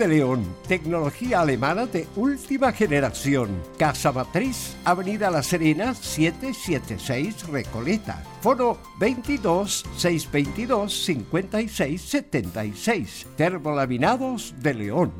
[0.00, 3.62] de León, tecnología alemana de última generación.
[3.78, 8.24] Casa Matriz, Avenida La Serena, 776 Recoleta.
[8.40, 13.26] Foro 22 622 56 76.
[13.36, 15.12] Termolaminados de León.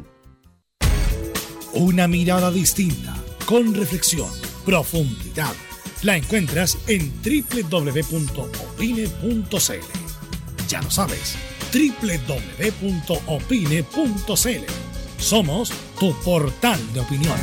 [1.74, 4.30] Una mirada distinta, con reflexión,
[4.64, 5.52] profundidad.
[6.02, 8.30] La encuentras en www.opine.cl.
[10.68, 13.20] Ya lo sabes www.opine.cl.
[15.18, 17.38] Somos tu portal de opinión.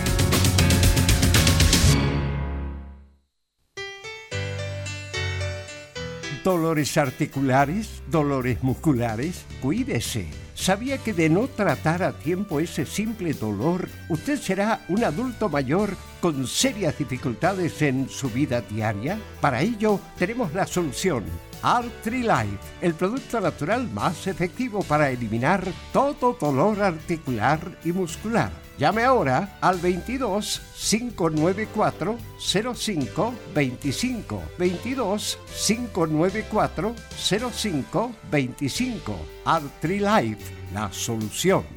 [6.44, 10.28] Dolores articulares, dolores musculares, cuídese.
[10.56, 15.96] ¿Sabía que de no tratar a tiempo ese simple dolor, usted será un adulto mayor
[16.22, 19.20] con serias dificultades en su vida diaria?
[19.40, 21.26] Para ello, tenemos la solución
[21.62, 28.52] Artrilife, el producto natural más efectivo para eliminar todo dolor articular y muscular.
[28.78, 32.18] Llame ahora al 22 594
[32.76, 36.96] 05 25 22 594
[37.52, 41.77] 05 25 Artrilife, la solución.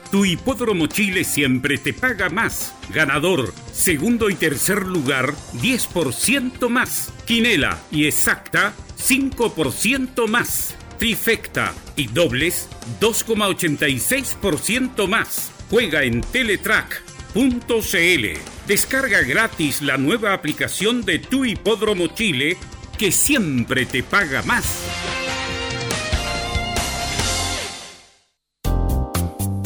[0.11, 2.73] tu hipódromo Chile siempre te paga más.
[2.93, 7.13] Ganador, segundo y tercer lugar, 10% más.
[7.25, 10.75] Quinela y exacta, 5% más.
[10.99, 12.67] Trifecta y dobles,
[12.99, 15.51] 2,86% más.
[15.69, 18.25] Juega en teletrack.cl.
[18.67, 22.57] Descarga gratis la nueva aplicación de tu hipódromo Chile
[22.97, 25.40] que siempre te paga más.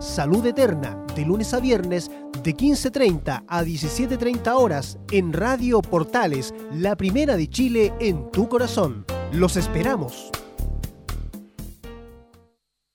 [0.00, 2.10] Salud Eterna, de lunes a viernes
[2.42, 9.04] de 15.30 a 17.30 horas en Radio Portales, la primera de Chile en tu corazón.
[9.30, 10.30] Los esperamos.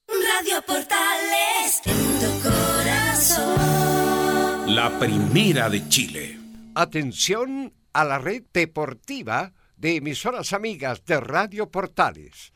[0.08, 3.46] Radio Portales en tu corazón.
[4.76, 6.40] La primera de Chile.
[6.74, 12.52] Atención a la red deportiva de emisoras amigas de Radio Portales.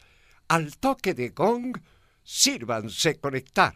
[0.48, 1.78] Al toque de gong,
[2.24, 3.76] sírvanse conectar.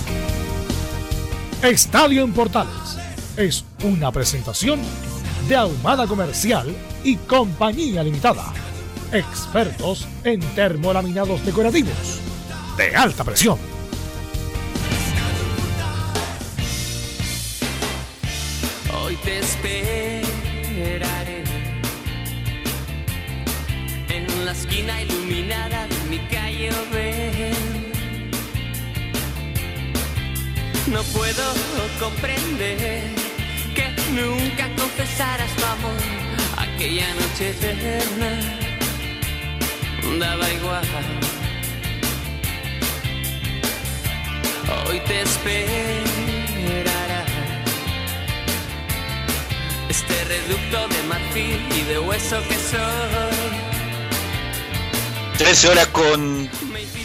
[1.63, 2.97] Estadio en Portales
[3.37, 4.79] es una presentación
[5.47, 8.51] de Ahumada Comercial y Compañía Limitada.
[9.11, 12.19] Expertos en termolaminados decorativos
[12.77, 13.59] de alta presión.
[19.03, 21.43] Hoy te esperaré
[24.09, 27.40] en la esquina iluminada de mi calle.
[30.91, 31.53] No puedo
[32.01, 33.01] comprender
[33.73, 36.01] que nunca confesaras tu amor
[36.57, 38.31] aquella noche eterna.
[40.19, 40.83] Daba igual.
[44.89, 45.65] Hoy te esperará
[49.87, 53.71] este reducto de marfil y de hueso que soy.
[55.37, 56.49] 13 horas con,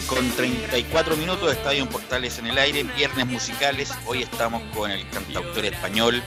[0.07, 3.91] con 34 minutos de Estadio en Portales en el aire, viernes musicales.
[4.05, 6.23] Hoy estamos con el cantautor español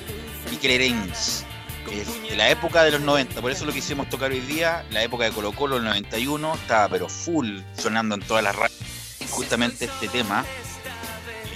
[0.51, 0.93] Miquel
[1.89, 3.41] que es de la época de los 90.
[3.41, 6.89] Por eso lo quisimos tocar hoy día, la época de Colo Colo, el 91, estaba
[6.89, 8.79] pero full sonando en todas las radios.
[9.31, 10.45] Justamente este tema,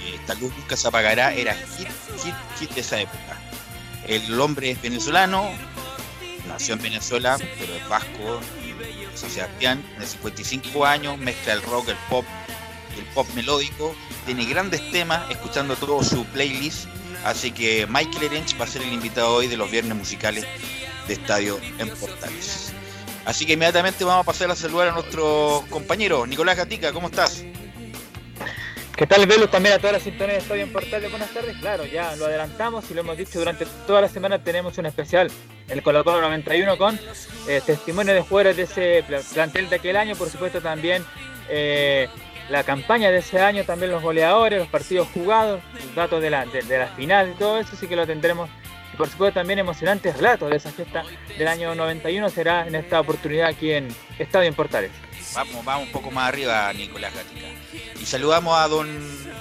[0.01, 1.87] eh, esta luz nunca se apagará, era hit,
[2.23, 3.39] hit, hit de esa época.
[4.07, 5.49] El hombre es venezolano,
[6.47, 8.39] nació en Venezuela, pero es vasco,
[9.15, 12.25] San Sebastián, de 55 años, mezcla el rock, el pop
[12.95, 13.95] y el pop melódico,
[14.25, 16.87] tiene grandes temas, escuchando todo su playlist,
[17.23, 20.45] así que Michael Erench va a ser el invitado hoy de los viernes musicales
[21.07, 22.73] de Estadio en Portales.
[23.25, 27.43] Así que inmediatamente vamos a pasar a saludar a nuestro compañero Nicolás Gatica, ¿cómo estás?
[28.95, 29.51] ¿Qué tal, Velus?
[29.51, 31.09] También a todas las sintonías de Estadio en Portales.
[31.11, 31.57] Buenas tardes.
[31.57, 34.41] Claro, ya lo adelantamos y lo hemos dicho durante toda la semana.
[34.41, 35.29] Tenemos un especial,
[35.67, 36.97] el Colo Colo 91, con
[37.49, 40.15] eh, testimonio de jugadores de ese pla- plantel de aquel año.
[40.15, 41.03] Por supuesto, también
[41.49, 42.07] eh,
[42.49, 45.59] la campaña de ese año, también los goleadores, los partidos jugados,
[45.93, 47.75] datos de la, de, de la final y todo eso.
[47.75, 48.49] Sí que lo tendremos.
[48.93, 51.03] Y por supuesto, también emocionantes relatos de esa fiesta
[51.37, 52.29] del año 91.
[52.29, 54.91] Será en esta oportunidad aquí en Estadio en Portales.
[55.35, 57.47] Vamos, vamos un poco más arriba, Nicolás Gatica.
[58.01, 58.87] Y saludamos a don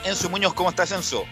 [0.04, 1.24] Enzo Muñoz, ¿cómo estás, Enzo?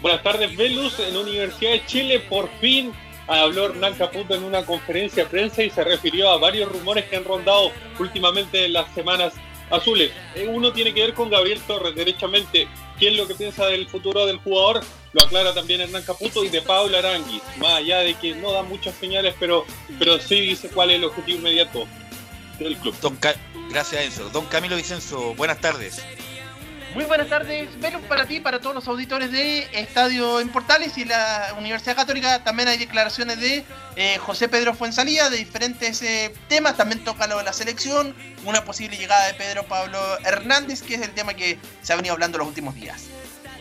[0.00, 1.00] Buenas tardes, Velus.
[1.00, 2.92] En la Universidad de Chile, por fin
[3.26, 7.16] habló Hernán Caputo en una conferencia de prensa y se refirió a varios rumores que
[7.16, 9.32] han rondado últimamente en las semanas
[9.68, 10.12] azules.
[10.36, 12.68] Eh, Uno tiene que ver con Gabriel Torres, derechamente.
[13.00, 14.80] ¿Qué es lo que piensa del futuro del jugador?
[15.12, 17.42] Lo aclara también Hernán Caputo y de Pablo Aranguis.
[17.58, 19.66] Más allá de que no da muchas señales, pero,
[19.98, 21.84] pero sí dice cuál es el objetivo inmediato
[22.58, 22.94] del club.
[23.00, 23.34] Don Ca-
[23.70, 24.28] Gracias, Enzo.
[24.30, 26.00] Don Camilo Vicenzo, buenas tardes.
[26.94, 31.04] Muy buenas tardes, Velus, para ti, para todos los auditores de Estadio en Portales y
[31.04, 32.42] la Universidad Católica.
[32.42, 33.64] También hay declaraciones de
[33.96, 36.78] eh, José Pedro Fuensalía de diferentes eh, temas.
[36.78, 38.14] También toca lo de la selección,
[38.46, 42.14] una posible llegada de Pedro Pablo Hernández, que es el tema que se ha venido
[42.14, 43.04] hablando los últimos días.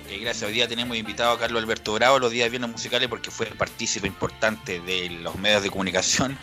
[0.08, 0.44] Gracias.
[0.44, 4.08] Hoy día tenemos invitado a Carlos Alberto Bravo los días viernes musicales porque fue partícipe
[4.08, 6.38] importante de los medios de comunicación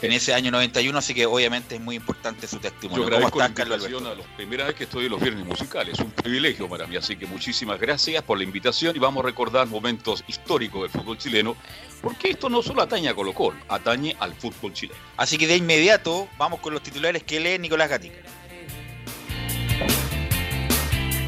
[0.00, 3.04] en ese año 91, así que obviamente es muy importante su Yo testimonio.
[3.04, 4.24] ¿Cómo agradezco la estás, Carlos invitación Alberto?
[4.24, 5.94] a la primera vez que estoy en los viernes musicales.
[5.94, 9.26] Es un privilegio para mí, así que muchísimas gracias por la invitación y vamos a
[9.26, 11.56] recordar momentos históricos del fútbol chileno,
[12.00, 14.98] porque esto no solo atañe a Colo Colo, atañe al fútbol chileno.
[15.16, 18.20] Así que de inmediato vamos con los titulares que lee Nicolás Gatica.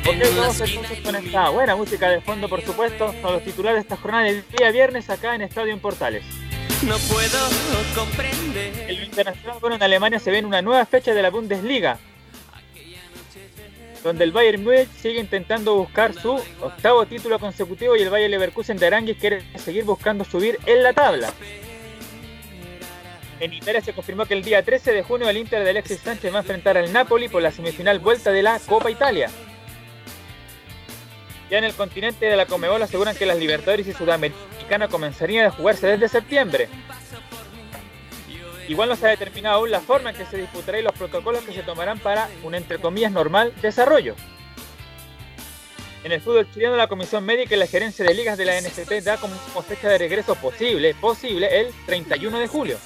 [0.06, 3.80] Ok, vamos entonces con esta buena música de fondo, por supuesto, con los titulares de
[3.82, 6.22] esta jornada del día viernes acá en Estadio en Portales.
[6.86, 7.38] No puedo
[7.94, 8.90] comprender.
[8.90, 11.98] En lo internacional, bueno, en Alemania se ven una nueva fecha de la Bundesliga,
[14.02, 18.76] donde el Bayern Múnich sigue intentando buscar su octavo título consecutivo y el Bayern Leverkusen
[18.76, 21.32] de Aranguis quiere seguir buscando subir en la tabla.
[23.40, 26.32] En Italia se confirmó que el día 13 de junio el Inter de Alexis Sánchez
[26.34, 29.30] va a enfrentar al Napoli por la semifinal vuelta de la Copa Italia.
[31.50, 33.92] Ya en el continente de la Comebol aseguran que las Libertadores y
[34.64, 36.68] Sudamericana comenzarían a jugarse desde septiembre.
[38.66, 41.44] Igual no se ha determinado aún la forma en que se disputará y los protocolos
[41.44, 44.14] que se tomarán para un entre comillas normal desarrollo.
[46.02, 49.02] En el fútbol chileno la Comisión Médica y la Gerencia de Ligas de la NFP
[49.02, 52.78] da como fecha de regreso posible, posible el 31 de julio.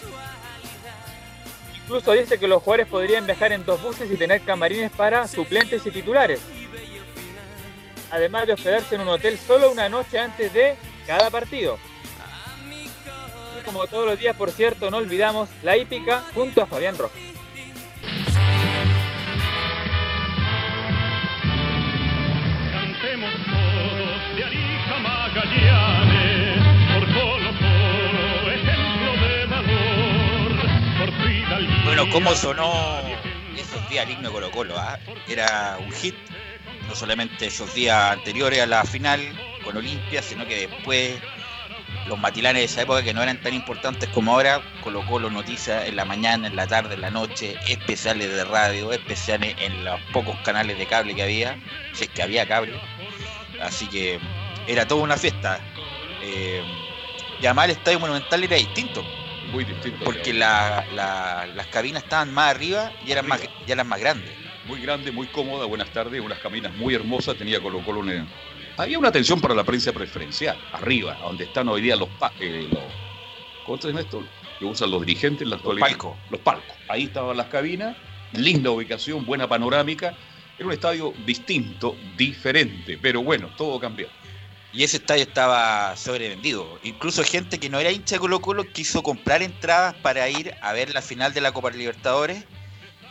[1.85, 5.87] Incluso dice que los jugadores podrían viajar en dos buses y tener camarines para suplentes
[5.87, 6.41] y titulares.
[8.11, 10.77] Además de hospedarse en un hotel solo una noche antes de
[11.09, 11.79] cada partido.
[13.59, 17.19] Y como todos los días, por cierto, no olvidamos la hípica junto a Fabián Rojas.
[22.71, 26.59] Cantemos todos de Arica Magallanes,
[26.93, 30.51] por Colo Colo, ejemplo de valor,
[30.99, 31.85] por tu hidalguía.
[31.87, 33.01] Bueno, ¿cómo sonó
[33.57, 34.75] esos días el himno Colo Colo?
[34.77, 34.99] ah?
[35.27, 36.15] Era un hit,
[36.89, 39.21] no solamente esos días anteriores a la final
[39.63, 41.21] con Olimpia, sino que después
[42.07, 45.87] los matilanes de esa época que no eran tan importantes como ahora, Colo Colo noticias
[45.87, 50.01] en la mañana, en la tarde, en la noche, especiales de radio, especiales en los
[50.13, 51.59] pocos canales de cable que había,
[51.93, 52.73] si es que había cable.
[53.61, 54.19] Así que
[54.67, 55.61] era toda una fiesta.
[56.23, 56.63] Eh,
[57.41, 59.03] y además el estadio monumental era distinto.
[59.53, 60.05] Muy distinto.
[60.05, 64.38] Porque la- la- las cabinas estaban más arriba y eran más, ya eran más grandes.
[64.69, 68.27] Muy grande, muy cómoda, buenas tardes, unas caminas muy hermosas, tenía Colo Colo una-
[68.77, 72.09] Había una atención para la prensa preferencial, arriba, donde están hoy día los...
[72.11, 72.83] pa- eh, los
[73.65, 74.23] ¿Cómo se llama esto?
[74.59, 75.87] Que usan los dirigentes en la actualidad.
[75.89, 76.17] palcos.
[76.31, 76.77] Los palcos.
[76.89, 77.97] Ahí estaban las cabinas,
[78.33, 80.15] linda ubicación, buena panorámica.
[80.59, 84.09] Era un estadio distinto, diferente, pero bueno, todo cambió.
[84.73, 86.79] Y ese estadio estaba sobrevendido.
[86.83, 90.73] Incluso gente que no era hincha de Colo Colo quiso comprar entradas para ir a
[90.73, 92.45] ver la final de la Copa Libertadores.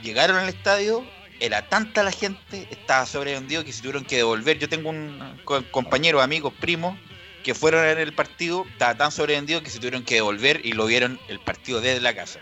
[0.03, 1.03] Llegaron al estadio,
[1.39, 4.58] era tanta la gente, estaba sobrevendido que se tuvieron que devolver.
[4.60, 6.98] Yo tengo un co- compañero, amigos, primos,
[7.44, 10.86] que fueron ver el partido, estaba tan sobrevendido que se tuvieron que devolver y lo
[10.86, 12.39] vieron el partido desde la casa.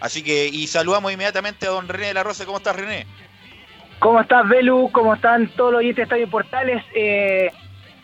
[0.00, 2.46] Así que, y saludamos inmediatamente a don René de la Rosa.
[2.46, 3.06] ¿Cómo estás, René?
[3.98, 4.90] ¿Cómo estás, Belu?
[4.92, 6.84] ¿Cómo están todos los oyentes de Estadio Portales?
[6.94, 7.50] Eh,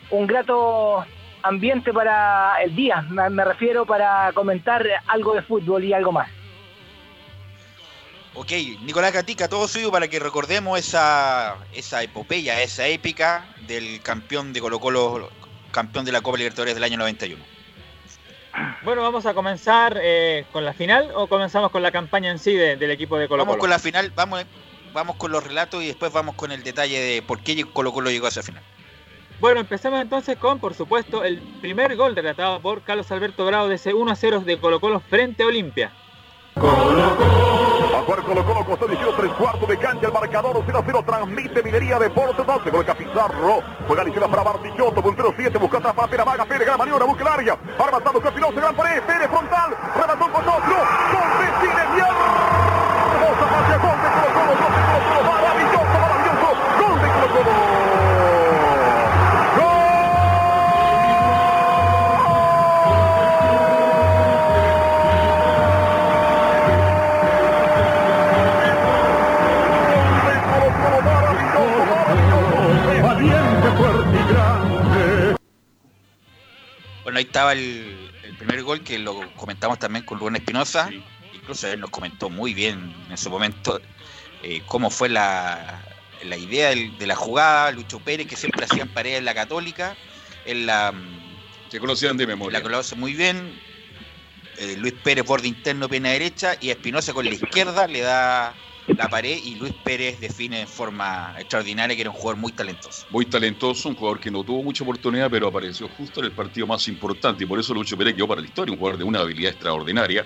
[0.09, 1.05] un grato
[1.41, 6.29] ambiente para el día, me refiero para comentar algo de fútbol y algo más.
[8.35, 8.51] Ok,
[8.81, 14.59] Nicolás Gatica, todo suyo para que recordemos esa, esa epopeya, esa épica del campeón de
[14.59, 15.29] Colo Colo,
[15.71, 17.41] campeón de la Copa Libertadores del año 91.
[18.83, 22.53] Bueno, vamos a comenzar eh, con la final o comenzamos con la campaña en sí
[22.53, 23.61] de- del equipo de Colo Vamos Colo.
[23.61, 24.43] con la final, vamos,
[24.93, 28.09] vamos con los relatos y después vamos con el detalle de por qué Colo Colo
[28.11, 28.63] llegó a esa final.
[29.39, 33.75] Bueno, empezamos entonces con, por supuesto, el primer gol relatado por Carlos Alberto Bravo de
[33.75, 35.91] ese 1 a 0 de Colo Colo frente a Olimpia.
[38.05, 41.97] Jugar Colo Colo, costó el tres cuartos de cancha, el marcador 0 0 transmite Minería
[41.97, 46.23] Deportes 12, gol Capizarro, juega la izquierda para Bartichotto, puntero 7, busca atrás para Pera
[46.23, 50.47] Vaga, Pérez, gran maniobra, busca el área, con Piloso, gran pared, Pérez frontal, remató con
[50.47, 50.75] otro,
[51.11, 51.81] gol de Cine,
[53.15, 56.47] hermosa pase, gol de Colo Colo, gol de Colo Colo, maravilloso, maravilloso,
[56.79, 57.84] gol de Colo Colo.
[77.15, 80.89] Bueno, ahí estaba el, el primer gol que lo comentamos también con Rubén Espinosa.
[81.33, 83.79] Incluso él nos comentó muy bien en su momento
[84.43, 85.81] eh, cómo fue la,
[86.25, 87.71] la idea del- de la jugada.
[87.71, 89.95] Lucho Pérez, que siempre hacían paredes en la Católica.
[90.45, 90.93] En la,
[91.69, 92.59] Se conocían de memoria.
[92.59, 93.61] la conoce muy bien.
[94.57, 96.57] Eh, Luis Pérez, borde interno, pierna derecha.
[96.59, 98.53] Y Espinosa con la izquierda le da
[98.87, 99.37] la pared.
[99.43, 103.05] Y Luis Pérez define de forma extraordinaria que era un jugador muy talentoso.
[103.09, 106.67] Muy talentoso, un jugador que no tuvo mucha oportunidad, pero apareció justo en el partido
[106.67, 109.19] más importante y por eso Lucho Pérez quedó para la historia, un jugador de una
[109.19, 110.25] habilidad extraordinaria.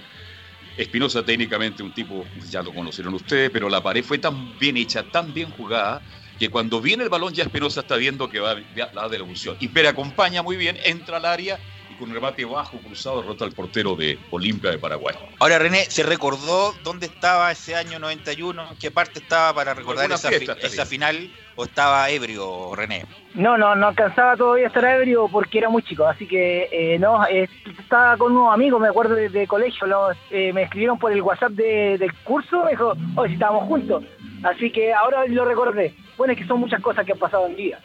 [0.77, 5.03] Espinosa técnicamente un tipo, ya lo conocieron ustedes, pero la pared fue tan bien hecha,
[5.03, 6.01] tan bien jugada,
[6.39, 9.57] que cuando viene el balón ya Espinosa está viendo que va a la devolución.
[9.59, 11.59] Y Pérez acompaña muy bien, entra al área
[11.99, 15.15] con un remate bajo cruzado derrota al portero de Olimpia de Paraguay.
[15.39, 18.71] Ahora René, ¿se recordó dónde estaba ese año 91?
[18.71, 20.67] ¿En qué parte estaba para recordar esa, fiesta fi- estaría.
[20.81, 21.29] esa final?
[21.55, 23.03] ¿O estaba ebrio, René?
[23.33, 26.97] No, no, no alcanzaba todavía a estar ebrio porque era muy chico, así que eh,
[26.97, 27.47] no, eh,
[27.79, 31.21] estaba con unos amigos, me acuerdo de, de colegio, los, eh, me escribieron por el
[31.21, 34.03] WhatsApp de- del curso, me dijo, oye, si estábamos juntos,
[34.43, 35.93] así que ahora lo recordé.
[36.17, 37.79] Bueno, es que son muchas cosas que han pasado en día.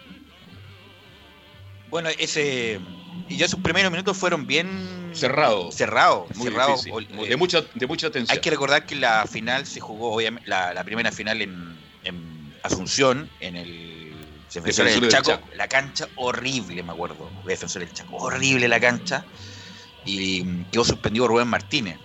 [1.89, 2.79] Bueno, ese...
[3.27, 5.11] Y ya sus primeros minutos fueron bien...
[5.13, 5.71] Cerrado.
[5.71, 6.71] Cerrado, Muy cerrado.
[6.71, 8.35] difícil, muy- eh, de, mucha, de mucha tensión.
[8.35, 12.53] Hay que recordar que la final se jugó, obviamente, la, la primera final en, en
[12.63, 14.13] Asunción, en el
[14.53, 15.31] Defensor del Chaco.
[15.31, 15.47] Chaco.
[15.55, 17.29] La cancha horrible, me acuerdo.
[17.45, 18.15] Defensor del Chaco.
[18.17, 19.25] Horrible la cancha.
[20.05, 21.97] Y quedó suspendido Rubén Martínez.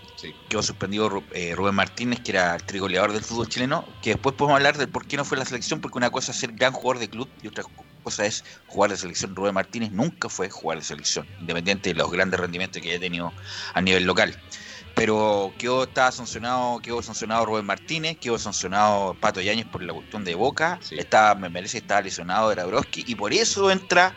[0.49, 3.85] Quedó suspendido eh, Rubén Martínez, que era el trigoleador del fútbol chileno.
[4.03, 6.39] Que después podemos hablar del por qué no fue la selección, porque una cosa es
[6.39, 7.65] ser gran jugador de club y otra
[8.01, 9.35] cosa es jugar de selección.
[9.35, 13.33] Rubén Martínez nunca fue jugar de selección, independiente de los grandes rendimientos que haya tenido
[13.75, 14.37] a nivel local.
[14.95, 20.25] Pero quedó estaba sancionado quedó sancionado Rubén Martínez quedó sancionado Pato Yáñez por la cuestión
[20.25, 20.81] de Boca.
[20.91, 24.15] Estaba me parece que estaba lesionado Dabrowski y por eso entra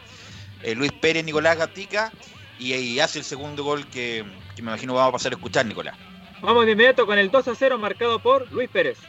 [0.63, 2.11] eh, Luis Pérez Nicolás Gatica
[2.57, 4.25] y, y hace el segundo gol que,
[4.55, 5.95] que me imagino vamos a pasar a escuchar Nicolás
[6.43, 8.99] Vamos de inmediato con el 2 a 0 marcado por Luis Pérez.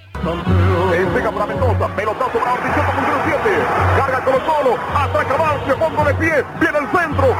[1.14, 3.59] Pega para Mendoza, pelotazo para Bartichotto, puntero 7.
[3.97, 7.37] Carga Colo Colo, atraca Barcio, pongo de pie, viene el centro,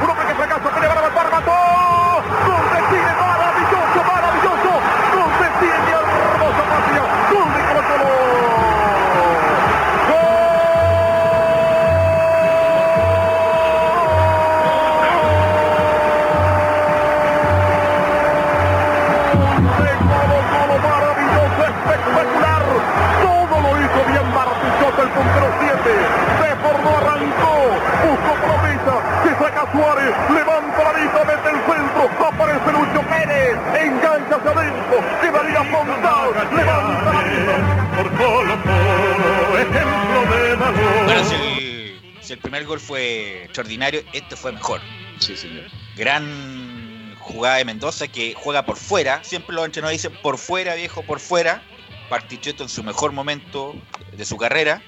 [29.65, 35.63] saca Suárez, levanta la vista, mete el centro, aparece Lucho Pérez, engancha hacia adentro, quedaría
[35.63, 37.95] Fontal, levanta la vista.
[37.95, 41.05] Por Colo Colo, ejemplo de valor.
[41.05, 44.81] bueno si el, si el primer gol fue extraordinario este fue mejor.
[45.19, 45.65] Sí señor.
[45.95, 49.23] Gran jugada de Mendoza que juega por fuera.
[49.23, 51.63] Siempre los entrenadores dicen por fuera viejo por fuera.
[52.09, 53.73] Bartichotto en su mejor momento
[54.15, 54.81] de su carrera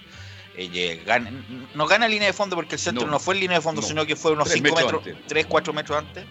[0.57, 1.31] eh, gana-
[1.75, 3.19] no gana línea de fondo porque el centro no, No.
[3.19, 3.87] fue en línea de fondo, No.
[3.87, 5.27] sino que fue unos Tres 5 metros metros, antes.
[5.27, 6.25] 3, 4 metros antes.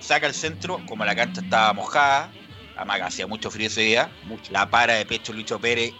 [0.00, 2.32] Saca el centro, como la cancha estaba mojada,
[2.76, 4.10] amaga hacía mucho frío ese día,
[4.50, 5.92] la para de pecho Lucho Pérez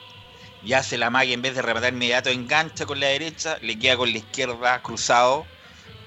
[0.65, 3.97] y hace la magia en vez de rematar inmediato, engancha con la derecha, le queda
[3.99, 5.45] con la izquierda cruzado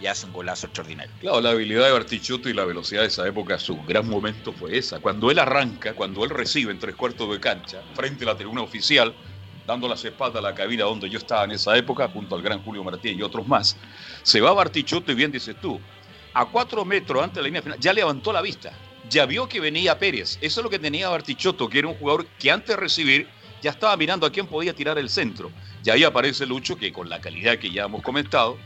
[0.01, 1.13] y hace un golazo extraordinario.
[1.21, 4.75] Claro, la habilidad de Bartichotto y la velocidad de esa época, su gran momento fue
[4.77, 4.99] esa.
[4.99, 8.61] Cuando él arranca, cuando él recibe en tres cuartos de cancha, frente a la tribuna
[8.63, 9.15] oficial,
[9.65, 12.61] dando las espaldas a la cabina donde yo estaba en esa época, junto al gran
[12.63, 13.77] Julio Martínez y otros más,
[14.21, 15.79] se va Bartichotto y bien dices tú,
[16.33, 18.73] a cuatro metros antes de la línea final, ya levantó la vista,
[19.09, 20.37] ya vio que venía Pérez.
[20.41, 23.27] Eso es lo que tenía Bartichotto, que era un jugador que antes de recibir
[23.61, 25.51] ya estaba mirando a quién podía tirar el centro.
[25.85, 28.57] Y ahí aparece Lucho, que con la calidad que ya hemos comentado,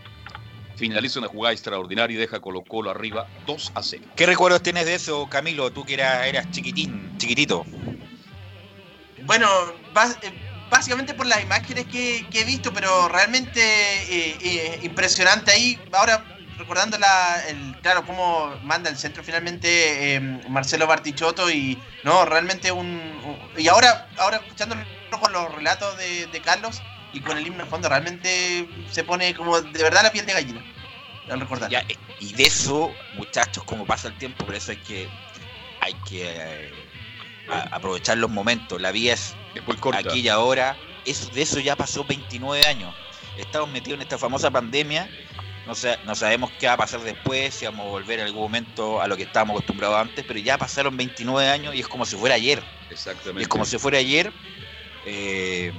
[0.75, 4.03] finaliza una jugada extraordinaria y deja Colo Colo arriba 2 a 0.
[4.15, 5.71] ¿Qué recuerdos tienes de eso, Camilo?
[5.71, 7.65] Tú que eras, eras chiquitín, chiquitito.
[9.25, 9.47] Bueno,
[9.93, 10.31] bas- eh,
[10.69, 15.79] básicamente por las imágenes que, he visto, pero realmente eh, eh, impresionante ahí.
[15.93, 16.23] Ahora,
[16.57, 20.19] recordando la, el, claro, cómo manda el centro finalmente eh,
[20.49, 22.99] Marcelo Bartichotto y no, realmente un,
[23.57, 24.83] Y ahora, ahora escuchándolo
[25.21, 26.81] con los relatos de, Carlos
[27.13, 30.33] y con el himno de fondo, realmente se pone como de verdad la piel de
[30.33, 30.61] gallina.
[31.29, 31.73] Al recordar.
[31.73, 35.09] Eh, y de eso, muchachos, como pasa el tiempo, por eso hay que,
[35.81, 36.71] hay que
[37.47, 38.81] a- aprovechar los momentos.
[38.81, 39.35] La vida es
[40.09, 40.77] aquí y ahora.
[41.05, 42.93] Eso, de eso ya pasó 29 años.
[43.37, 45.09] Estamos metidos en esta famosa pandemia.
[45.65, 48.43] No, sa- no sabemos qué va a pasar después, si vamos a volver en algún
[48.43, 52.05] momento a lo que estábamos acostumbrados antes, pero ya pasaron 29 años y es como
[52.05, 52.63] si fuera ayer.
[52.89, 53.41] Exactamente.
[53.41, 54.31] Y es como si fuera ayer.
[55.05, 55.71] eh,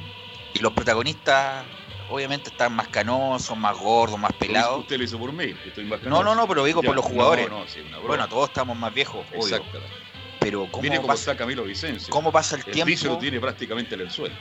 [0.55, 1.67] y los protagonistas,
[2.09, 4.81] obviamente, están más canosos, más gordos, más pelados.
[4.81, 7.05] Usted lo hizo por mí, estoy más No, no, no, pero digo Ya, por los
[7.05, 7.49] jugadores.
[7.51, 8.09] no, no, sí, una broma.
[8.09, 9.57] bueno, todos estamos más viejos, obvio.
[9.57, 10.08] Exactamente.
[10.49, 12.11] Pero ¿cómo Mire cómo pasa, está Camilo Vicencio.
[12.11, 13.05] cómo pasa el tiempo?
[13.05, 14.35] lo tiene prácticamente en el suelo.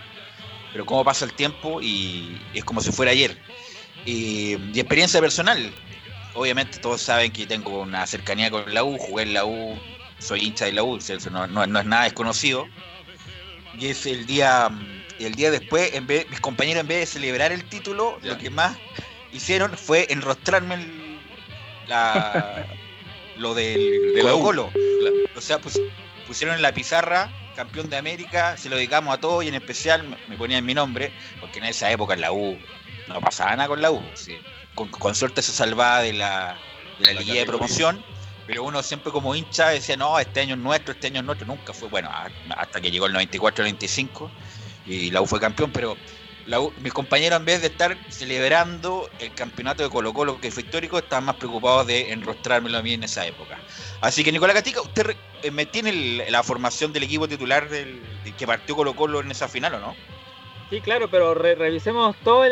[0.72, 3.38] pero cómo pasa el tiempo y es como si fuera ayer.
[4.06, 5.70] Y, y experiencia personal.
[6.34, 9.78] Obviamente todos saben que tengo una cercanía con la U, jugué en la U,
[10.20, 10.98] soy hincha de la U,
[11.32, 12.66] no, no- no es nada desconocido.
[13.78, 14.70] Y es el día,
[15.20, 18.50] el día después, en vez, mis compañeros en vez de celebrar el título, lo que
[18.50, 18.78] más
[19.34, 21.20] hicieron fue enrostrarme el-
[21.88, 22.66] la,
[23.40, 24.22] lo del De.
[24.22, 24.72] Colo
[25.36, 25.80] O sea, pus-
[26.26, 30.04] pusieron en la pizarra campeón de América, se lo dedicamos a todos y en especial
[30.28, 32.58] me- ponían mi nombre, porque en esa época en la U
[33.08, 34.02] no pasaba nada con la U.
[34.14, 34.38] sí.
[34.76, 36.56] Con, con suerte se salvaba de la,
[37.00, 38.04] de la, La liguilla de promoción,
[38.46, 41.48] pero uno siempre como hincha decía, no, este año es nuestro, este año es nuestro.
[41.48, 42.12] Nunca fue, bueno,
[42.56, 44.30] hasta que llegó el 94-95
[44.86, 45.98] y la U fue campeón, pero
[46.48, 50.64] la mis compañeros en vez de estar celebrando el campeonato de Colo Colo, que fue
[50.64, 53.60] histórico, estaban más preocupados de enrostrármelo a mí en esa época.
[54.02, 58.02] Así que Nicolás Gatica, ¿usted eh, me tiene el- la formación del equipo titular del,
[58.24, 59.96] del que partió Colo Colo en esa final o no?
[60.70, 62.48] Sí, claro, pero re- revisemos todos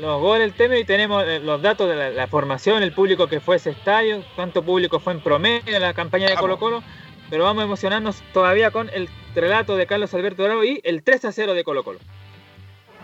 [0.00, 3.26] los goles del tema y tenemos eh, los datos de la, la formación, el público
[3.28, 6.82] que fue ese estadio, cuánto público fue en promedio en la campaña de Colo Colo,
[7.30, 11.24] pero vamos a emocionarnos todavía con el relato de Carlos Alberto Bravo y el 3
[11.24, 11.98] a 0 de Colo Colo.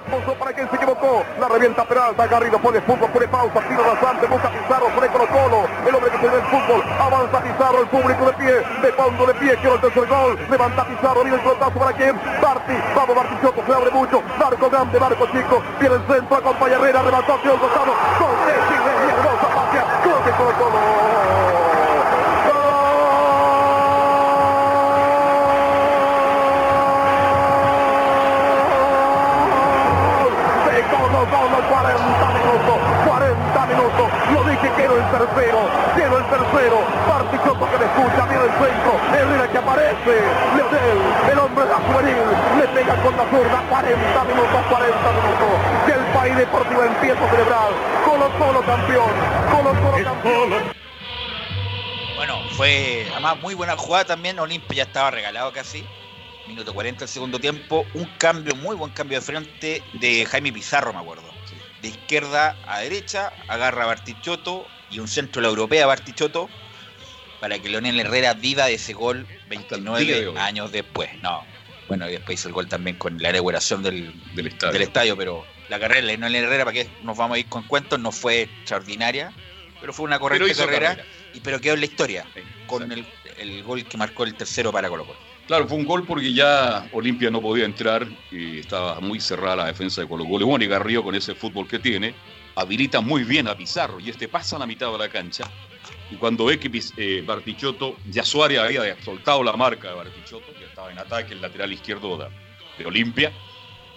[0.09, 1.23] Para quien se equivocó.
[1.38, 2.27] La revienta Peralta.
[2.27, 3.61] Garrido pone fútbol, pone pausa.
[3.68, 4.27] Tiro rasante.
[4.27, 4.88] Busca Pizarro.
[4.88, 5.68] Pone Colo Colo.
[5.87, 6.83] El hombre que tiene el fútbol.
[6.99, 7.81] Avanza Pizarro.
[7.83, 8.55] El público de pie.
[8.81, 9.57] De fondo de pie.
[9.57, 10.38] Quiero el tercer gol.
[10.49, 11.23] Levanta Pizarro.
[11.23, 12.16] Viene el pelotazo para quien.
[12.40, 12.75] Barti.
[12.97, 13.62] Vamos Bartichotto.
[13.66, 14.23] Se abre mucho.
[14.38, 14.99] Barco grande.
[14.99, 15.62] Barco chico.
[15.79, 16.37] Viene el centro.
[16.37, 17.03] Acompaña Herrera.
[17.03, 17.37] Remató.
[17.42, 17.92] Tío Gonzalo.
[18.18, 18.90] Gol de Chile.
[19.12, 19.85] Hermosa patria.
[20.05, 21.47] Gol Colo Colo.
[39.14, 40.21] Herrera que aparece,
[40.57, 40.99] Leonel,
[41.33, 42.16] el hombre de la juvenil,
[42.59, 47.31] le pega con la zurda, 40 minutos, 40 minutos, que el país deportivo empieza a
[47.31, 47.71] celebrar,
[48.05, 49.11] Colo Colo campeón,
[49.51, 50.79] Colo Colo campeón.
[52.16, 54.38] Bueno, fue además muy buena jugada también.
[54.38, 55.85] Olimpia ya estaba regalado casi.
[56.49, 57.87] Minuto 40 del segundo tiempo.
[57.94, 61.23] Un cambio, muy buen cambio de frente de Jaime Pizarro, me acuerdo.
[61.81, 66.49] De izquierda a derecha, agarra a Bartichotto y un centro de la europea Bartichotto
[67.40, 70.37] para que Leonel Herrera viva de ese gol día de 29 hoy.
[70.38, 71.11] años después.
[71.22, 71.44] No.
[71.88, 74.72] Bueno, y después hizo el gol también con la inauguración del, Del estadio.
[74.72, 77.62] del estadio, pero la carrera de Leonel Herrera, para que nos vamos a ir con
[77.62, 79.33] cuentos, no fue extraordinaria,
[79.81, 81.09] pero fue una correcta carrera, carrera.
[81.33, 82.27] y pero quedó en la historia
[82.66, 83.07] con el,
[83.38, 85.18] el gol que marcó el tercero para Colo Colo.
[85.46, 89.66] Claro, fue un gol porque ya Olimpia no podía entrar y estaba muy cerrada la
[89.66, 90.44] defensa de Colo Colo.
[90.46, 92.14] Bueno, y Garrido con ese fútbol que tiene,
[92.55, 95.51] habilita muy bien a Pizarro y este pasa a la mitad de la cancha.
[96.11, 100.64] Y cuando ve que eh, Bartichotto, ya Suárez había soltado la marca de Bartichotto, que
[100.64, 102.29] estaba en ataque, el lateral izquierdo de,
[102.79, 103.33] de Olimpia,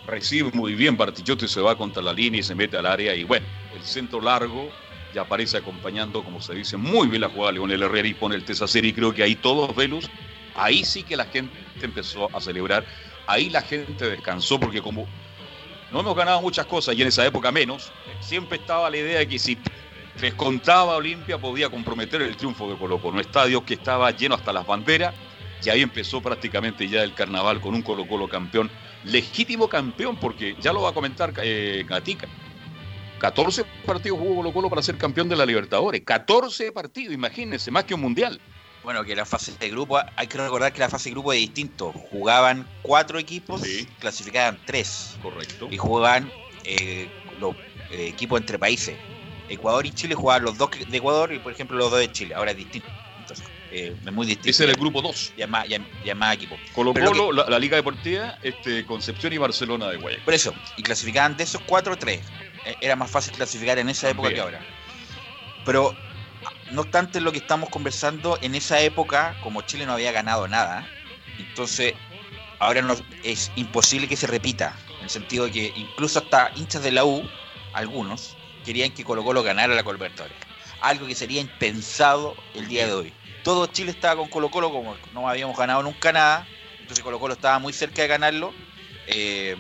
[0.08, 3.16] recibe muy bien Bartichotto y se va contra la línea y se mete al área.
[3.16, 4.70] Y bueno, el centro largo
[5.14, 8.44] ya aparece acompañando, como se dice, muy bien la jugada Leonel Herrera y pone el
[8.44, 10.10] Tesacer y creo que ahí todos Velus,
[10.56, 12.86] ahí sí que la gente empezó a celebrar,
[13.28, 15.08] ahí la gente descansó porque como
[15.92, 19.28] no hemos ganado muchas cosas y en esa época menos, siempre estaba la idea de
[19.28, 19.58] que si
[20.20, 24.52] descontaba Olimpia podía comprometer el triunfo de Colo Colo, un estadio que estaba lleno hasta
[24.52, 25.14] las banderas
[25.64, 28.70] y ahí empezó prácticamente ya el carnaval con un Colo Colo campeón,
[29.04, 32.28] legítimo campeón porque ya lo va a comentar eh, Gatica.
[33.20, 36.02] 14 partidos jugó Colo Colo para ser campeón de la Libertadores.
[36.04, 38.42] 14 partidos, imagínense, más que un mundial.
[38.84, 41.40] Bueno, que la fase de grupo, hay que recordar que la fase de grupo es
[41.40, 41.92] distinto.
[41.92, 43.62] Jugaban cuatro equipos,
[44.00, 45.18] clasificaban tres.
[45.22, 45.68] Correcto.
[45.70, 46.32] Y jugaban
[46.64, 47.08] eh,
[47.40, 47.56] los
[47.92, 48.98] eh, equipos entre países.
[49.54, 52.34] Ecuador y Chile jugaban los dos de Ecuador y, por ejemplo, los dos de Chile.
[52.36, 52.90] Ahora es distinto.
[53.18, 54.50] Entonces, eh, es muy distinto.
[54.50, 55.34] Ese era el grupo 2.
[55.36, 56.60] Ya más, ya, ya más equipos.
[56.74, 60.26] Colo Colo, que- la, la Liga Deportiva, este, Concepción y Barcelona de Guayaquil.
[60.26, 62.32] Por eso, y clasificaban de esos cuatro, tres.
[62.64, 64.66] Eh, Era más fácil clasificar en esa época que ahora.
[65.64, 65.96] Pero,
[66.72, 70.90] no obstante lo que estamos conversando, en esa época, como Chile no había ganado nada,
[71.38, 71.96] entonces
[72.60, 74.78] ahora no, es imposible que se repita.
[74.98, 77.30] En el sentido de que incluso hasta hinchas de la U,
[77.74, 80.38] algunos, querían que Colo Colo ganara la Libertadores.
[80.82, 83.14] Algo que sería impensado el día de hoy.
[83.44, 86.48] Todo Chile estaba con Colo Colo, como no habíamos ganado nunca nada,
[86.80, 88.54] entonces Colo Colo estaba muy cerca de ganarlo.
[89.08, 89.56] Eh,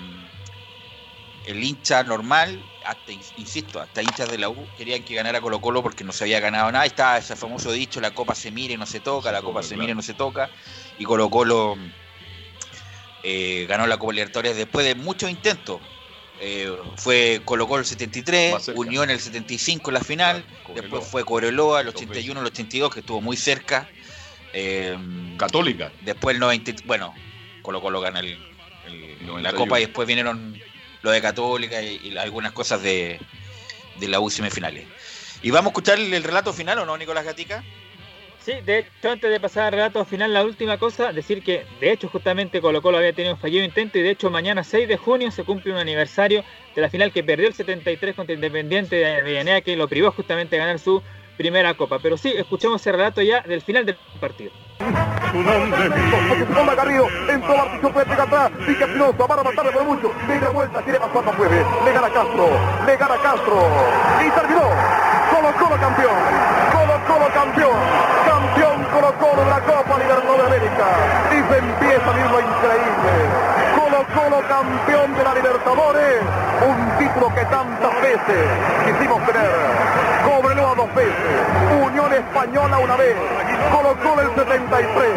[1.45, 5.81] el hincha normal, hasta, insisto, hasta hinchas de la U querían que ganara Colo Colo
[5.81, 6.85] porque no se había ganado nada.
[6.85, 9.75] Estaba ese famoso dicho, la copa se mire y no se toca, la copa se
[9.77, 10.49] mire y no se toca.
[10.99, 11.77] Y Colo Colo
[13.23, 15.79] eh, ganó la Copa Libertadores después de muchos intentos.
[16.43, 20.43] Eh, fue Colo Colo el 73, Unión el 75 en la final,
[20.81, 23.87] después fue Cobreloa el 81, el 82 que estuvo muy cerca.
[24.53, 24.97] Eh,
[25.37, 25.91] Católica.
[26.01, 27.13] Después el 90, bueno,
[27.61, 28.39] Colo Colo gana el-
[28.87, 29.55] el- la 91.
[29.55, 30.59] Copa y después vinieron
[31.03, 33.19] lo de Católica y, y algunas cosas de,
[33.99, 34.87] de la U semifinales.
[35.43, 37.63] ¿Y vamos a escuchar el, el relato final o no, Nicolás Gatica?
[38.41, 41.91] Sí, de hecho, antes de pasar al relato final, la última cosa, decir que de
[41.91, 44.97] hecho justamente Colo Colo había tenido un fallido intento y de hecho mañana 6 de
[44.97, 46.43] junio se cumple un aniversario
[46.75, 50.55] de la final que perdió el 73 contra Independiente de Avellaneda que lo privó justamente
[50.55, 51.03] de ganar su
[51.37, 51.99] primera copa.
[51.99, 54.51] Pero sí, escuchemos ese relato ya del final del partido.
[56.75, 60.99] Garrido, entró le pega atrás, sigue Espinosa, van a matarle por mucho, media vuelta, quiere
[60.99, 62.49] pasar, no puede, le gana Castro,
[62.85, 63.69] le gana Castro,
[64.25, 64.69] y terminó,
[65.29, 66.15] Colo Colo campeón,
[66.71, 68.10] Colo Colo campeón,
[69.37, 70.87] la Copa Libertadores de América,
[71.31, 73.11] y se empieza a ver lo increíble,
[73.75, 76.21] Colo Colo campeón de la Libertadores,
[76.67, 78.43] un título que tantas veces
[78.85, 79.51] quisimos tener,
[80.25, 81.35] Cobreloa dos veces,
[81.81, 83.15] Unión Española una vez,
[83.71, 85.07] Colo Colo el 73,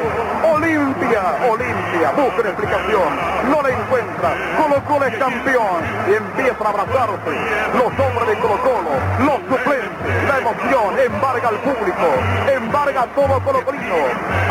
[0.45, 3.11] Olimpia, Olimpia, busca explicación,
[3.51, 5.83] no la encuentra, Colo Colo es campeón.
[6.09, 7.33] Y empiezan a abrazarse
[7.75, 9.84] los hombres de Colo Colo, los suplentes,
[10.29, 12.07] la emoción embarga al público,
[12.53, 13.95] embarga a todo Colo Colino,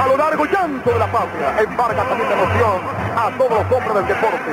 [0.01, 2.81] a lo largo y ancho de la patria, embarga también la emoción
[3.15, 4.51] a todos los hombres del deporte.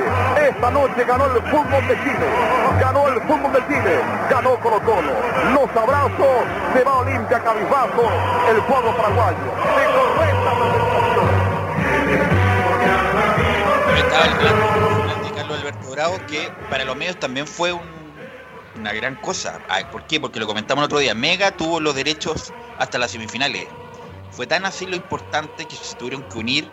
[0.49, 2.27] Esta noche ganó el fútbol de Chile,
[2.79, 5.13] ganó el fútbol de Chile, ganó Colo Colo,
[5.53, 8.03] los abrazos, se va Olimpia cabizbajo,
[8.49, 9.37] el pueblo paraguayo,
[9.77, 10.51] de correcta
[15.53, 18.00] Alberto Bravo, que para los medios también fue un-
[18.81, 19.61] una gran cosa.
[19.91, 20.19] ¿Por qué?
[20.19, 21.13] Porque lo comentamos el otro día.
[21.13, 23.69] Mega tuvo los derechos hasta las semifinales.
[24.31, 26.71] Fue tan así lo importante que se tuvieron que unir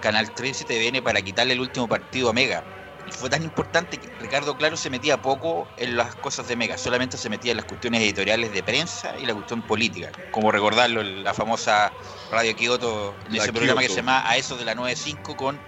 [0.00, 2.64] Canal 13 y TVN para quitarle el último partido a Mega.
[3.06, 6.76] Y fue tan importante que Ricardo Claro se metía poco en las cosas de Mega,
[6.76, 10.10] solamente se metía en las cuestiones editoriales de prensa y la cuestión política.
[10.32, 11.92] Como recordarlo, en la famosa
[12.32, 15.60] Radio Kioto, en ese programa que se llama A eso de la 9.5 con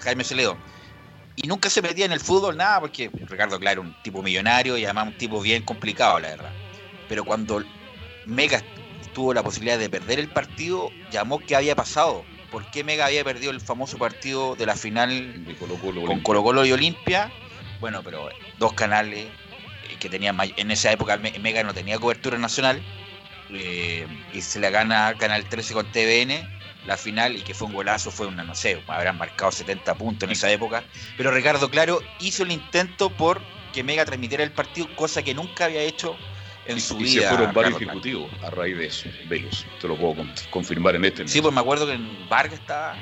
[0.00, 0.56] Jaime Celedón.
[1.36, 4.84] Y nunca se metía en el fútbol nada, porque Ricardo Claro un tipo millonario y
[4.84, 6.52] además un tipo bien complicado, la verdad.
[7.06, 7.62] Pero cuando
[8.24, 8.62] Mega
[9.12, 12.26] tuvo la posibilidad de perder el partido, llamó qué había pasado.
[12.50, 15.34] ¿Por qué Mega había perdido el famoso partido de la final
[16.06, 17.30] con Colo Colo y Olimpia?
[17.80, 19.26] Bueno, pero dos canales
[19.82, 22.82] eh, que tenían en esa época Me- Mega no tenía cobertura nacional
[23.50, 26.48] eh, y se la gana Canal 13 con TVN
[26.86, 30.26] la final y que fue un golazo, fue una, no sé, habrán marcado 70 puntos
[30.28, 30.84] en esa época.
[31.16, 33.40] Pero Ricardo Claro hizo el intento por
[33.72, 36.16] que Mega transmitiera el partido, cosa que nunca había hecho
[36.64, 37.22] en su Y vida.
[37.22, 38.18] se fueron varios Ricardo Claro.
[38.18, 39.66] ejecutivos a raíz de eso, Velus.
[39.80, 42.96] Te lo puedo con- confirmar en este Sí, pues me acuerdo que en Vargas estaba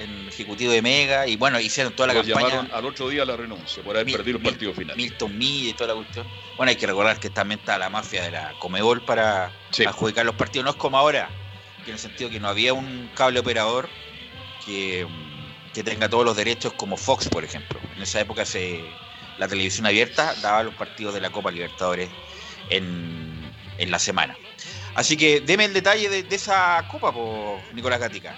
[0.00, 2.48] en ejecutivo de Mega y bueno, hicieron toda la Lo campaña.
[2.48, 4.96] llamaron al otro día a la renuncia por haber perdido el partido final.
[4.96, 6.26] Milton Milla y toda la cuestión.
[6.56, 9.52] Bueno, hay que recordar que también está la mafia de la Comebol para
[9.86, 10.64] adjudicar los partidos.
[10.64, 11.28] No es como ahora,
[11.90, 13.88] en el sentido que no había un cable operador
[14.64, 15.06] que,
[15.72, 17.80] que tenga todos los derechos como Fox, por ejemplo.
[17.96, 18.84] En esa época se,
[19.38, 22.08] la televisión abierta daba los partidos de la Copa Libertadores
[22.70, 24.36] en, en la semana.
[24.94, 28.36] Así que deme el detalle de, esa Copa, por Nicolás Gatica.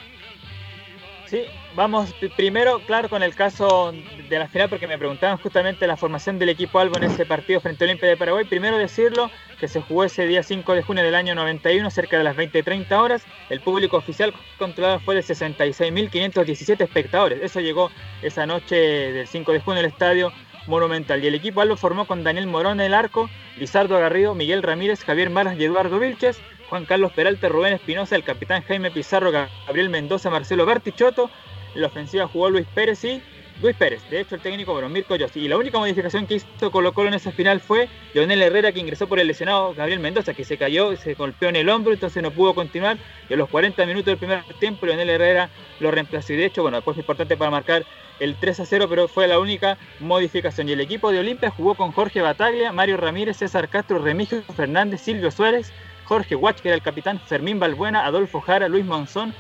[1.26, 1.42] Sí,
[1.74, 3.92] vamos primero, claro, con el caso
[4.28, 7.60] de la final, porque me preguntaban justamente la formación del equipo Albo en ese partido
[7.60, 8.44] frente a Olimpia de Paraguay.
[8.44, 12.24] Primero decirlo que se jugó ese día 5 de junio del año 91, cerca de
[12.24, 13.22] las 20-30 horas.
[13.48, 17.40] El público oficial controlado fue de 66.517 espectadores.
[17.42, 17.90] Eso llegó
[18.22, 20.32] esa noche del 5 de junio al estadio
[20.66, 21.22] Monumental.
[21.22, 25.04] Y el equipo Albo formó con Daniel Morón en el arco, Lizardo Garrido, Miguel Ramírez,
[25.04, 26.40] Javier Maras y Eduardo Vilches.
[26.68, 31.30] Juan Carlos Peralta, Rubén Espinosa, el capitán Jaime Pizarro, Gabriel Mendoza, Marcelo Bartichotto.
[31.74, 33.22] En la ofensiva jugó Luis Pérez y
[33.62, 34.02] Luis Pérez.
[34.10, 35.40] De hecho, el técnico, bueno, Mirko Yossi.
[35.40, 38.80] Y la única modificación que hizo Colo Colo en esa final fue Leonel Herrera, que
[38.80, 42.22] ingresó por el lesionado Gabriel Mendoza, que se cayó, se golpeó en el hombro, entonces
[42.22, 42.98] no pudo continuar.
[43.28, 46.34] Y a los 40 minutos del primer tiempo, Leonel Herrera lo reemplazó.
[46.34, 47.84] Y de hecho, bueno, después fue importante para marcar
[48.20, 50.68] el 3 a 0, pero fue la única modificación.
[50.68, 55.00] Y el equipo de Olimpia jugó con Jorge Bataglia, Mario Ramírez, César Castro, Remigio Fernández,
[55.00, 55.72] Silvio Suárez,
[56.04, 59.34] Jorge Watch, que era el capitán, Fermín Balbuena, Adolfo Jara, Luis Monzón,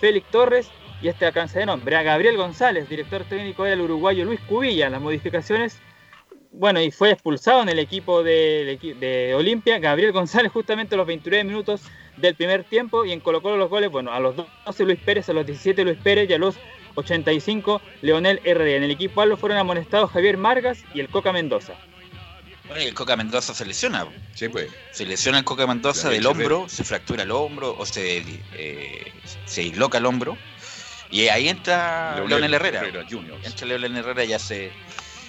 [0.00, 0.70] Félix Torres
[1.02, 4.88] y este alcance de nombre, a Gabriel González, director técnico era el uruguayo Luis Cubilla.
[4.88, 5.78] Las modificaciones,
[6.52, 10.98] bueno, y fue expulsado en el equipo de, de, de Olimpia, Gabriel González justamente a
[10.98, 11.82] los 29 minutos
[12.16, 15.28] del primer tiempo y en Colo Colo los goles, bueno, a los 12 Luis Pérez,
[15.28, 16.56] a los 17 Luis Pérez y a los
[16.94, 18.76] 85 Leonel Herrera.
[18.76, 21.74] En el equipo Albo fueron amonestados Javier Margas y el Coca Mendoza.
[22.68, 24.06] Bueno, y el Coca Mendoza se lesiona.
[24.34, 24.70] Sí, pues.
[24.92, 28.22] Se lesiona el Coca Mendoza del hombro, se fractura el hombro o se,
[28.54, 29.12] eh,
[29.46, 30.38] se disloca el hombro.
[31.12, 32.80] Y ahí entra Leonel Leonel, Herrera.
[33.44, 34.72] Entra Leonel Herrera y hace,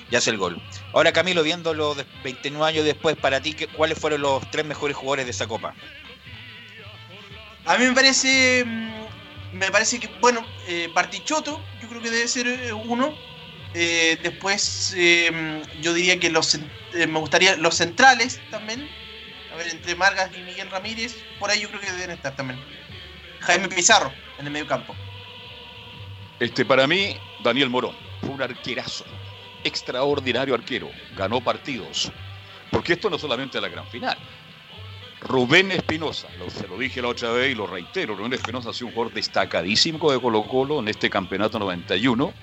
[0.10, 0.60] y hace el gol.
[0.94, 4.96] Ahora, Camilo, viéndolo de 29 años después, para ti, ¿qué- ¿cuáles fueron los tres mejores
[4.96, 5.76] jugadores de esa copa?
[7.66, 8.64] A mí me parece.
[8.66, 8.94] mm,
[9.54, 13.14] Me parece que, bueno, eh, Bartichotto, yo creo que debe ser eh, uno.
[13.76, 18.90] Eh, después, eh, yo diría que los eh, me gustaría los centrales también.
[19.54, 22.60] A ver, entre Margas y Miguel Ramírez, por ahí yo creo que deben estar también.
[23.42, 24.96] Jaime Pizarro en el medio campo.
[26.40, 29.06] Este, para mí, Daniel Morón fue un arquerazo,
[29.64, 32.12] extraordinario arquero, ganó partidos.
[32.72, 34.18] Porque esto no solamente la gran final.
[35.22, 38.88] Rubén Espinosa, se lo dije la otra vez y lo reitero, Rubén Espinosa ha sido
[38.88, 42.34] un jugador destacadísimo de Colo Colo en este campeonato 91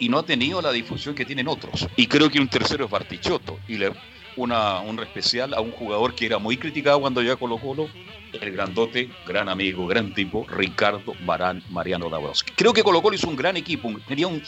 [0.00, 1.88] y no ha tenido la difusión que tienen otros.
[1.96, 3.92] Y creo que un tercero es Bartichotto y le,
[4.36, 7.88] una honra especial a un jugador que era muy criticado cuando llegó a Colo Colo,
[8.32, 12.52] el grandote, gran amigo, gran tipo, Ricardo Marán, Mariano Dabrowski.
[12.54, 14.42] Creo que Colo Colo hizo un gran equipo, un- tenía un...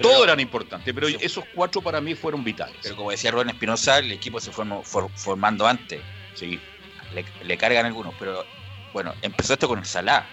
[0.00, 2.76] Todo eran importantes, pero esos cuatro para mí fueron vitales.
[2.82, 6.00] Pero como decía Rubén Espinosa, el equipo se fue for- formando antes.
[6.34, 6.58] Sí.
[7.14, 8.44] Le, le cargan algunos, pero
[8.92, 10.26] bueno, empezó esto con el Salah.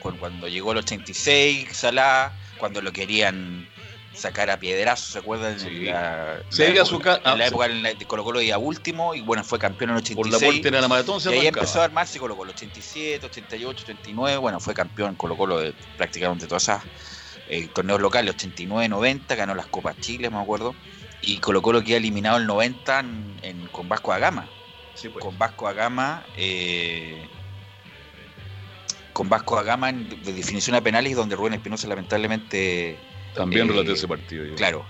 [0.00, 3.68] Con, cuando llegó el 86, Salah, cuando lo querían
[4.16, 5.60] sacar a piedrazos, ¿se acuerdan?
[5.60, 8.06] En la, Se la iba a época- su en la ah, época en la de
[8.06, 10.16] Colo Colo iba último y bueno, fue campeón en el 86.
[10.16, 13.26] Por la vuelta en la maratón se y ahí empezó a armarse Colo Colo, 87,
[13.26, 16.82] 88, 89, bueno, fue campeón Colo Colo de prácticamente todas esas
[17.48, 20.74] eh, torneos locales, 89, 90, ganó las Copas Chile, me acuerdo,
[21.20, 24.48] y Colo Colo queda eliminado el 90 en- en- con Vasco da Gama.
[24.94, 25.12] pues.
[25.24, 27.28] Con Vasco da Gama, eh,
[29.12, 32.98] con Vasco da Gama de definición a penales, donde Rubén Espinosa lamentablemente...
[33.36, 34.44] También eh, relaté ese partido.
[34.44, 34.54] yo.
[34.56, 34.84] Claro.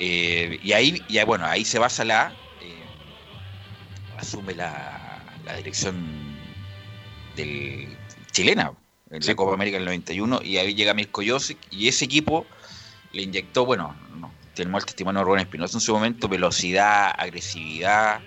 [0.00, 2.84] Eh, y ahí, y ahí, bueno, ahí se va Salah, eh,
[4.18, 6.34] asume la, la dirección
[7.36, 7.96] del
[8.32, 8.72] chilena
[9.10, 12.46] en la Copa América del 91 y ahí llega Mirko Josic y ese equipo
[13.12, 18.20] le inyectó, bueno, no, tenemos el testimonio de Rubén Espinosa en su momento, velocidad, agresividad,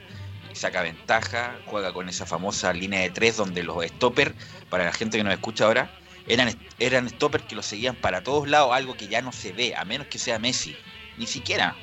[0.54, 4.34] saca ventaja, juega con esa famosa línea de tres donde los stoppers,
[4.70, 5.91] para la gente que nos escucha ahora,
[6.28, 9.76] eran, eran stoppers que los seguían para todos lados, algo que ya no se ve,
[9.76, 10.76] a menos que sea Messi,
[11.18, 11.76] ni siquiera,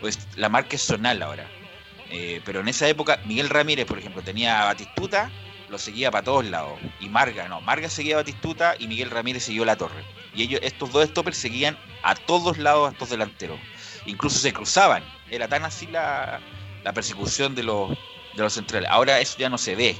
[0.00, 1.46] pues la marca es zonal ahora.
[2.10, 5.30] Eh, pero en esa época, Miguel Ramírez, por ejemplo, tenía a Batistuta,
[5.68, 6.78] lo seguía para todos lados.
[6.98, 10.02] Y Marga, no, Marga seguía a Batistuta y Miguel Ramírez siguió la torre.
[10.34, 13.60] Y ellos, estos dos stoppers seguían a todos lados a estos delanteros.
[14.06, 15.04] Incluso se cruzaban.
[15.30, 16.40] Era tan así la,
[16.82, 18.90] la persecución de los, de los centrales.
[18.90, 19.96] Ahora eso ya no se ve.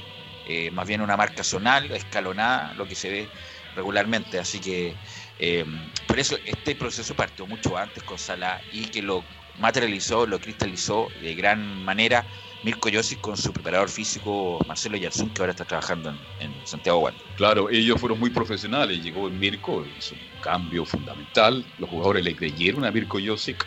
[0.47, 3.29] Eh, más bien una marca zonal, escalonada, lo que se ve
[3.75, 4.39] regularmente.
[4.39, 4.95] Así que
[5.39, 5.65] eh,
[6.07, 9.23] por eso este proceso partió mucho antes con Salah y que lo
[9.59, 12.25] materializó, lo cristalizó de gran manera
[12.63, 17.09] Mirko Josic con su preparador físico Marcelo Yarzún, que ahora está trabajando en, Santiago.
[17.35, 19.03] Claro, ellos fueron muy profesionales.
[19.03, 21.65] Llegó Mirko, hizo un cambio fundamental.
[21.79, 23.65] Los jugadores le creyeron a Mirko Josic.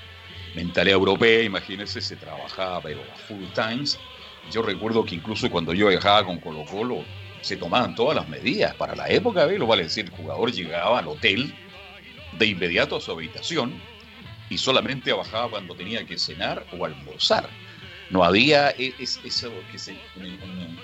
[0.54, 3.98] Mentalidad europea, imagínense, se trabajaba pero a full times.
[4.52, 7.04] Yo recuerdo que incluso cuando yo viajaba con Colo Colo,
[7.44, 8.74] se tomaban todas las medidas.
[8.76, 9.58] Para la época, ¿ve?
[9.58, 11.60] lo vale decir, el jugador llegaba al hotel
[12.30, 13.88] de inmediato a su habitación
[14.48, 17.56] y solamente bajaba cuando tenía que cenar o almorzar.
[18.08, 19.78] No había e- es- eso que
[20.16, 20.40] en,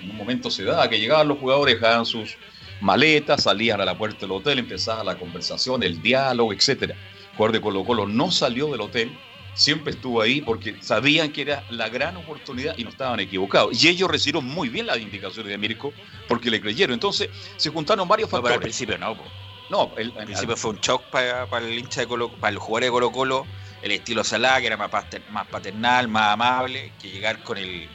[0.09, 2.39] un momento se daba, que llegaban los jugadores, dejaban sus
[2.79, 6.95] maletas, salían a la puerta del hotel, empezaba la conversación, el diálogo, etcétera.
[6.95, 11.41] El jugador de Colo Colo no salió del hotel, siempre estuvo ahí porque sabían que
[11.41, 13.83] era la gran oportunidad y no estaban equivocados.
[13.83, 15.93] Y ellos recibieron muy bien las indicaciones de Mirko
[16.27, 16.93] porque le creyeron.
[16.93, 19.23] Entonces se juntaron varios No, pero al principio no, po.
[19.69, 22.61] No, el, Al principio fue un shock para, para el hincha de Colo, para los
[22.61, 23.47] jugadores de Colo Colo,
[23.81, 24.91] el estilo Salah, que era más,
[25.29, 27.87] más paternal, más amable, que llegar con el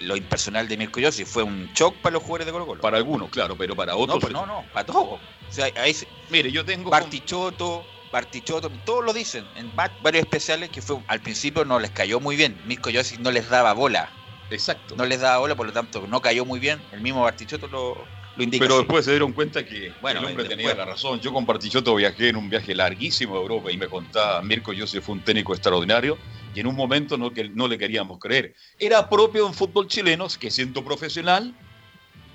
[0.00, 2.80] lo impersonal de Mirko Yossi fue un shock para los jugadores de Colo Colo.
[2.82, 4.16] Para algunos, claro, pero para otros.
[4.16, 5.18] No, pues no, no, para todos.
[5.18, 6.90] O sea, ahí se- Mire, yo tengo.
[6.90, 11.90] Bartichotto, Bartichotto, todos lo dicen en va- varios especiales que fue al principio no les
[11.90, 12.56] cayó muy bien.
[12.64, 14.08] Mirko Yossi no les daba bola.
[14.50, 14.94] Exacto.
[14.94, 16.80] No les daba bola, por lo tanto no cayó muy bien.
[16.92, 18.64] El mismo Bartichotto lo, lo indica.
[18.64, 18.82] Pero así.
[18.84, 21.18] después se dieron cuenta que Bueno, el hombre tenía la razón.
[21.18, 25.00] Yo con Partichotto viajé en un viaje larguísimo a Europa y me contaba, Mirko Yossi
[25.00, 26.16] fue un técnico extraordinario
[26.54, 28.54] y en un momento no, que, no le queríamos creer.
[28.78, 31.52] Era propio en fútbol chileno que siendo profesional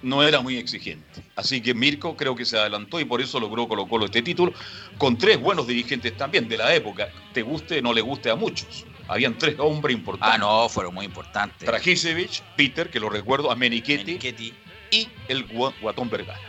[0.01, 1.21] no era muy exigente.
[1.35, 4.53] Así que Mirko creo que se adelantó y por eso logró Colo Colo este título
[4.97, 7.09] con tres buenos dirigentes también de la época.
[7.33, 8.85] Te guste o no le guste a muchos.
[9.07, 10.35] Habían tres hombres importantes.
[10.35, 11.65] Ah, no, fueron muy importantes.
[11.67, 14.19] Trajisevich, Peter, que lo recuerdo, a Menichetti,
[14.91, 16.39] y el Gua- Guatón Vergara.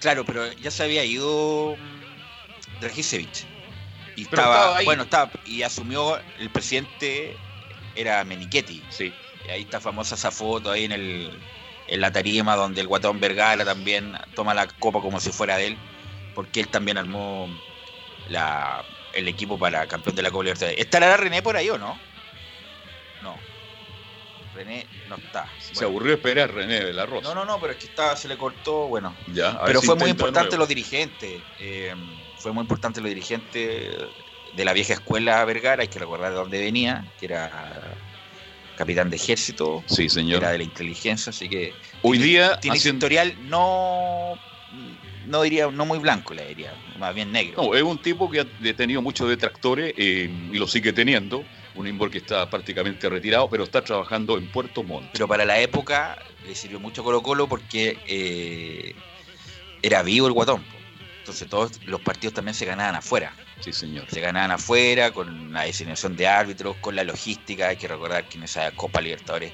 [0.00, 3.44] Claro, pero ya se había ido mm, Dragicevic.
[4.16, 4.84] Y Pero estaba, estaba ahí.
[4.84, 7.36] bueno, estaba, y asumió el presidente,
[7.94, 8.82] era Menichetti.
[8.90, 9.12] Sí.
[9.46, 11.30] Y ahí está famosa esa foto ahí en el
[11.92, 15.68] en la tarima donde el guatón Vergara también toma la copa como si fuera de
[15.68, 15.78] él,
[16.34, 17.48] porque él también armó
[18.30, 20.80] la, el equipo para campeón de la Copa Libertadores.
[20.80, 21.98] ¿Estará René por ahí o no?
[23.22, 23.36] No.
[24.54, 25.46] René no está.
[25.60, 27.28] Se aburrió esperar René de la Rosa.
[27.28, 29.14] No, no, no, pero es que estaba, se le cortó, bueno.
[29.26, 31.42] Ya, pero si fue muy importante los dirigentes.
[31.58, 31.94] eh,
[32.38, 33.96] fue muy importante los dirigentes
[34.56, 37.91] de la vieja escuela Vergara, hay que recordar de dónde venía, que era
[38.76, 40.38] capitán de ejército, Sí, señor.
[40.42, 44.38] era de la inteligencia, así que Hoy día tiene haciendo- historial no
[45.26, 47.62] no diría no muy blanco, le diría, más bien negro.
[47.62, 51.44] No, es un tipo que ha tenido muchos detractores eh, y lo sigue teniendo.
[51.74, 55.08] Un Imbor que está prácticamente retirado, pero está trabajando en Puerto Montt.
[55.12, 58.94] Pero para la época le sirvió mucho Colo Colo porque eh,
[59.80, 60.62] era vivo el guatón.
[61.20, 63.34] Entonces todos los partidos también se ganaban afuera.
[63.62, 64.10] Sí, señor.
[64.10, 67.68] Se ganaban afuera con la designación de árbitros, con la logística.
[67.68, 69.52] Hay que recordar que en esa Copa Libertadores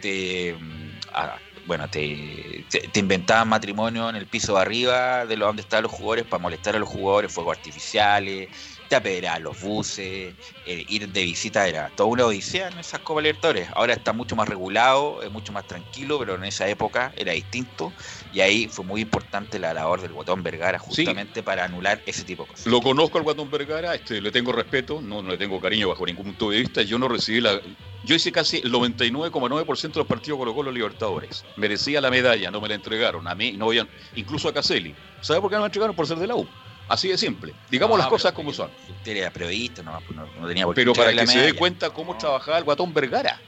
[0.00, 5.62] te, mm, ah, bueno, te, te, inventaban matrimonio en el piso de arriba de donde
[5.62, 8.48] estaban los jugadores para molestar a los jugadores, fuegos artificiales,
[8.88, 10.34] te apedreaban los buses,
[10.66, 13.68] eh, ir de visita era toda una odisea en esas Copas Libertadores.
[13.74, 17.92] Ahora está mucho más regulado, es mucho más tranquilo, pero en esa época era distinto
[18.32, 22.44] y ahí fue muy importante la labor del botón Vergara justamente para anular ese tipo
[22.44, 22.66] de cosas.
[22.66, 26.06] Lo conozco al Guatón Vergara, este, le tengo respeto, no, no le tengo cariño bajo
[26.06, 26.82] ningún punto de vista.
[26.82, 27.60] Yo no recibí la.
[28.04, 31.44] Yo hice casi el 99,9% de los partidos Colo Colo Libertadores.
[31.56, 33.28] Merecía la medalla, no me la entregaron.
[33.28, 34.94] A mí, no habían, incluso a Caselli.
[35.20, 35.94] ¿Sabe por qué no me la entregaron?
[35.94, 36.48] Por ser de la U.
[36.88, 37.54] Así de simple.
[37.70, 38.70] Digamos No, las cosas como son.
[38.88, 41.52] Usted era periodista, no, no, no tenía por qué Pero para que la se dé
[41.52, 43.40] cuenta cómo trabajaba el Guatón Vergara.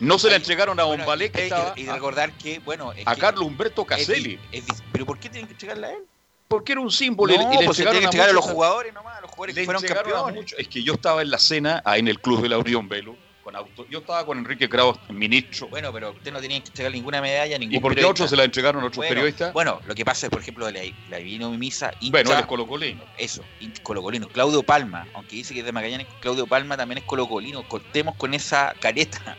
[0.00, 1.74] No se la entregaron a Bombalé, que estaba.
[1.76, 4.38] y recordar que, bueno, es a que Carlos Humberto Caselli.
[4.52, 6.04] es pero ¿por qué tienen que entregarla a él?
[6.46, 9.18] Porque era un símbolo No, y le- pues se que entregar a los jugadores nomás,
[9.18, 10.54] a los jugadores que fueron campeones.
[10.56, 13.16] Es que yo estaba en la cena ahí en el Club de la Unión Velo.
[13.42, 13.86] Con auto.
[13.88, 15.68] Yo estaba con Enrique Kraus, ministro.
[15.68, 18.36] Bueno, pero usted no tenía que entregar ninguna medalla, ningún ¿Y por qué otros se
[18.36, 19.54] la entregaron a otros Bueno, periodistas?
[19.54, 22.46] Bueno, lo que pasa es, por ejemplo, la, la Divino Misa, hincha, Bueno, él es
[22.46, 23.02] colocolino.
[23.16, 23.42] Eso,
[23.82, 24.28] colocolino.
[24.28, 27.66] Claudio Palma, aunque dice que es de Magallanes, Claudio Palma también es colocolino.
[27.66, 29.38] Cortemos con esa careta.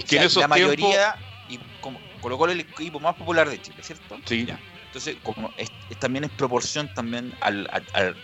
[0.00, 1.14] Es que en esos la mayoría,
[1.48, 4.18] y como Colo Colo es el equipo más popular de Chile, ¿cierto?
[4.24, 4.44] Sí.
[4.46, 4.58] Ya.
[4.86, 7.68] Entonces, como es, es- también es proporción también al,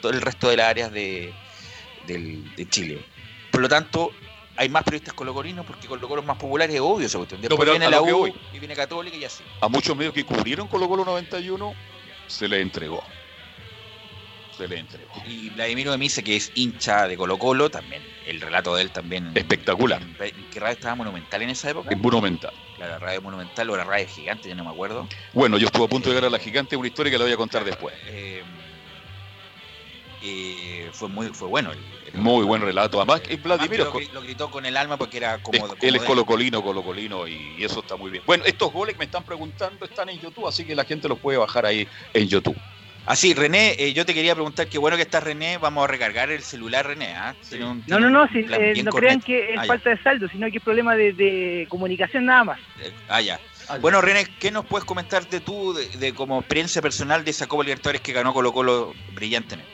[0.01, 1.33] todo el resto de las áreas de,
[2.07, 3.05] del- de Chile.
[3.53, 4.11] Por lo tanto,
[4.57, 7.41] hay más periodistas colocolinos porque Colo Colo es más popular, es obvio esa cuestión.
[7.41, 9.43] Después pero viene la U y viene Católica y así.
[9.61, 11.75] A muchos medios que cubrieron Colo Colo 91
[12.27, 13.03] se le entregó.
[14.57, 15.13] Se le entregó.
[15.29, 18.91] Y Vladimiro de Mise, que es hincha de Colo Colo, también, el relato de él
[18.91, 19.31] también.
[19.35, 20.03] Espectacular.
[20.03, 21.91] ¿En, en qué radio estaba Monumental en esa época?
[21.91, 22.53] Es monumental.
[22.79, 25.09] La, la radio Monumental o la radio Gigante, ya no me acuerdo.
[25.33, 27.33] Bueno, yo estuve a punto de llegar a la gigante, una historia que la voy
[27.33, 27.95] a contar después.
[28.07, 28.43] Eh,
[30.23, 31.73] eh, fue muy fue bueno.
[31.73, 31.79] el-
[32.13, 32.99] el- Muy buen relato.
[32.99, 35.57] Además, Además que lo, lo gritó con el alma porque era como.
[35.57, 38.23] Es- como él es colocolino, colocolino y, y eso está muy bien.
[38.27, 41.19] Bueno, estos goles que me están preguntando están en YouTube, así que la gente los
[41.19, 42.57] puede bajar ahí en YouTube.
[43.09, 45.87] Ah, sí, René, eh, yo te quería preguntar, qué bueno que está René, vamos a
[45.87, 47.15] recargar el celular, René.
[47.15, 47.37] ¿ah?
[47.49, 49.67] Tiene un- No, no, no, si, eh, no crean que es Ah, ya.
[49.69, 52.61] falta de saldo, sino que es problema de, de comunicación nada más.
[52.83, 53.39] Eh, Ah, ya.
[53.81, 57.47] Bueno, René, ¿qué nos puedes comentar de tú, de, de como experiencia personal de esa
[57.47, 59.71] Copa Libertadores que ganó Colo Colo brillantemente?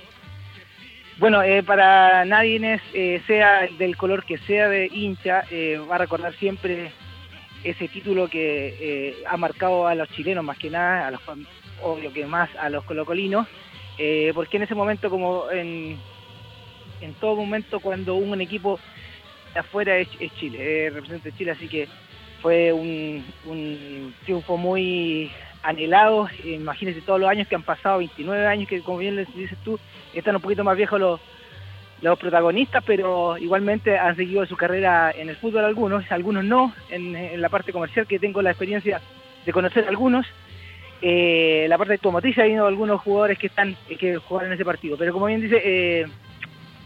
[1.18, 5.98] Bueno, eh, para nadie, eh, sea del color que sea de hincha, eh, va a
[5.98, 6.92] recordar siempre
[7.64, 11.20] ese título que eh, ha marcado a los chilenos más que nada, a los,
[11.82, 13.46] obvio que más a los colocolinos,
[13.98, 15.98] eh, porque en ese momento, como en,
[17.00, 18.78] en todo momento, cuando un equipo
[19.54, 20.08] afuera es,
[20.38, 21.88] Chile, eh, representa Chile, así que
[22.40, 25.30] fue un, un triunfo muy
[25.62, 26.28] anhelado.
[26.44, 29.78] Imagínense todos los años que han pasado, 29 años, que como bien les dices tú,
[30.14, 31.20] están un poquito más viejos los,
[32.00, 37.40] los protagonistas, pero igualmente han seguido su carrera en el fútbol algunos, algunos no, en
[37.40, 39.00] la parte comercial que tengo la experiencia
[39.44, 40.26] de conocer algunos.
[41.04, 44.96] Eh, la parte automotriz ha habido algunos jugadores que están que jugaron en ese partido,
[44.96, 46.06] pero como bien dice, eh,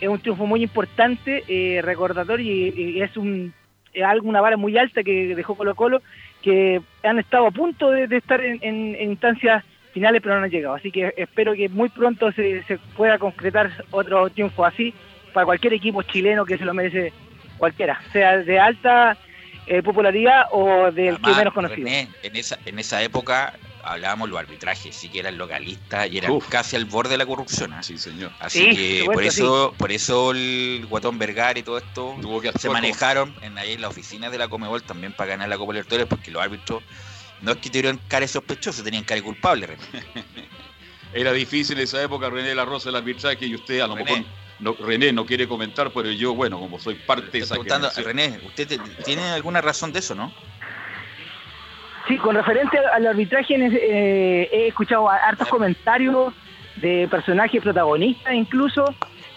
[0.01, 3.53] es un triunfo muy importante, eh, recordatorio y, y es un
[4.05, 6.03] algo, una vara muy alta que dejó Colo Colo,
[6.43, 10.45] que han estado a punto de, de estar en, en- en instancias finales, pero no
[10.45, 10.75] han llegado.
[10.75, 14.93] Así que espero que muy pronto se, se pueda concretar otro triunfo así
[15.33, 17.13] para cualquier equipo chileno que se lo merece
[17.59, 19.17] cualquiera, sea de alta
[19.67, 21.87] eh, popularidad o del que Además, menos conocido.
[21.87, 23.55] René, en esa, en esa época
[23.87, 26.49] hablábamos los arbitrajes, sí que eran localistas y eran Uf.
[26.49, 27.73] casi al borde de la corrupción.
[27.73, 27.83] ¿ah?
[27.83, 28.33] Sí, señor.
[28.41, 32.53] Así Sí, que por eso, por eso el Guatón Vergara y todo esto Tuvo que
[32.59, 35.73] se manejaron en ahí en las oficinas de la Comebol también para ganar la Copa
[35.73, 36.83] Libertadores porque los árbitros
[37.43, 39.67] no es que tuvieran cara sospechosos, tenían cara culpable.
[39.67, 39.83] René.
[41.13, 44.11] Era difícil en esa época, René La Rosa, el arbitraje, y usted a lo René.
[44.11, 44.27] mejor,
[44.59, 47.57] no, René no quiere comentar, pero yo, bueno, como soy parte de esa.
[48.03, 50.33] René, ¿usted te- tiene alguna razón de eso, no?
[52.07, 56.33] Sí, con referente al arbitraje, eh, he escuchado hartos comentarios
[56.77, 58.85] de personajes protagonistas incluso,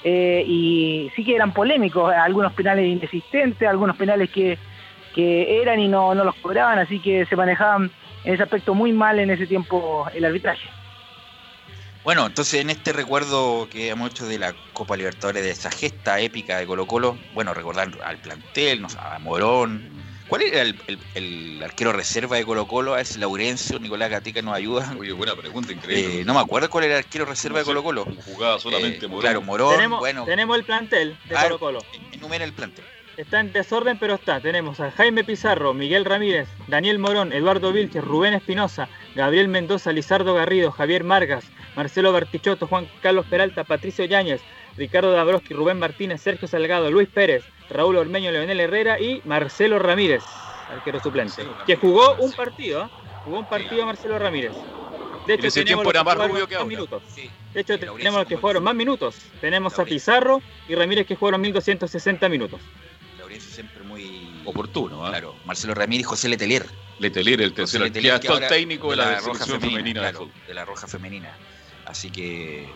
[0.03, 4.57] eh, y sí que eran polémicos, algunos penales inexistentes, algunos penales que,
[5.15, 7.89] que eran y no, no los cobraban, así que se manejaban
[8.24, 10.70] en ese aspecto muy mal en ese tiempo el arbitraje.
[12.03, 16.20] Bueno, entonces en este recuerdo que hemos hecho de la Copa Libertadores, de esa gesta
[16.20, 19.98] épica de Colo Colo, bueno, recordar al plantel, no a Morón.
[20.30, 22.95] ¿Cuál era el, el- el arquero reserva de Colo Colo?
[22.97, 23.80] ¿Es Laurencio?
[23.80, 24.95] Nicolás Gatica nos ayuda.
[24.97, 26.21] Oye, buena pregunta, increíble.
[26.21, 28.05] Eh, no me acuerdo cuál era el arquero reserva de Colo Colo.
[28.25, 29.21] Jugaba solamente Eh, Morón.
[29.21, 31.80] Claro, Morón, tenemos, bueno, tenemos el plantel de Ah, Colo Colo.
[32.11, 32.86] enumera el plantel.
[33.17, 34.39] Está en desorden, pero está.
[34.39, 40.36] Tenemos a Jaime Pizarro, Miguel Ramírez, Daniel Morón, Eduardo Vilches, Rubén Espinosa, Gabriel Mendoza, Lizardo
[40.36, 41.43] Garrido, Javier Margas,
[41.75, 44.41] Marcelo Bartichotto, Juan Carlos Peralta, Patricio Yáñez,
[44.80, 50.23] Ricardo Dabrowski, Rubén Martínez, Sergio Salgado, Luis Pérez, Raúl Ormeño, Leonel Herrera y Marcelo Ramírez,
[50.71, 52.89] arquero suplente, que jugó un partido, ¿eh?
[53.25, 54.53] jugó un partido Marcelo Ramírez.
[55.27, 56.65] De los era que más rubio que más ahora.
[56.65, 57.03] minutos.
[57.13, 57.30] Sí.
[57.53, 59.15] De hecho, tenemos los que jugaron más minutos.
[59.41, 59.84] Tenemos a.
[59.84, 62.61] Pizarro y Ramírez que jugaron 1260 minutos.
[63.19, 65.09] Laurencio siempre muy Oportuno, ¿ah?
[65.09, 66.65] Claro, Marcelo Ramírez y José Letelier.
[66.99, 70.53] Letelier, el tercer José Letelier, que actual ahora técnico de la, selección femenina, claro, de
[70.53, 71.36] la Roja Femenina.
[71.86, 72.67] Así que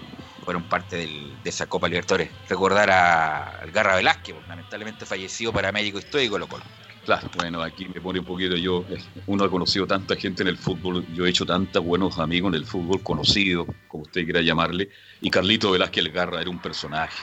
[0.44, 2.30] fueron parte de esa Copa Libertadores.
[2.50, 6.64] Recordar a al Garra Velázquez, lamentablemente fallecido para médico histórico Colo Colo.
[7.06, 8.86] Claro, bueno, aquí me pone un poquito yo,
[9.28, 12.56] uno ha conocido tanta gente en el fútbol, yo he hecho tantos buenos amigos en
[12.56, 14.90] el fútbol, conocido, como usted quiera llamarle,
[15.20, 17.22] y Carlito Velázquez El Garra era un personaje.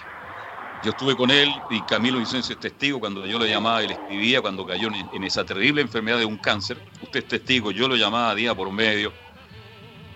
[0.85, 3.95] Yo estuve con él y Camilo Vicencio es testigo cuando yo lo llamaba y le
[3.95, 6.79] escribía cuando cayó en, en esa terrible enfermedad de un cáncer.
[7.03, 9.12] Usted es testigo, yo lo llamaba día por medio.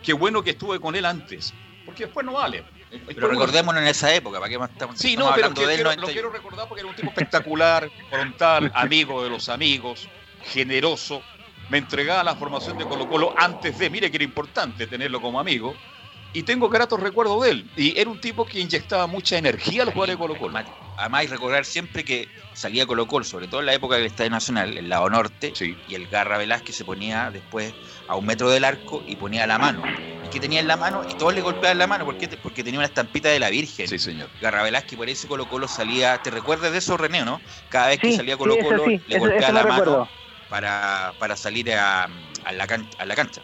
[0.03, 1.55] Qué bueno que estuve con él antes,
[1.87, 2.65] porque después no vale.
[3.07, 5.75] Pero recordémonos en esa época, ¿para qué más estamos, Sí, no, pero hablando que- de
[5.75, 5.83] él?
[5.85, 10.09] 90 lo quiero recordar porque era un tipo espectacular, frontal, amigo de los amigos,
[10.45, 11.23] generoso.
[11.71, 15.41] Me entregaba la formación de Colo Colo antes de, mire que era importante tenerlo como
[15.41, 15.75] amigo.
[16.37, 17.71] Y tengo gratos recuerdos de él.
[17.77, 20.59] Y era un tipo que inyectaba mucha energía a los jugadores de Colo Colo.
[20.97, 24.31] Además, hay recordar siempre que salía Colo Colo, sobre todo en la época del Estadio
[24.31, 25.53] Nacional, el lado norte,
[25.89, 27.73] y el Garra Velázquez se ponía después
[28.09, 29.83] a un metro del arco y ponía la mano.
[30.35, 31.03] ¿Y qué tenía en la mano?
[31.07, 32.05] Y todos le golpeaban la mano.
[32.05, 32.26] ¿Por qué?
[32.43, 33.87] Porque tenía una estampita de la Virgen.
[33.87, 34.30] Sí, señor.
[34.41, 36.18] Garra Velázquez, por eso Colo Colo salía.
[36.18, 37.41] ¿Te recuerdas de eso, René, no?
[37.68, 40.11] Cada vez que salía Colo Colo, sí, le golpeaba la mano
[40.49, 42.09] para, para salir a,
[42.45, 43.43] a la can- a la cancha.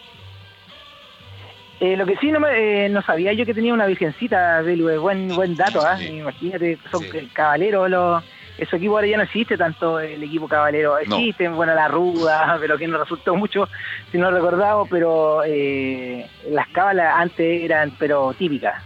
[1.78, 4.88] Eh, lo que sí no, me, eh, no sabía yo que tenía una virgencita, Belu,
[4.88, 5.96] es buen, buen dato, ¿ah?
[6.02, 8.24] Imagínate, son caballeros los...
[8.60, 10.96] Esos equipos ahora ya no existe tanto el equipo cabalero.
[11.06, 11.16] No.
[11.16, 13.68] Existen, bueno, la ruda, pero que no resultó mucho,
[14.12, 18.82] si no recordamos, pero eh, las cábalas antes eran, pero típicas.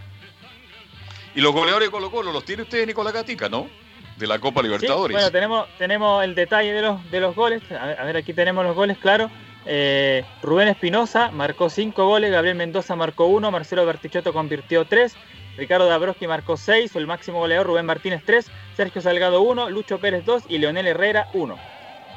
[1.35, 3.67] Y los goleadores de Colo Colo los tiene usted Nicolás Gatica, ¿no?
[4.15, 5.13] De la Copa Sí, Libertadores.
[5.13, 7.61] bueno, tenemos, tenemos el detalle de los, de los goles.
[7.73, 9.29] A ver, a ver, aquí tenemos los goles, claro.
[9.65, 15.13] Eh, Rubén Espinosa marcó 5 goles, Gabriel Mendoza marcó 1, Marcelo Bertichotto convirtió 3,
[15.57, 18.45] Ricardo Dabrowski marcó 6, el máximo goleador Rubén Martínez 3,
[18.75, 21.57] Sergio Salgado 1, Lucho Pérez 2 y Leonel Herrera 1.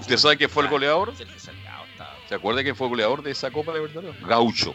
[0.01, 1.13] ¿Usted sabe quién fue el goleador?
[2.29, 4.21] ¿Se acuerda quién fue el goleador de esa Copa Libertadores?
[4.23, 4.75] Gaucho.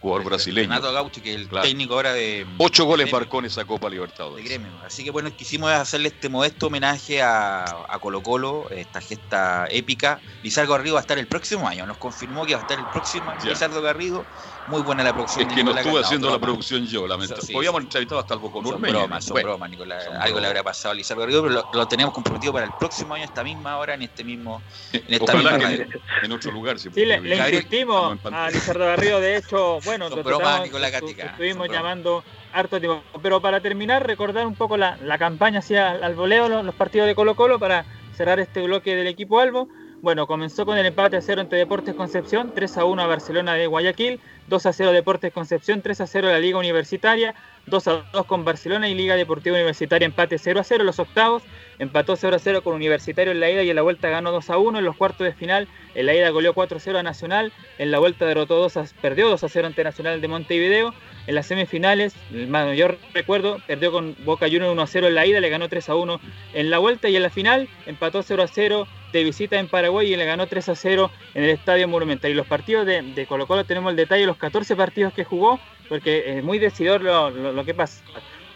[0.00, 0.68] jugador brasileño.
[0.68, 1.66] Renato Gaucho, que es el Claro.
[1.66, 2.46] técnico ahora de.
[2.58, 3.20] Ocho goles Gremio.
[3.20, 4.44] marcó en esa Copa de Libertadores.
[4.44, 4.70] gremio.
[4.84, 10.20] Así que bueno, quisimos hacerle este modesto homenaje a, a Colo Colo, esta gesta épica.
[10.42, 12.86] Lizardo Garrido va a estar el próximo año, nos confirmó que va a estar el
[12.86, 13.40] próximo año.
[13.42, 14.24] Lizardo Garrido,
[14.66, 15.42] muy buena la producción.
[15.42, 16.46] Es de que no Nicolás estuve Cano, haciendo la broma.
[16.46, 17.46] producción yo, lamentablemente.
[17.46, 17.84] Sí, Podíamos sí.
[17.86, 18.98] entrevistar hasta algo con Son Urmeño.
[18.98, 20.04] bromas, son Bueno, bromas, Nicolás.
[20.04, 22.72] son Algo le habrá pasado a Lizardo Garrido, pero lo, lo tenemos comprometido para el
[22.78, 24.62] próximo año, esta misma hora, en este mismo.
[24.92, 25.82] En esta Ojalá misma que radio.
[25.82, 26.78] en, en otro lugar.
[26.78, 31.26] Si Sí, le, le insistimos a Lizardo Garrido, de hecho, bueno, Son bromas, Nicolás Gatica,
[31.26, 33.02] estuvimos llamando harto tiempo.
[33.22, 37.06] Pero para terminar, recordar un poco la, la campaña hacia al voleo, los, los partidos
[37.06, 37.84] de Colo Colo, para
[38.16, 39.68] cerrar este bloque del equipo Albo.
[40.06, 43.54] Bueno, comenzó con el empate a cero entre Deportes Concepción, 3 a 1 a Barcelona
[43.54, 47.34] de Guayaquil, 2 a 0 Deportes Concepción, 3 a 0 la Liga Universitaria,
[47.66, 51.42] 2 a 2 con Barcelona y Liga Deportiva Universitaria empate 0 a 0 los octavos,
[51.78, 54.50] empató 0 a 0 con Universitario en la ida y en la vuelta ganó 2
[54.50, 57.02] a 1 en los cuartos de final, en la ida goleó 4 a 0 a
[57.02, 60.94] Nacional, en la vuelta derrotó 2 a, perdió 2 a 0 ante Nacional de Montevideo,
[61.26, 65.26] en las semifinales, el mayor recuerdo, perdió con Boca Juniors 1 a 0 en la
[65.26, 66.20] ida, le ganó 3 a 1
[66.54, 70.12] en la vuelta y en la final empató 0 a 0 de visita en Paraguay
[70.12, 72.30] y le ganó 3 a 0 en el Estadio Monumental.
[72.30, 75.24] Y los partidos de, de Colo Colo tenemos el detalle de los 14 partidos que
[75.24, 75.58] jugó,
[75.88, 78.02] porque es muy decidor lo- lo que pasa.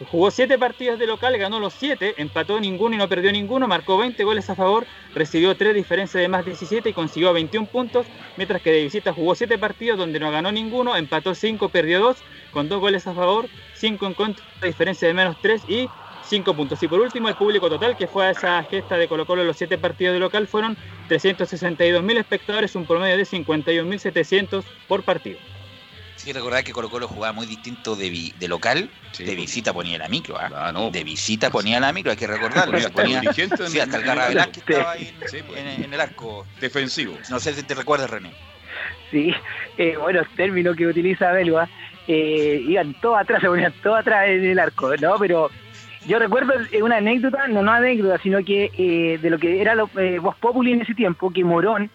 [0.09, 3.99] Jugó 7 partidos de local, ganó los 7, empató ninguno y no perdió ninguno, marcó
[3.99, 8.07] 20 goles a favor, recibió 3 diferencia de más 17 y consiguió 21 puntos,
[8.39, 12.17] mientras que de visita jugó 7 partidos donde no ganó ninguno, empató 5, perdió 2,
[12.51, 15.89] con 2 goles a favor, 5 en contra, diferencia de menos 3 y
[16.25, 16.83] 5 puntos.
[16.83, 19.49] Y por último, el público total que fue a esa gesta de Colo Colo en
[19.49, 20.79] los 7 partidos de local fueron
[21.11, 25.39] 362.000 espectadores, un promedio de 51.700 por partido.
[26.21, 29.73] Sí que recordar que Colo Colo jugaba muy distinto de, vi- de local, de visita
[29.73, 30.71] ponía la micro, ¿ah?
[30.93, 32.73] De visita ponía la micro, hay que recordarlo.
[32.73, 34.73] Ponía el ponía- dirigente en sí, hasta el Garra en el- Velázquez Sí.
[34.75, 35.15] estaba ahí
[35.57, 36.45] en, en- en el arco.
[36.61, 37.17] Defensivo.
[37.31, 38.33] No sé si te recuerdas, René.
[39.11, 39.33] Sí,
[39.79, 41.71] eh, buenos términos que utiliza Belua.
[42.07, 45.17] Eh, iban todos atrás, se ponían todos atrás en el arco, ¿no?
[45.19, 45.51] Pero
[46.07, 49.75] yo recuerdo eh, una anécdota, no, no anécdota, sino que eh, de lo que era
[49.75, 51.91] lo, eh, Voz Populi en ese tiempo, que Morón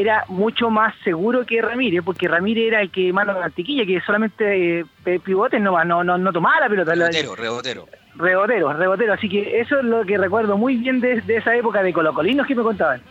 [0.00, 4.00] era mucho más seguro que Ramírez, porque Ramírez era el que más la mantequilla, que
[4.02, 6.94] solamente eh, pe- pivotes no, no, no, no tomaba la pelota.
[6.94, 7.88] Rebotero, rebotero.
[8.14, 9.12] Rebotero, rebotero.
[9.14, 12.46] Así que eso es lo que recuerdo muy bien de, de esa época de colocolinos
[12.46, 13.02] que me contaban.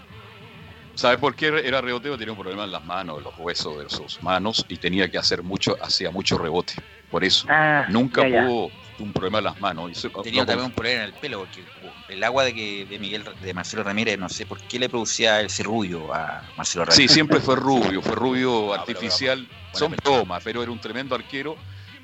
[0.96, 2.18] ¿Sabes por qué era reboteo?
[2.18, 5.18] Tenía un problema en las manos, en los huesos de sus manos y tenía que
[5.18, 6.74] hacer mucho, hacía mucho rebote.
[7.10, 7.46] Por eso.
[7.50, 8.48] Ah, Nunca ya, ya.
[8.48, 9.92] tuvo un problema en las manos.
[9.92, 11.66] Eso- Tenía no- también un problema en el pelo, porque
[12.10, 15.42] el agua de que de Miguel de Marcelo Ramírez, no sé por qué le producía
[15.42, 17.10] ese rubio a Marcelo Ramírez.
[17.10, 19.48] Sí, siempre fue rubio, fue rubio Ah, artificial.
[19.74, 21.56] Son bromas, pero era un tremendo arquero.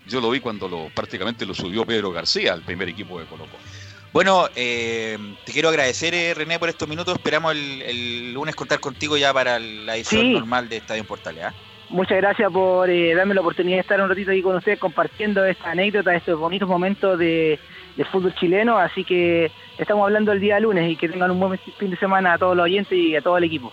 [0.05, 3.45] Yo lo vi cuando lo prácticamente lo subió Pedro García al primer equipo de Colo
[3.45, 3.63] Colo.
[4.11, 7.15] Bueno, eh, te quiero agradecer, eh, René, por estos minutos.
[7.15, 10.33] Esperamos el, el lunes contar contigo ya para la edición Sí.
[10.33, 11.45] normal de Estadio en Portales.
[11.45, 11.53] ¿ah?
[11.89, 15.43] Muchas gracias por eh, darme la oportunidad de estar un ratito ahí con ustedes compartiendo
[15.45, 17.59] esta anécdota, estos bonitos momentos de,
[17.95, 18.77] del fútbol chileno.
[18.77, 22.33] Así que estamos hablando el día lunes y que tengan un buen fin de semana
[22.33, 23.71] a todos los oyentes y a todo el equipo.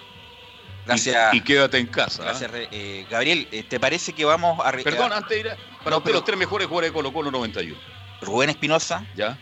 [0.87, 1.35] Gracias.
[1.35, 2.23] Y quédate en casa.
[2.23, 2.27] ¿ah?
[2.27, 3.47] Gracias, eh, Gabriel.
[3.53, 4.73] eh, ¿Te parece que vamos a...
[4.73, 7.13] Perdón, antes de ir a- para No, usted pero- los tres mejores jugadores de Colo
[7.13, 7.79] Colo 91.
[8.23, 9.39] Rubén Espinosa, ¿Ya?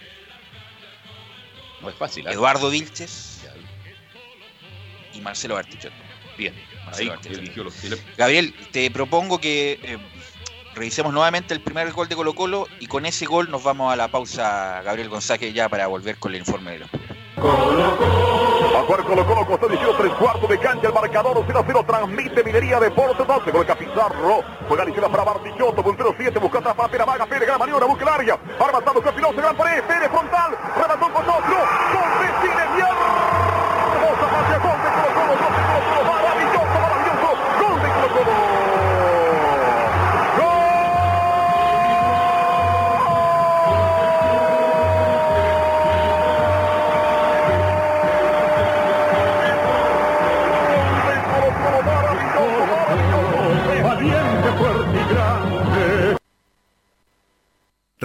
[1.81, 2.27] No es fácil.
[2.27, 3.47] Eduardo Vilches
[5.15, 5.95] y Marcelo Bartichotto.
[6.37, 6.55] Bien,
[6.85, 7.65] Marcelo ahí Bartichotto.
[7.65, 8.17] los.
[8.17, 9.99] Gabriel, te propongo que eh,
[10.79, 13.97] revisemos nuevamente el primer gol de Colo Colo y con ese gol nos vamos a
[13.97, 16.89] la pausa, Gabriel González, ya para volver con el informe de los
[17.39, 21.85] A jugar Colo Colo, costó 18, tres cuartos de cancha, el marcador 0 a 0,
[21.85, 26.77] transmite Minería Deportes 12, con el Capizarro, juega izquierda para Bartichotto, puntero 7, busca atrás
[26.77, 30.09] para Vaga, Pérez, gran maniobra, busca el área, arma está busca Piloso, gran pared, Pérez
[30.11, 31.59] frontal, remató con otro,
[31.93, 32.63] gol de Cine,
[33.99, 36.18] hermosa pase, gol Colo Colo, gol de Colo Colo,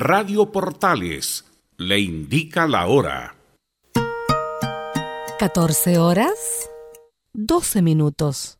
[0.06, 1.46] Radio Portales
[1.78, 3.38] le indica la hora.
[5.40, 6.70] 14 horas,
[7.32, 8.60] 12 minutos.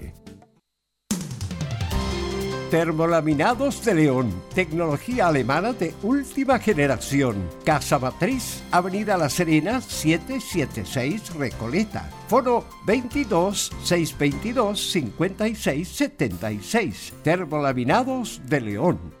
[2.71, 7.35] Termolaminados de León, tecnología alemana de última generación.
[7.65, 12.09] Casa Matriz, Avenida La Serena, 776 Recoleta.
[12.29, 17.13] Foro 22 622 56 76.
[17.21, 19.20] Termolaminados de León.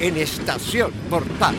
[0.00, 1.54] en Estación Portal.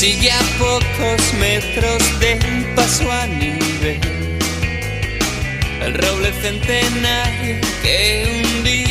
[0.00, 4.00] Sigue a pocos metros del paso a nivel
[5.82, 8.89] El roble centenario que un día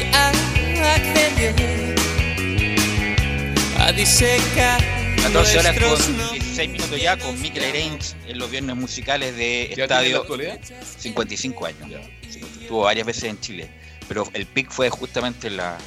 [3.99, 4.81] a disecar
[5.23, 9.83] 14 horas con 16 minutos ya con Mikel Arenz en los viernes musicales de ¿Ya
[9.83, 10.85] Estadio tiene la actualidad?
[10.97, 12.01] 55 años.
[12.29, 13.69] Sí, Estuvo varias veces en Chile,
[14.07, 15.77] pero el pic fue justamente en la,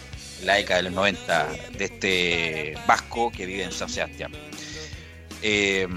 [0.44, 1.48] la década de los 90
[1.78, 4.32] de este vasco que vive en San Sebastián.
[5.40, 5.88] Eh,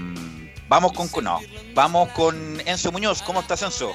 [0.68, 1.40] vamos con no,
[1.74, 3.20] vamos con Enzo Muñoz.
[3.20, 3.92] ¿Cómo estás, Enzo?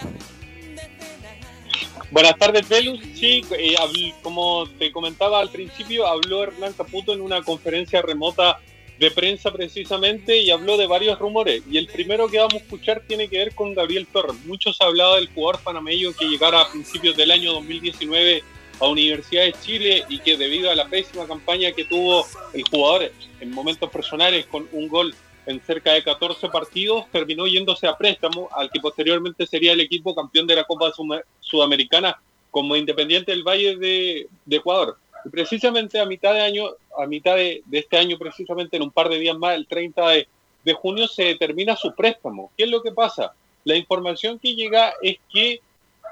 [2.12, 3.00] Buenas tardes, Velus.
[3.16, 8.60] Sí, eh, como te comentaba al principio, habló Hernán Caputo en una conferencia remota
[9.00, 11.64] de prensa precisamente y habló de varios rumores.
[11.72, 14.36] Y el primero que vamos a escuchar tiene que ver con Gabriel Torres.
[14.46, 18.44] Mucho se ha hablado del jugador panameño que llegara a principios del año 2019
[18.82, 23.10] a Universidad de Chile y que debido a la pésima campaña que tuvo el jugador
[23.40, 28.50] en momentos personales con un gol en cerca de 14 partidos, terminó yéndose a préstamo
[28.52, 30.92] al que posteriormente sería el equipo campeón de la Copa
[31.40, 32.20] Sudamericana
[32.52, 34.98] como Independiente del Valle de, Ecuador.
[35.26, 36.66] Y precisamente a mitad de año,
[36.98, 40.28] a mitad de, este año, precisamente en un par de días más, el 30 de,
[40.64, 42.52] de junio, se termina su préstamo.
[42.58, 43.34] ¿Qué es lo que pasa?
[43.64, 45.62] La información que llega es que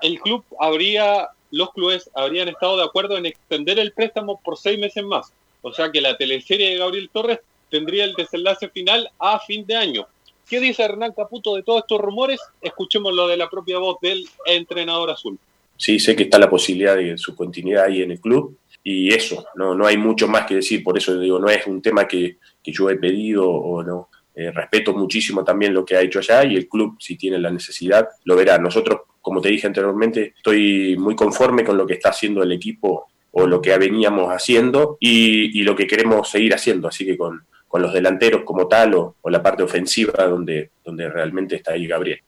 [0.01, 4.79] el club habría, los clubes habrían estado de acuerdo en extender el préstamo por seis
[4.79, 5.33] meses más.
[5.61, 7.39] O sea que la teleserie de Gabriel Torres
[7.69, 10.07] tendría el desenlace final a fin de año.
[10.49, 12.39] ¿Qué dice Hernán Caputo de todos estos rumores?
[12.61, 15.37] Escuchemos lo de la propia voz del entrenador azul.
[15.77, 19.45] Sí, sé que está la posibilidad de su continuidad ahí en el club y eso,
[19.55, 22.37] no, no hay mucho más que decir, por eso digo, no es un tema que,
[22.63, 24.09] que yo he pedido o no.
[24.33, 27.51] Eh, respeto muchísimo también lo que ha hecho allá y el club, si tiene la
[27.51, 28.57] necesidad, lo verá.
[28.57, 33.07] Nosotros, como te dije anteriormente, estoy muy conforme con lo que está haciendo el equipo
[33.31, 37.43] o lo que veníamos haciendo y, y lo que queremos seguir haciendo, así que con,
[37.69, 42.19] con los delanteros como tal o, la parte ofensiva donde, donde realmente está ahí Gabriel.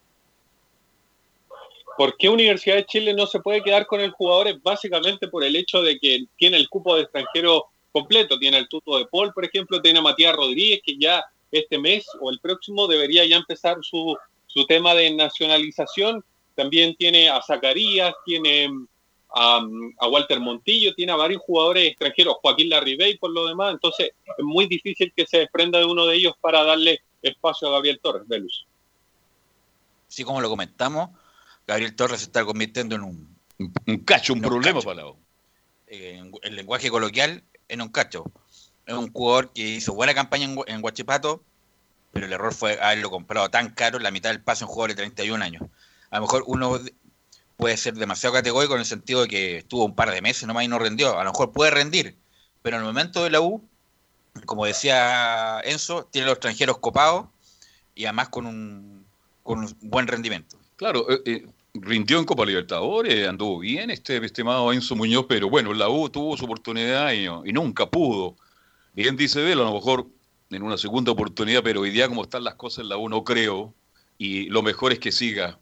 [1.97, 4.47] ¿Por qué Universidad de Chile no se puede quedar con el jugador?
[4.47, 8.39] Es básicamente por el hecho de que tiene el cupo de extranjero completo.
[8.39, 12.05] Tiene el tuto de Paul, por ejemplo, tiene a Matías Rodríguez, que ya este mes
[12.19, 14.15] o el próximo debería ya empezar su,
[14.47, 16.23] su tema de nacionalización.
[16.55, 18.69] También tiene a Zacarías, tiene
[19.33, 19.61] a,
[19.99, 23.73] a Walter Montillo, tiene a varios jugadores extranjeros, Joaquín Larribey por lo demás.
[23.73, 27.71] Entonces es muy difícil que se desprenda de uno de ellos para darle espacio a
[27.71, 28.65] Gabriel Torres, Velus.
[30.07, 31.09] Sí, como lo comentamos,
[31.65, 33.37] Gabriel Torres se está convirtiendo en un,
[33.87, 34.85] un cacho, un en problema cacho.
[34.85, 35.13] para la
[35.87, 38.25] eh, en, en lenguaje coloquial, en un cacho.
[38.85, 41.43] es un jugador que hizo buena campaña en, en Huachipato,
[42.11, 44.89] pero el error fue haberlo comprado tan caro, la mitad del pase a un jugador
[44.91, 45.63] de 31 años.
[46.09, 46.79] A lo mejor uno
[47.61, 50.63] puede ser demasiado categórico en el sentido de que estuvo un par de meses nomás
[50.63, 51.19] y no rendió.
[51.19, 52.17] A lo mejor puede rendir,
[52.63, 53.63] pero en el momento de la U,
[54.47, 57.27] como decía Enzo, tiene los extranjeros copados
[57.93, 59.05] y además con un,
[59.43, 60.57] con un buen rendimiento.
[60.75, 65.71] Claro, eh, eh, rindió en Copa Libertadores, anduvo bien este estimado Enzo Muñoz, pero bueno,
[65.71, 68.37] la U tuvo su oportunidad y, y nunca pudo.
[68.95, 70.07] Bien dice Velo, a lo mejor
[70.49, 73.23] en una segunda oportunidad, pero hoy día como están las cosas en la U no
[73.23, 73.71] creo,
[74.17, 75.59] y lo mejor es que siga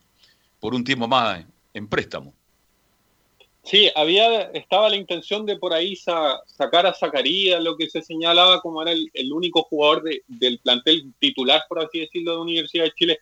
[0.61, 1.43] por un tiempo más
[1.79, 2.33] en préstamo.
[3.63, 8.01] Sí, había, estaba la intención de por ahí sa- sacar a Zacarías, lo que se
[8.01, 12.85] señalaba como era el, único jugador de- del plantel titular, por así decirlo, de Universidad
[12.85, 13.19] de Chile,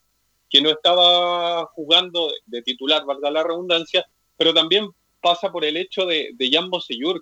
[0.49, 4.05] que no estaba jugando de, de titular, valga la redundancia,
[4.37, 4.89] pero también
[5.21, 6.69] pasa por el hecho de, de Jan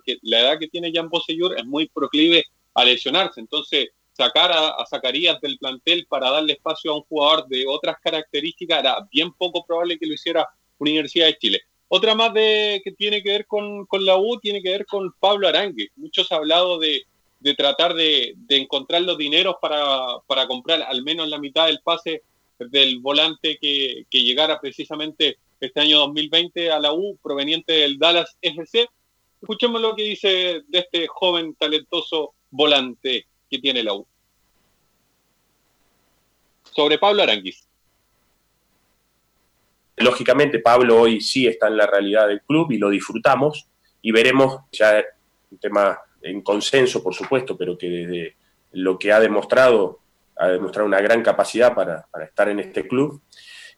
[0.04, 4.68] que la edad que tiene Jan Bosellur es muy proclive a lesionarse, entonces sacar a,
[4.68, 9.32] a Zacarías del plantel para darle espacio a un jugador de otras características era bien
[9.32, 10.48] poco probable que lo hiciera
[10.78, 11.60] Universidad de Chile.
[11.88, 15.12] Otra más de, que tiene que ver con, con la U tiene que ver con
[15.20, 15.90] Pablo Arangue.
[15.96, 17.04] Muchos han hablado de,
[17.40, 21.80] de tratar de, de encontrar los dineros para, para comprar al menos la mitad del
[21.80, 22.22] pase
[22.58, 28.36] del volante que, que llegara precisamente este año 2020 a la U proveniente del Dallas
[28.40, 28.88] FC.
[29.40, 34.06] Escuchemos lo que dice de este joven talentoso volante que tiene la U.
[36.74, 37.66] Sobre Pablo Aranguis.
[39.96, 43.68] Lógicamente, Pablo hoy sí está en la realidad del club y lo disfrutamos
[44.02, 45.02] y veremos ya
[45.50, 48.36] un tema en consenso, por supuesto, pero que desde
[48.72, 50.00] lo que ha demostrado,
[50.36, 53.22] ha demostrado una gran capacidad para, para estar en este club.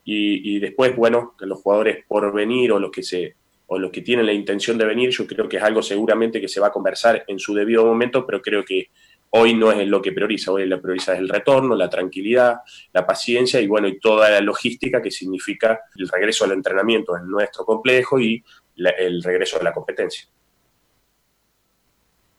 [0.04, 3.36] Y, y después, bueno, que los jugadores por venir o los que se
[3.70, 6.48] o los que tienen la intención de venir, yo creo que es algo seguramente que
[6.48, 8.88] se va a conversar en su debido momento, pero creo que
[9.30, 12.58] hoy no es lo que prioriza, hoy lo que prioriza es el retorno, la tranquilidad,
[12.92, 17.28] la paciencia y bueno, y toda la logística que significa el regreso al entrenamiento en
[17.28, 18.42] nuestro complejo y
[18.76, 20.28] el regreso a la competencia.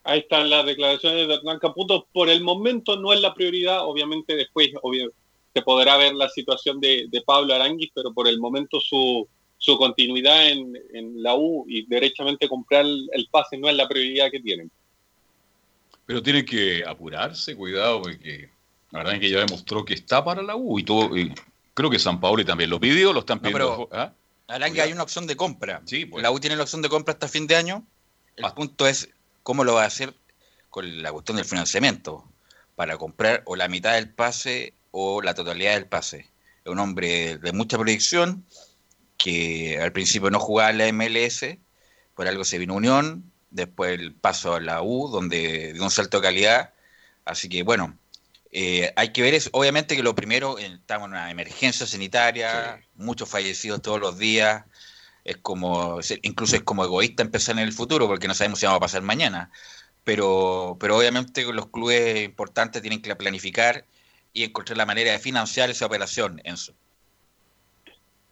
[0.03, 2.07] Ahí están las declaraciones de Hernán Caputo.
[2.11, 4.69] Por el momento no es la prioridad, obviamente después
[5.53, 9.27] se podrá ver la situación de, Pablo Aranguis, pero por el momento su,
[9.57, 14.31] su continuidad en, en la U y derechamente comprar el pase no es la prioridad
[14.31, 14.71] que tienen.
[16.09, 18.49] Pero tiene que apurarse, cuidado, porque
[18.89, 21.15] la verdad es que ya demostró que está para la U y todo.
[21.15, 21.31] y
[21.75, 23.87] creo que San Paoli también lo pidió, lo están No, pidiendo.
[23.91, 24.11] pero- ¿ah?
[24.47, 25.83] Arangue hay una opción de compra.
[25.85, 26.23] Sí, pues.
[26.23, 27.85] La U tiene la opción de compra hasta fin de año.
[28.35, 28.55] El Ah.
[28.55, 29.09] punto es
[29.43, 30.15] cómo lo va a hacer
[30.71, 32.25] con la cuestión del financiamiento
[32.75, 36.21] para comprar o la mitad del pase o la totalidad del pase.
[36.65, 38.43] Es un hombre de mucha proyección
[39.15, 41.59] que al principio no jugaba en la MLS,
[42.15, 46.17] por algo se vino Unión, después el paso a la U, donde dio un salto
[46.17, 46.73] de calidad.
[47.25, 47.97] Así que bueno,
[48.51, 49.49] eh, hay que ver eso.
[49.53, 54.65] Obviamente que lo primero, eh, estamos en una emergencia sanitaria, muchos fallecidos todos los días.
[55.25, 58.77] Es como, incluso es como egoísta empezar en el futuro porque no sabemos si vamos
[58.77, 59.51] a pasar mañana.
[60.03, 63.85] Pero, pero obviamente los clubes importantes tienen que planificar
[64.33, 66.73] y encontrar la manera de financiar esa operación, Enzo.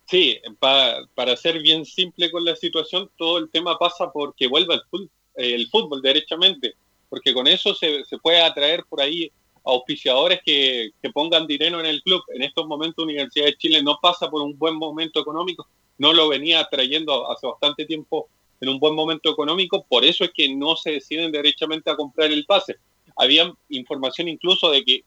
[0.09, 4.75] Sí, pa- para ser bien simple con la situación, todo el tema pasa porque vuelva
[4.75, 6.75] el fútbol, el fútbol derechamente,
[7.09, 9.31] porque con eso se, se puede atraer por ahí
[9.65, 12.21] auspiciadores que, que pongan dinero en el club.
[12.33, 16.29] En estos momentos Universidad de Chile no pasa por un buen momento económico, no lo
[16.29, 18.29] venía trayendo hace bastante tiempo
[18.61, 22.31] en un buen momento económico, por eso es que no se deciden derechamente a comprar
[22.31, 22.77] el pase.
[23.17, 25.03] Había información incluso de que,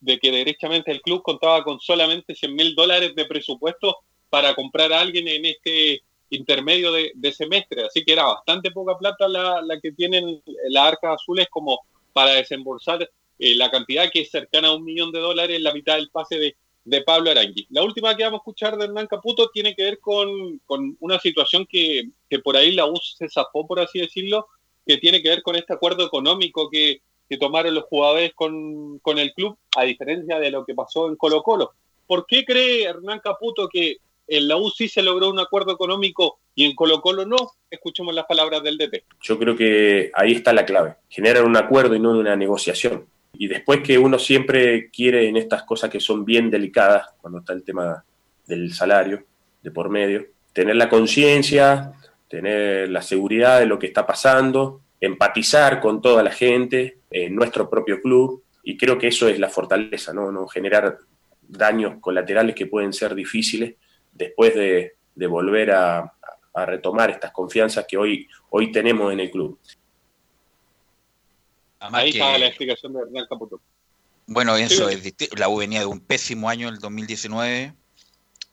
[0.00, 3.98] de que derechamente el club contaba con solamente 100 mil dólares de presupuesto
[4.30, 7.84] para comprar a alguien en este intermedio de, semestre.
[7.84, 11.80] Así que era bastante poca plata la, la que tienen las arcas azules como
[12.12, 13.08] para desembolsar
[13.38, 16.10] eh, la cantidad que es cercana a un millón de dólares en la mitad del
[16.10, 17.66] pase de, de Pablo Arangui.
[17.70, 21.18] La última que vamos a escuchar de Hernán Caputo tiene que ver con, con una
[21.18, 24.46] situación que, que por ahí la U se zafó, por así decirlo,
[24.86, 29.18] que tiene que ver con este acuerdo económico que, que tomaron los jugadores con, con
[29.18, 31.72] el club, a diferencia de lo que pasó en Colo Colo.
[32.06, 33.98] ¿Por qué cree Hernán Caputo que
[34.30, 37.36] en la U sí se logró un acuerdo económico y en Colo Colo no?
[37.68, 39.04] Escuchemos las palabras del DT.
[39.20, 40.94] Yo creo que ahí está la clave.
[41.08, 43.06] Generar un acuerdo y no una negociación.
[43.34, 47.52] Y después que uno siempre quiere en estas cosas que son bien delicadas, cuando está
[47.52, 48.04] el tema
[48.46, 49.24] del salario
[49.62, 51.92] de por medio, tener la conciencia,
[52.28, 57.68] tener la seguridad de lo que está pasando, empatizar con toda la gente, en nuestro
[57.68, 60.30] propio club, y creo que eso es la fortaleza, ¿no?
[60.30, 60.98] no generar
[61.42, 63.74] daños colaterales que pueden ser difíciles
[64.20, 66.12] después de, de volver a,
[66.54, 69.58] a retomar estas confianzas que hoy, hoy tenemos en el club.
[71.80, 73.60] Además Ahí que- está la explicación de Hernán Caputo.
[74.26, 75.14] Bueno, eso Sí.
[75.20, 77.74] es La U venía de un pésimo año el 2019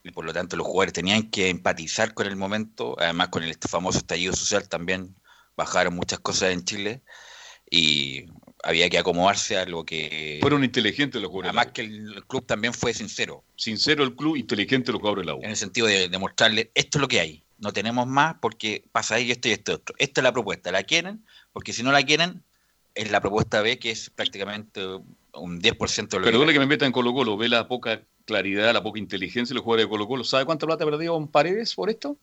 [0.02, 3.50] y por lo tanto los jugadores tenían que empatizar con el momento, además con el
[3.50, 5.14] este famoso estallido social también
[5.56, 7.02] bajaron muchas cosas en Chile
[7.70, 8.26] y
[8.62, 10.38] había que acomodarse a lo que...
[10.40, 11.56] Fueron inteligentes los jugadores.
[11.56, 13.44] Además que el, club también fue sincero.
[13.56, 15.42] Sincero el club, inteligente los jugadores de la U.
[15.42, 18.84] En el sentido de, de mostrarle, esto es lo que hay, no tenemos más porque
[18.92, 19.94] pasa ahí esto y esto y otro.
[19.98, 21.24] Esta es la propuesta, ¿la quieren?
[21.52, 22.42] Porque si no la quieren,
[22.94, 24.84] es la propuesta B que es prácticamente
[25.34, 26.52] un 10% de lo Perdone que...
[26.54, 29.64] que me meta en Colo Colo, ve la poca claridad, la poca inteligencia de los
[29.64, 30.24] jugadores de Colo Colo.
[30.24, 32.16] ¿Sabe cuánta plata perdió en Paredes por esto?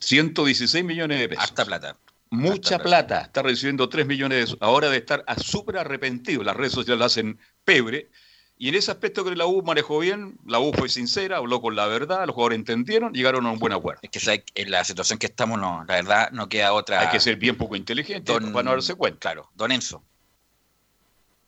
[0.00, 1.44] 116 millones de pesos.
[1.44, 1.96] Harta plata.
[2.30, 3.22] Mucha plata.
[3.22, 4.56] Está recibiendo 3 millones de.
[4.60, 6.44] Ahora de estar a súper arrepentido.
[6.44, 8.10] Las redes sociales lo hacen pebre.
[8.56, 11.74] Y en ese aspecto que la U manejó bien, la U fue sincera, habló con
[11.74, 14.00] la verdad, los jugadores entendieron, llegaron a un buen acuerdo.
[14.02, 17.00] Es que en la situación que estamos, no, la verdad, no queda otra.
[17.00, 19.30] Hay que ser bien poco inteligente Don- para no darse cuenta.
[19.30, 20.04] Claro, don Enzo.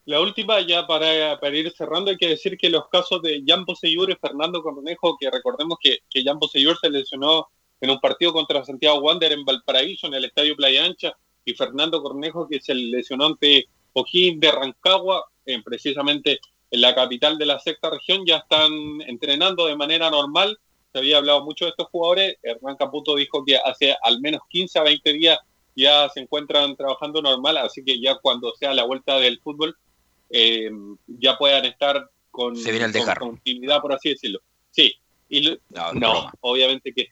[0.07, 3.66] La última, ya para, para ir cerrando, hay que decir que los casos de Jan
[3.66, 7.49] Boseyur y Fernando Cornejo, que recordemos que, que Jan Boseyur se lesionó
[7.83, 11.14] en un partido contra Santiago Wander en Valparaíso, en el Estadio Playa Ancha,
[11.45, 17.37] y Fernando Cornejo, que se lesionó ante O'Higgins de Rancagua, en- precisamente en la capital
[17.37, 18.72] de la sexta región, ya están
[19.07, 20.59] entrenando de manera normal.
[20.93, 22.37] Se había hablado mucho de estos jugadores.
[22.43, 25.39] Hernán Caputo dijo que hace al menos 15 a 20 días
[25.74, 29.76] ya se encuentran trabajando normal, así que ya cuando sea la vuelta del fútbol,
[30.30, 30.70] eh,
[31.07, 33.26] ya puedan estar con, Se viene el con desgarro.
[33.26, 34.41] continuidad, por así decirlo.
[34.70, 34.95] Sí,
[35.28, 35.59] y
[35.95, 37.09] No, obviamente que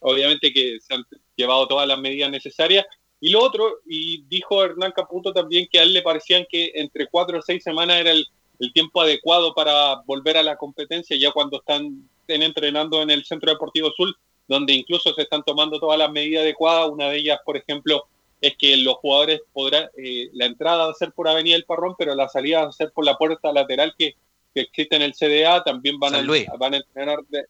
[0.00, 1.04] obviamente que se han
[1.36, 2.84] llevado todas las medidas necesarias.
[3.20, 7.06] Y lo otro, y dijo Hernán Caputo también que a él le parecían que entre
[7.06, 8.26] cuatro o seis semanas era el,
[8.58, 13.50] el tiempo adecuado para volver a la competencia, ya cuando están, entrenando en el Centro
[13.50, 14.14] Deportivo Sur,
[14.46, 16.88] donde incluso se están tomando todas las medidas adecuadas.
[16.88, 18.04] Una de ellas, por ejemplo,
[18.40, 21.94] es que los jugadores podrán, eh, la entrada va a ser por Avenida del Parrón,
[21.98, 24.14] pero la salida va a ser por la puerta lateral que,
[24.54, 25.62] que existe en el CDA.
[25.64, 26.22] También van, a,
[26.58, 27.18] van a entrenar.
[27.28, 27.44] de-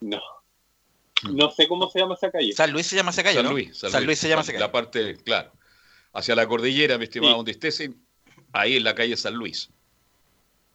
[0.00, 0.20] no.
[1.32, 2.52] No sé cómo se llama esa calle.
[2.52, 3.52] San Luis se llama esa calle, San ¿no?
[3.52, 4.60] Luis, San, Luis se llama esa calle.
[4.64, 5.52] La parte, claro.
[6.12, 7.36] Hacia la cordillera, mi estimado, Sí.
[7.36, 7.90] donde estés,
[8.52, 9.70] ahí en la calle San Luis.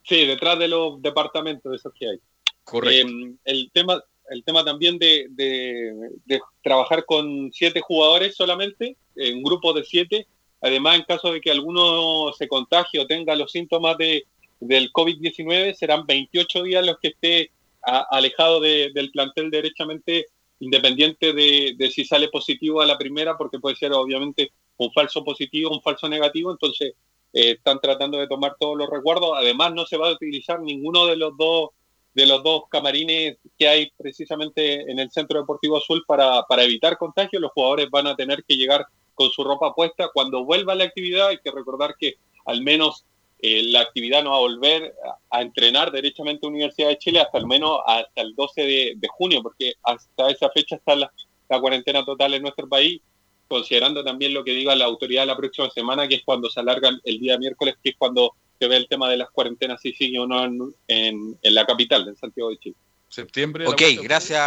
[0.03, 2.19] Sí, detrás de los departamentos esos que hay.
[2.63, 3.07] Correcto.
[3.07, 5.91] Eh, el tema el tema también de, de-
[6.25, 10.27] de trabajar con siete jugadores solamente, en un grupo de siete.
[10.61, 14.25] Además, en caso de que alguno se contagie o tenga los síntomas de,
[14.59, 17.51] del COVID-19, serán 28 días los que esté
[17.81, 20.27] a- alejado de- del plantel derechamente,
[20.59, 25.71] independiente de, si sale positivo a la primera, porque puede ser obviamente un falso positivo,
[25.71, 26.51] un falso negativo.
[26.51, 26.93] Entonces,
[27.33, 29.31] eh, están tratando de tomar todos los recuerdos.
[29.35, 31.69] Además, no se va a utilizar ninguno de los dos
[32.13, 37.39] de los dos camarines que hay precisamente en el Centro Deportivo Azul para, evitar contagio.
[37.39, 40.09] Los jugadores van a tener que llegar con su ropa puesta.
[40.13, 42.15] Cuando vuelva la actividad, hay que recordar que
[42.45, 43.05] al menos
[43.41, 44.93] eh, la actividad no va a volver
[45.31, 49.41] a, entrenar derechamente a Universidad de Chile hasta al menos hasta el 12 de, junio,
[49.41, 51.11] porque hasta esa fecha está la,
[51.47, 53.01] cuarentena total en nuestro país,
[53.47, 56.99] considerando también lo que diga la autoridad la próxima semana, que es cuando se alargan
[57.03, 60.19] el día miércoles, que es cuando se ve el tema de las cuarentenas, si sigue
[60.19, 62.75] o no en, en la capital, en Santiago de Chile.
[63.09, 63.67] Septiembre.
[63.67, 64.41] Ok, gracias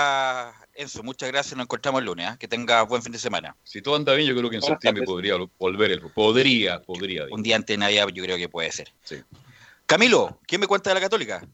[0.75, 2.37] Enzo, muchas gracias, nos encontramos el lunes, ¿ah?
[2.39, 3.55] que tengas buen fin de semana.
[3.63, 6.01] Si todo anda bien, yo creo que en septiembre podría volver el.
[6.13, 7.25] Podría, podría.
[7.31, 8.91] Un día antes de Navidad yo creo que puede ser.
[9.87, 11.47] Camilo, ¿quién me cuenta de la Católica?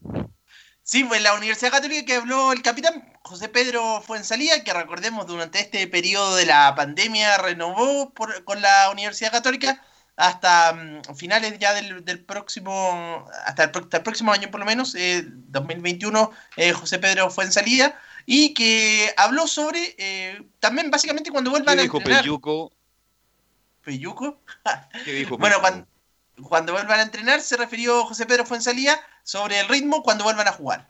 [0.82, 5.58] Sí, pues la Universidad Católica que habló el capitán José Pedro Fuensalía, que recordemos durante
[5.60, 9.84] este periodo de la pandemia renovó por- con la Universidad Católica
[10.18, 14.60] hasta mm, finales ya del, del próximo, hasta el, pro- hasta el próximo año por
[14.60, 17.96] lo menos, eh, 2021, eh, José Pedro Fuensalía,
[18.26, 22.22] y que habló sobre eh, también básicamente cuando vuelvan ¿Qué a dijo entrenar.
[22.22, 22.72] Peyuco?
[23.84, 24.40] ¿Peyuco?
[25.04, 25.86] ¿Qué dijo Bueno, cuando,
[26.42, 30.52] cuando vuelvan a entrenar, se refirió José Pedro Fuensalía sobre el ritmo cuando vuelvan a
[30.52, 30.88] jugar.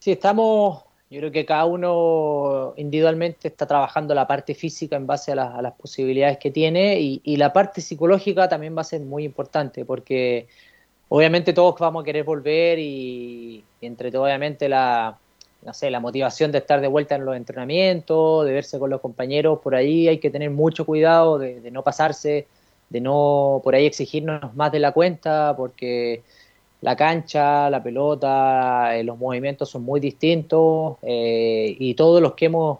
[0.00, 0.82] Sí, estamos,
[1.12, 5.54] yo creo que cada uno individualmente está trabajando la parte física en base a, las-
[5.54, 9.24] a las posibilidades que tiene y, y la parte psicológica también va a ser muy
[9.24, 10.48] importante porque
[11.08, 15.18] obviamente todos vamos a querer volver y, entre todo obviamente la,
[15.62, 19.00] no sé, la motivación de estar de vuelta en los entrenamientos, de verse con los
[19.00, 22.46] compañeros, por ahí hay que tener mucho cuidado de no pasarse,
[22.90, 26.22] de no por ahí exigirnos más de la cuenta porque
[26.82, 32.46] la cancha, la pelota, eh, los movimientos son muy distintos eh, y todos los que
[32.46, 32.78] hemos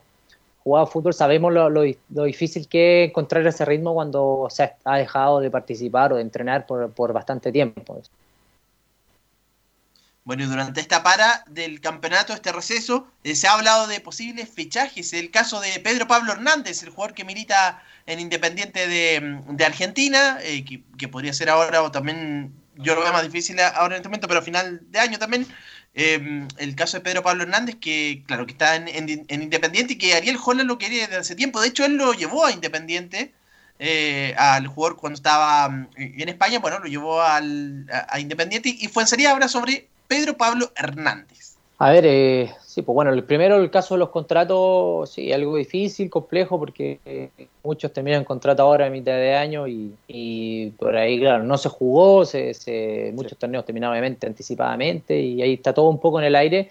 [0.62, 4.98] jugado fútbol sabemos lo, lo lo difícil que es encontrar ese ritmo cuando se ha
[4.98, 8.00] dejado de participar o de entrenar por, por bastante tiempo.
[10.24, 14.48] Bueno, y durante esta para del campeonato, este receso, eh, se ha hablado de posibles
[14.48, 15.12] fichajes.
[15.12, 20.38] El caso de Pedro Pablo Hernández, el jugador que milita en Independiente de, de Argentina,
[20.42, 24.00] eh, que, que podría ser ahora o también, yo lo veo más difícil ahora en
[24.00, 25.46] este momento, pero a final de año también.
[25.94, 29.92] Eh, el caso de Pedro Pablo Hernández, que claro, que está en, en- en Independiente
[29.94, 31.60] y que Ariel Holland lo quería desde hace tiempo.
[31.60, 33.34] De hecho, él lo llevó a Independiente,
[33.78, 38.68] eh, al jugador cuando estaba mm, en España, bueno, lo llevó al, a, a Independiente
[38.70, 41.41] y fue en serie ahora sobre Pedro Pablo Hernández.
[41.84, 45.56] A ver, eh, sí, pues bueno, el primero, el caso de los contratos, sí, algo
[45.56, 47.30] difícil, complejo, porque eh,
[47.64, 51.68] muchos terminan contrato ahora a mitad de año y, y por ahí, claro, no se
[51.70, 56.26] jugó, se, se- muchos torneos terminaron obviamente anticipadamente y ahí está todo un poco en
[56.26, 56.70] el aire.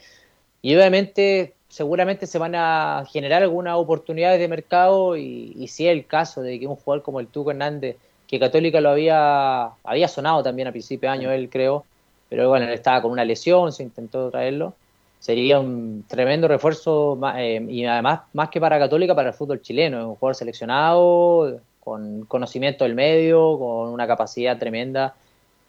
[0.62, 5.93] Y obviamente, seguramente se van a generar algunas oportunidades de mercado y, y si es
[5.93, 7.97] el caso de que un jugador como el Tuco Hernández,
[8.28, 11.86] que Católica lo había, había sonado también a principio de año, él creo,
[12.30, 14.76] pero bueno, él estaba con una lesión, se intentó traerlo
[15.22, 20.00] sería un tremendo refuerzo eh, y además más que para Católica para el fútbol chileno,
[20.00, 25.16] es un jugador seleccionado con conocimiento del medio, con una capacidad tremenda,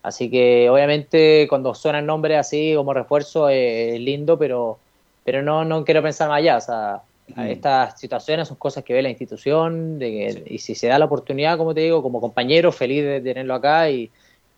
[0.03, 4.79] así que obviamente cuando suenan nombres así como refuerzo eh, es lindo, pero
[5.25, 7.03] pero no no quiero pensar más allá, o sea,
[7.49, 11.07] estas situaciones son cosas que ve la institución de que- y si se da la
[11.07, 14.11] oportunidad, como te digo, como compañero feliz de tenerlo acá y,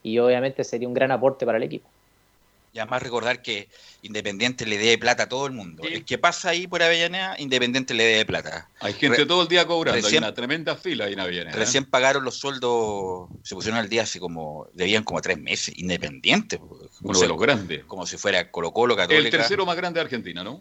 [0.03, 1.89] y obviamente sería un gran aporte para el equipo.
[2.75, 3.69] Y además recordar que
[4.03, 5.85] Independiente le debe plata a todo el mundo.
[5.85, 8.69] El que pasa ahí por Avellaneda, Independiente le debe plata.
[8.81, 11.55] Hay gente Re- todo el día cobrando, recién- hay una tremenda fila ahí en Avellaneda.
[11.57, 11.59] ¿eh?
[11.59, 16.59] Recién pagaron los sueldos, se pusieron al día hace como, debían como tres meses, Independiente.
[17.03, 17.85] Uno de los grandes.
[17.85, 19.25] Como si fuera Colo Colo, Católica.
[19.25, 20.61] El tercero más grande de Argentina, ¿no?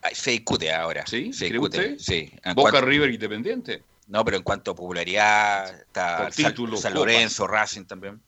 [0.00, 1.04] Ay, Se discute ahora.
[1.06, 1.30] ¿Sí?
[1.34, 1.98] Se ¿Cree discute, usted?
[1.98, 2.30] sí.
[2.54, 3.82] Boca cuanto- River Independiente.
[4.06, 6.94] No, pero en cuanto a popularidad, está San.
[6.94, 8.20] Lorenzo, Racing también.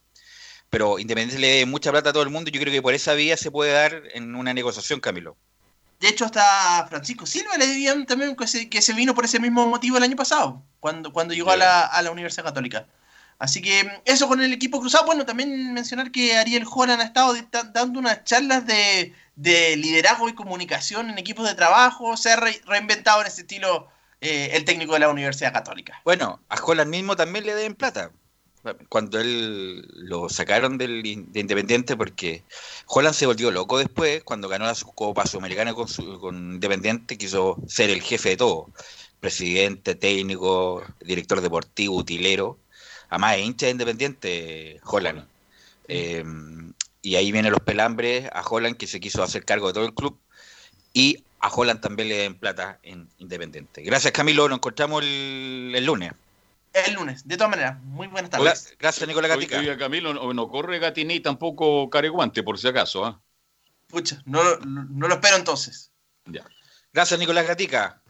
[0.76, 2.50] Pero Independiente le debe mucha plata a todo el mundo.
[2.50, 5.34] Yo creo que por esa vía se puede dar en una negociación, Camilo.
[6.00, 9.40] De hecho, hasta Francisco Silva le debían también que se, que se vino por ese
[9.40, 12.86] mismo motivo el año pasado, cuando, cuando llegó a la, a la Universidad Católica.
[13.38, 15.06] Así que eso con el equipo cruzado.
[15.06, 17.34] Bueno, también mencionar que Ariel Joran ha estado
[17.72, 22.18] dando unas charlas de, de liderazgo y comunicación en equipos de trabajo.
[22.18, 23.88] Se ha re- reinventado en ese estilo
[24.20, 26.02] eh, el técnico de la Universidad Católica.
[26.04, 28.10] Bueno, a Holland mismo también le deben plata.
[28.88, 32.42] Cuando él lo sacaron del de Independiente, porque
[32.86, 37.58] Holland se volvió loco después, cuando ganó la Copa Sudamericana con, su- con Independiente, quiso
[37.68, 38.70] ser el jefe de todo.
[39.20, 42.58] Presidente, técnico, director deportivo, utilero.
[43.08, 45.26] Además, es hincha de Independiente, Holland.
[45.88, 46.24] Eh,
[47.02, 49.94] y ahí vienen los pelambres a Holland, que se quiso hacer cargo de todo el
[49.94, 50.18] club.
[50.92, 53.82] Y a Holland también le den plata en Independiente.
[53.82, 54.48] Gracias, Camilo.
[54.48, 56.12] Nos encontramos el, el lunes.
[56.84, 57.80] El lunes, de todas maneras.
[57.82, 58.72] Muy buenas tardes.
[58.72, 59.78] Gra- Gracias, Nicolás Gatica.
[59.78, 63.04] Camilo, no, no corre Gatini tampoco Careguante, por si acaso.
[63.04, 63.20] ¿ah?
[63.86, 65.90] Pucha, no, no lo espero entonces.
[66.92, 68.02] Gracias, Nicolás Gatica.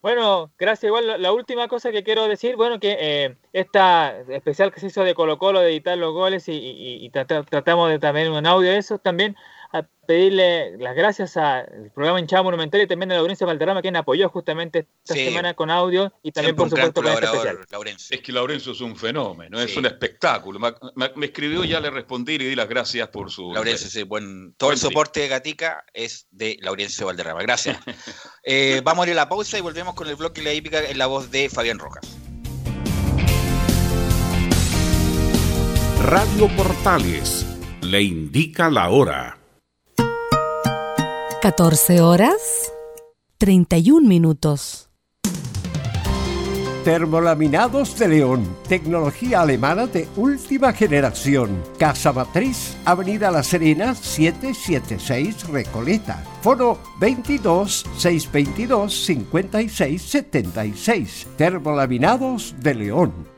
[0.00, 0.84] Bueno, gracias.
[0.84, 5.02] Igual la, última cosa que quiero decir, bueno, que eh, esta especial que se hizo
[5.02, 8.46] de Colo Colo, de editar los goles y, y- y trata- tratamos de también un
[8.46, 9.34] audio de eso, también
[9.72, 13.96] a pedirle las gracias al programa Hinchada Monumental y también a la audiencia Valderrama, quien
[13.96, 15.26] apoyó justamente esta Sí.
[15.26, 17.96] semana con audio y también, Siempre por supuesto, con este especial.
[18.10, 19.78] Es que Laurencio es un fenómeno, es Sí.
[19.78, 20.58] un espectáculo.
[20.58, 23.52] Me, me- me escribió, ya le respondí y di las gracias por su...
[23.52, 27.42] Laurencio, sí, buen, todo el soporte de Gatica es de Laurencio Valderrama.
[27.42, 27.78] Gracias.
[28.50, 30.96] Eh, vamos a ir a la pausa y volvemos con el bloque La Hípica en
[30.96, 32.16] la voz de Fabián Rojas.
[36.02, 37.44] Radio Portales
[37.82, 39.37] le indica la hora.
[41.40, 42.72] 14 horas
[43.38, 44.90] 31 minutos.
[46.82, 51.62] Termolaminados de León, tecnología alemana de última generación.
[51.78, 56.24] Casa Matriz, Avenida La Serena, 776 Recoleta.
[56.42, 61.26] Foro 22 622 56 76.
[61.36, 63.37] Termolaminados de León.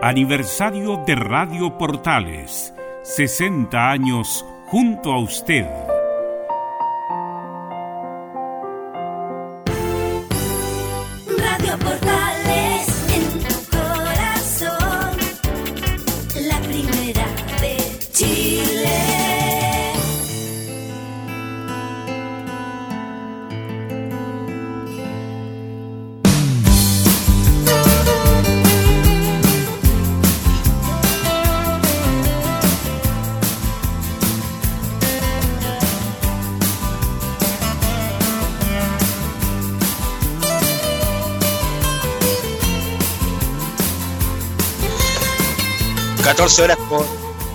[0.00, 2.74] aniversario de Radio Portales.
[3.02, 5.85] 60 años junto a usted.
[46.60, 47.04] horas con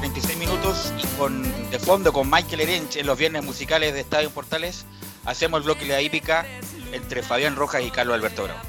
[0.02, 1.42] 26 minutos y con
[1.72, 4.86] de fondo con Michael Erench en los viernes musicales de Estadio Portales
[5.26, 6.46] hacemos el bloque de la hípica
[6.92, 8.60] entre Fabián Rojas y Carlos Alberto Bravo.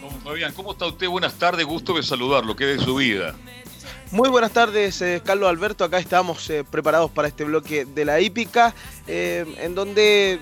[0.00, 1.06] Don Fabián, ¿cómo está usted?
[1.08, 3.34] Buenas tardes, gusto de saludarlo, ¿qué de su vida?
[4.10, 5.84] Muy buenas tardes, eh, Carlos Alberto.
[5.84, 8.74] Acá estamos eh, preparados para este bloque de la hípica,
[9.06, 10.40] eh, en donde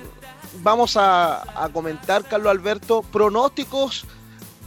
[0.63, 4.07] vamos a comentar, Carlos Alberto, pronósticos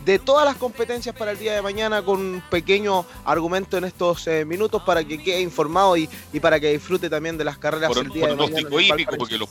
[0.10, 4.26] de todas las competencias para el día de mañana con un pequeño argumento en estos
[4.28, 7.89] eh, minutos para que quede informado y, y para que disfrute también de las carreras
[7.89, 8.45] Por, el día de mañana.
[8.47, 9.47] pronóstico hípico, porque lo,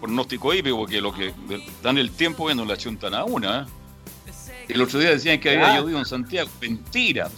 [0.00, 1.34] pronóstico hípico, porque lo que
[1.82, 3.66] dan el tiempo bueno la chuntan a una.
[4.28, 4.32] ¿eh?
[4.68, 5.78] El otro día decían que había Ah.
[5.80, 6.48] llovido en Santiago.
[6.60, 7.28] Mentira.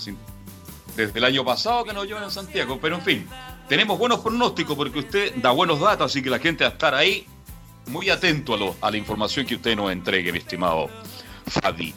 [0.95, 2.79] Desde el año pasado que no llueve en Santiago.
[2.83, 3.29] Pero en fin,
[3.69, 6.95] tenemos buenos pronósticos porque usted da buenos datos, así que la gente va a estar
[6.95, 7.27] ahí
[7.87, 10.91] muy atento a, lo- a la información que usted nos entregue, mi estimado
[11.47, 11.95] Fadi.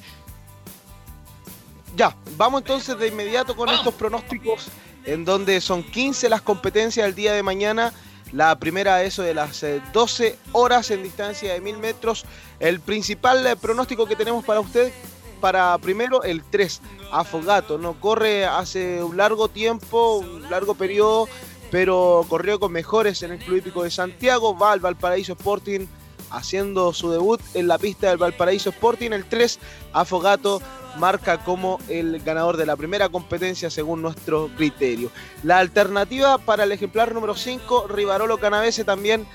[1.95, 4.69] Ya, vamos entonces de inmediato con estos pronósticos
[5.05, 7.93] en donde son 15 las competencias del día de mañana.
[8.31, 12.25] La primera eso de las eh, 12 horas en distancia de 1000 metros.
[12.59, 14.93] El principal eh, pronóstico que tenemos para usted,
[15.41, 16.81] para primero el 3,
[17.11, 17.77] Afogato.
[17.77, 21.27] No corre hace un largo tiempo, un largo periodo,
[21.71, 24.57] pero corrió con mejores en el Club Hípico de Santiago.
[24.57, 25.87] Va al Valparaíso Sporting
[26.31, 29.11] haciendo su debut en la pista del Valparaíso Sporting.
[29.11, 29.59] El 3,
[29.93, 30.61] Afogato
[30.97, 35.11] marca como el ganador de la primera competencia según nuestro criterio.
[35.43, 39.25] La alternativa para el ejemplar número 5, Rivarolo Canavese también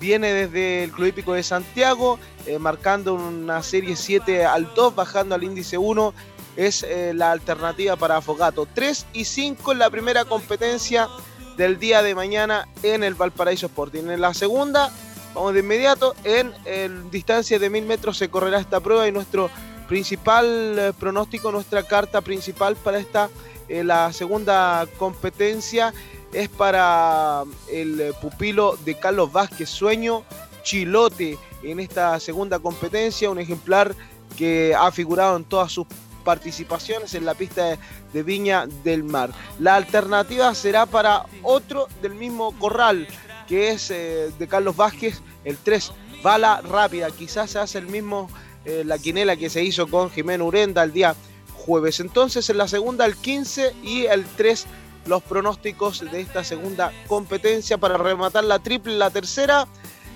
[0.00, 5.34] viene desde el Club Hípico de Santiago, eh, marcando una serie 7 al 2, bajando
[5.34, 6.14] al índice 1.
[6.56, 8.66] Es eh, la alternativa para Afogato.
[8.72, 11.08] 3 y 5 en la primera competencia
[11.56, 14.04] del día de mañana en el Valparaíso Sporting.
[14.08, 14.90] En la segunda,
[15.36, 19.50] vamos de inmediato, en, en distancia de 1000 metros se correrá esta prueba y nuestro
[19.86, 23.28] principal eh, pronóstico, nuestra carta principal para esta,
[23.68, 25.92] eh, la segunda competencia
[26.32, 30.24] es para el eh, pupilo de Carlos Vázquez, Sueño
[30.62, 33.94] Chilote, en esta segunda competencia, un ejemplar
[34.38, 35.86] que ha figurado en todas sus
[36.24, 37.78] participaciones en la pista
[38.12, 39.30] de Viña del Mar.
[39.58, 43.06] La alternativa será para otro del mismo corral,
[43.46, 45.92] que es eh, de Carlos Vázquez, el 3,
[46.22, 47.10] Bala Rápida.
[47.10, 48.28] Quizás se hace el mismo,
[48.64, 51.14] eh, la quinela que se hizo con Jimeno Urenda el día
[51.54, 52.00] jueves.
[52.00, 54.66] Entonces en la segunda el 15 y el 3
[55.06, 59.66] los pronósticos de esta segunda competencia para rematar la triple, la tercera.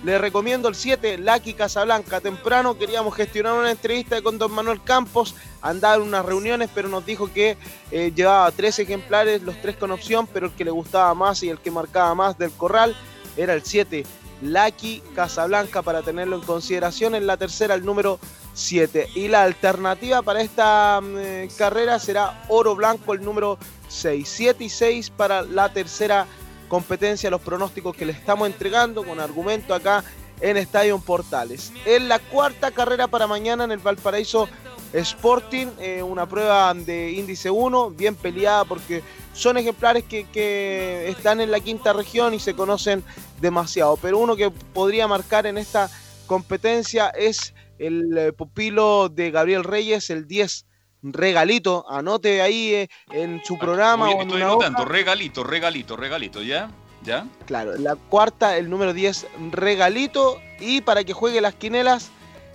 [0.02, 2.20] le recomiendo el 7, Lucky Casablanca.
[2.20, 7.04] Temprano queríamos gestionar una entrevista con don Manuel Campos, andaba en unas reuniones, pero nos
[7.04, 7.58] dijo que
[7.90, 11.50] eh, llevaba tres ejemplares, los tres con opción, pero el que le gustaba más y
[11.50, 12.96] el que marcaba más del corral
[13.36, 14.04] era el 7,
[14.42, 17.14] Lucky Casablanca, para tenerlo en consideración.
[17.14, 18.18] En la tercera, el número
[18.54, 19.10] 7.
[19.14, 23.58] Y la alternativa para esta mm, eh, carrera será Oro Blanco, el número
[23.88, 24.28] 6.
[24.28, 26.26] 7 y 6 para la tercera
[26.68, 30.04] competencia, los pronósticos que le estamos entregando con argumento acá
[30.40, 31.72] en Estadio Portales.
[31.84, 34.48] En la cuarta carrera para mañana en el Valparaíso
[34.92, 39.02] Sporting, eh, una prueba de índice 1, bien peleada porque
[39.32, 43.04] son ejemplares que, que están en la quinta región y se conocen
[43.40, 43.96] demasiado.
[43.96, 45.88] Pero uno que podría marcar en esta
[46.26, 50.66] competencia es el eh, pupilo de Gabriel Reyes, el 10
[51.02, 54.06] regalito, anote ahí eh, en su programa.
[54.06, 54.92] Oye, o en estoy una anotando, hoja.
[54.92, 56.70] regalito, regalito, regalito, ¿ya?
[57.02, 57.26] ¿Ya?
[57.46, 60.40] Claro, la cuarta, el número 10, regalito.
[60.60, 62.10] Y para que juegue las quinelas,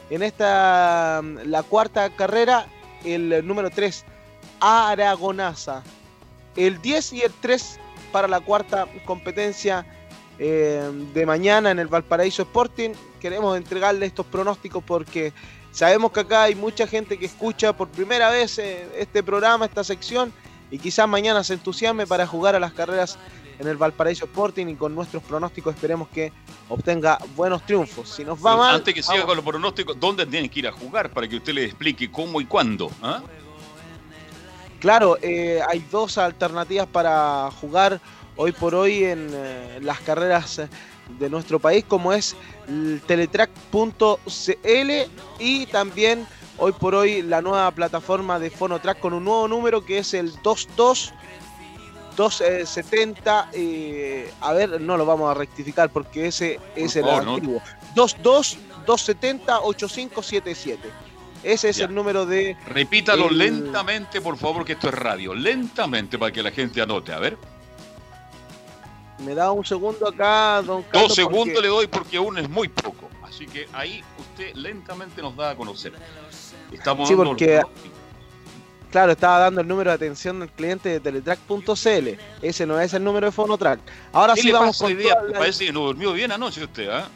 [0.10, 2.68] en esta, mm, la cuarta carrera,
[3.04, 4.06] el número 3,
[4.60, 5.84] Aragonaza.
[6.56, 7.80] El 10 y el 3
[8.12, 9.86] para la cuarta competencia
[10.40, 12.92] eh, de mañana en el Valparaíso Sporting.
[13.20, 15.34] Queremos entregarle estos pronósticos porque
[15.72, 19.84] sabemos que acá hay mucha gente que escucha por primera vez eh, este programa, esta
[19.84, 20.34] sección,
[20.72, 23.18] y quizás mañana se entusiasme para jugar a las carreras
[23.60, 26.32] en el Valparaíso Sporting y con nuestros pronósticos esperemos que
[26.70, 28.10] obtenga buenos triunfos.
[28.10, 30.68] Si nos va Pero mal, Antes que siga con los pronósticos, ¿dónde tienen que ir
[30.68, 32.92] a jugar para que usted le explique cómo y cuándo?
[33.02, 33.22] ¿ah?
[34.80, 38.00] Claro, eh, hay dos alternativas para jugar
[38.36, 40.70] hoy por hoy en eh, las carreras eh,
[41.18, 42.36] de nuestro país, como es
[42.68, 44.92] el teletrack.cl
[45.40, 46.28] y también
[46.58, 50.32] hoy por hoy la nueva plataforma de Fonotrack con un nuevo número que es el
[50.44, 51.14] 22
[52.16, 57.12] 270 eh, a ver, no lo vamos a rectificar porque ese es el ¿no?
[57.36, 57.62] antiguo.
[57.96, 60.90] 22 270 8577.
[61.44, 61.86] Ese es Ya.
[61.86, 65.34] el número de Repítalo el- lentamente, por favor, que esto es radio.
[65.36, 67.14] Lentamente para que la gente anote.
[67.14, 67.38] A ver.
[69.20, 71.10] Me da un segundo acá, don Carlos.
[71.10, 73.10] Dos segundos porque- le doy porque aún es muy poco.
[73.24, 75.94] Así que ahí usted lentamente nos da a conocer.
[76.72, 77.62] Estamos Sí, porque-
[78.92, 82.10] Claro, estaba dando el número de atención del cliente de teletrack.cl.
[82.42, 83.80] Ese no es el número de Fonotrack.
[84.14, 85.16] Ahora ¿Qué sí vamos con día?
[85.30, 87.08] las- Parece que no durmió bien anoche usted, ¿ah?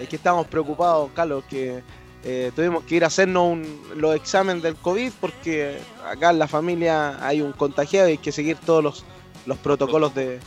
[0.00, 1.82] Es que estamos preocupados, Carlos, que
[2.24, 5.78] eh, tuvimos que ir a hacernos un- los exámenes del COVID porque
[6.08, 9.04] acá en la familia hay un contagiado y hay que seguir todos los,
[9.46, 10.40] los protocolos de...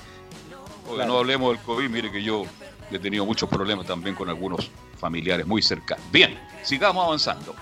[0.92, 1.12] Claro.
[1.12, 2.46] no hablemos del COVID, mire que yo
[2.92, 6.04] he tenido muchos problemas también con algunos familiares muy cercanos.
[6.12, 7.54] Bien, sigamos avanzando.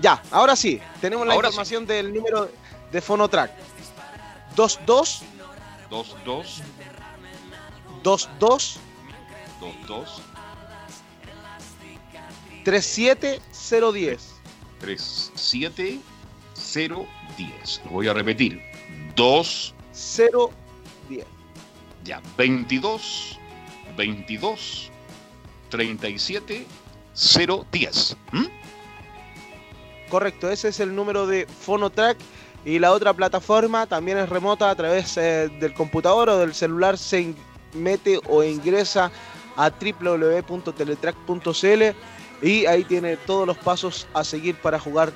[0.00, 2.48] Ya, ahora sí, tenemos la Ahora información del número
[2.92, 3.50] de Fonotrack.
[4.56, 5.22] 22
[5.90, 6.62] 22
[8.02, 8.78] 22
[9.60, 10.22] 22
[12.64, 14.34] 37010.
[14.80, 17.80] 37010.
[17.84, 18.60] Lo voy a repetir.
[19.16, 20.50] 2 010.
[22.04, 23.38] Ya, 22
[23.96, 24.90] 22
[25.70, 26.66] 37
[27.14, 28.16] 010.
[28.32, 28.44] ¿Mm?
[30.08, 32.16] Correcto, ese es el número de Fonotrack.
[32.64, 36.98] Y la otra plataforma también es remota a través eh, del computador o del celular.
[36.98, 37.34] Se
[37.72, 39.12] mete o ingresa
[39.56, 41.82] a www.teletrack.cl
[42.42, 45.12] y ahí tiene todos los pasos a seguir para jugar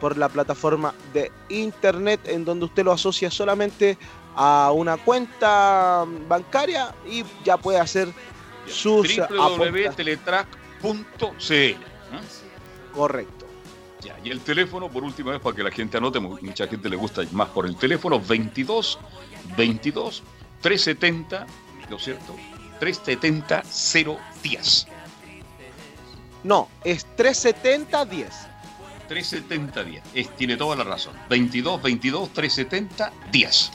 [0.00, 3.96] por la plataforma de internet en donde usted lo asocia solamente
[4.36, 8.08] a una cuenta bancaria y ya puede hacer
[8.66, 11.50] sus www.teletrack.cl.
[11.50, 11.76] ¿eh?
[12.92, 13.43] Correcto.
[14.04, 16.88] Ya, y el teléfono, por última vez, para que la gente anote, mu- mucha gente
[16.90, 18.98] le gusta más por el teléfono, 22
[19.56, 20.22] 22
[20.60, 21.46] 370,
[21.90, 22.36] ¿no es cierto?
[22.80, 23.62] 370
[24.42, 24.86] 010.
[26.42, 28.28] No, es 370 10.
[29.08, 30.02] 370 10.
[30.14, 31.14] Es, tiene toda la razón.
[31.30, 33.70] 22 22 370 10.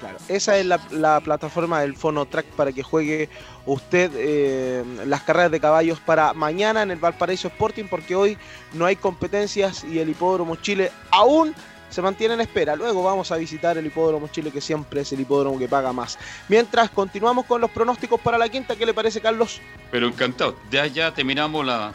[0.00, 3.28] Claro, esa es la, la plataforma del Fonotrack para que juegue
[3.72, 8.36] usted eh, las carreras de caballos para mañana en el Valparaíso Sporting, porque hoy
[8.72, 11.54] no hay competencias y el Hipódromo Chile aún
[11.88, 12.76] se mantiene en espera.
[12.76, 16.18] Luego vamos a visitar el Hipódromo Chile, que siempre es el hipódromo que paga más.
[16.48, 19.60] Mientras continuamos con los pronósticos para la quinta, ¿qué le parece, Carlos?
[19.90, 20.56] Pero encantado.
[20.70, 21.92] Ya, ya terminamos la.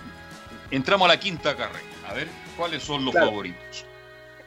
[0.72, 1.80] Entramos a la quinta carrera.
[2.10, 2.27] A ver,
[2.57, 3.27] ¿cuáles son los Claro.
[3.27, 3.85] favoritos?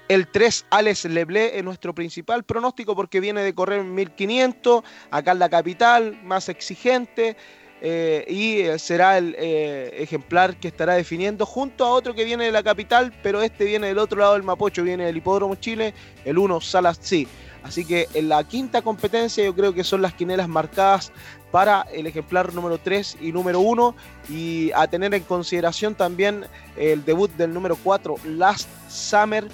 [0.08, 5.32] El 3, Alex Leblé, es nuestro principal pronóstico porque viene de correr en 1500, acá
[5.32, 7.36] en la capital, más exigente,
[7.82, 12.46] eh, y eh, será el eh, ejemplar que estará definiendo junto a otro que viene
[12.46, 15.92] de la capital, pero este viene del otro lado del Mapocho, viene del Hipódromo Chile,
[16.24, 17.28] el 1, Salas sí.
[17.62, 21.12] Así que en la quinta competencia yo creo que son las quinelas marcadas
[21.50, 23.94] para el ejemplar número 3 y número 1
[24.30, 29.48] y a tener en consideración también el debut del número 4, Last Summer,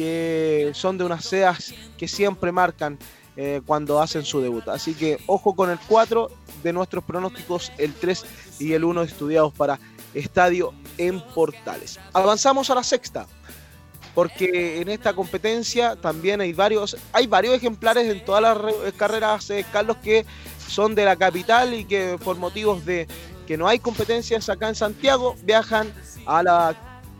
[0.00, 2.98] que son de unas sedas que siempre marcan
[3.36, 4.66] eh, cuando hacen su debut.
[4.68, 6.30] Así que ojo con el 4
[6.62, 8.24] de nuestros pronósticos, el 3
[8.60, 9.78] y el 1 estudiados para
[10.14, 12.00] Estadio en Portales.
[12.14, 13.26] Avanzamos a la sexta
[14.14, 19.50] porque en esta competencia también hay varios, hay varios ejemplares en todas las re- carreras,
[19.50, 20.24] eh, Carlos, que
[20.66, 23.06] son de la capital y que por motivos de
[23.46, 25.92] que no hay competencias acá en Santiago, viajan
[26.24, 26.74] a la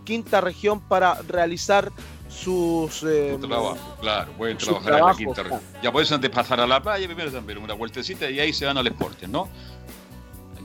[0.04, 1.92] quinta región para realizar
[2.30, 3.02] sus...
[3.02, 5.50] eh, Trabajo, claro, pueden trabajar en la quinta claro.
[5.56, 5.82] región.
[5.82, 8.78] Ya pueden antes pasar a la playa, primero también una vueltecita y ahí se van
[8.78, 9.48] al Sporting, ¿no?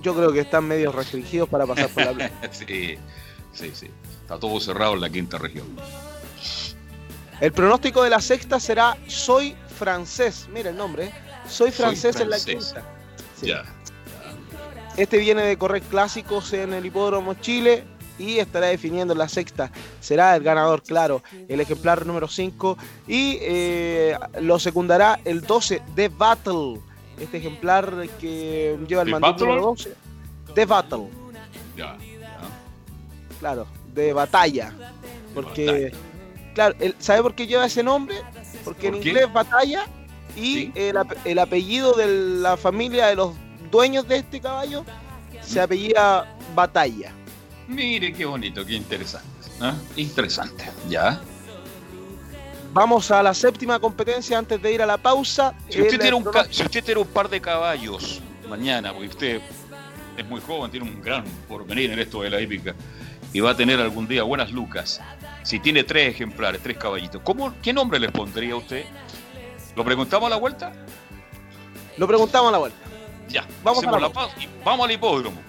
[0.01, 2.31] Yo creo que están medio restringidos para pasar por la playa.
[2.51, 2.97] sí,
[3.53, 3.89] sí, sí.
[4.21, 5.67] Está todo cerrado en la quinta región.
[7.41, 10.47] El pronóstico de la sexta será Soy francés.
[10.53, 11.05] Mira el nombre.
[11.05, 11.13] ¿eh?
[11.49, 12.83] Soy francés, en la quinta.
[13.41, 13.63] Ya.
[14.97, 17.83] Este viene de correr clásicos en el Hipódromo Chile
[18.19, 19.71] y estará definiendo la sexta.
[19.99, 22.77] Será el ganador, claro, el ejemplar número 5
[23.07, 26.79] y eh, lo secundará el 12 de Battle.
[27.19, 29.47] Este ejemplar que lleva el ¿The mandil Battle?
[29.47, 29.93] número 12.
[30.53, 31.09] The Battle,
[31.77, 31.97] Ya.
[33.39, 34.73] claro, de batalla.
[35.33, 35.91] Porque,
[36.53, 38.15] claro, el- ¿sabe por qué lleva ese nombre?
[38.63, 39.09] Porque en ¿Por qué?
[39.09, 39.85] inglés batalla
[40.35, 42.07] y el apellido de
[42.41, 43.33] la familia de los
[43.71, 44.83] dueños de este caballo
[45.41, 47.11] se apellida Batalla.
[47.67, 49.27] Mire qué bonito, qué interesante.
[49.95, 50.65] Interesante.
[50.89, 51.19] Ya.
[52.73, 55.53] Vamos a la séptima competencia antes de ir a la pausa.
[55.69, 59.07] Si usted, tiene un ca- pronóstico- si usted tiene un par de caballos mañana, porque
[59.07, 59.41] usted
[60.17, 62.75] es muy joven, tiene un gran porvenir en esto de la hípica,
[63.33, 65.01] y va a tener algún día buenas lucas,
[65.43, 68.85] si tiene tres ejemplares, tres caballitos, ¿cómo, ¿qué nombre les pondría a usted?
[69.75, 70.73] ¿Lo preguntamos a la vuelta?
[71.97, 72.77] Lo preguntamos a la vuelta.
[73.29, 75.41] Ya, Vamos a la pausa y vamos al hipódromo.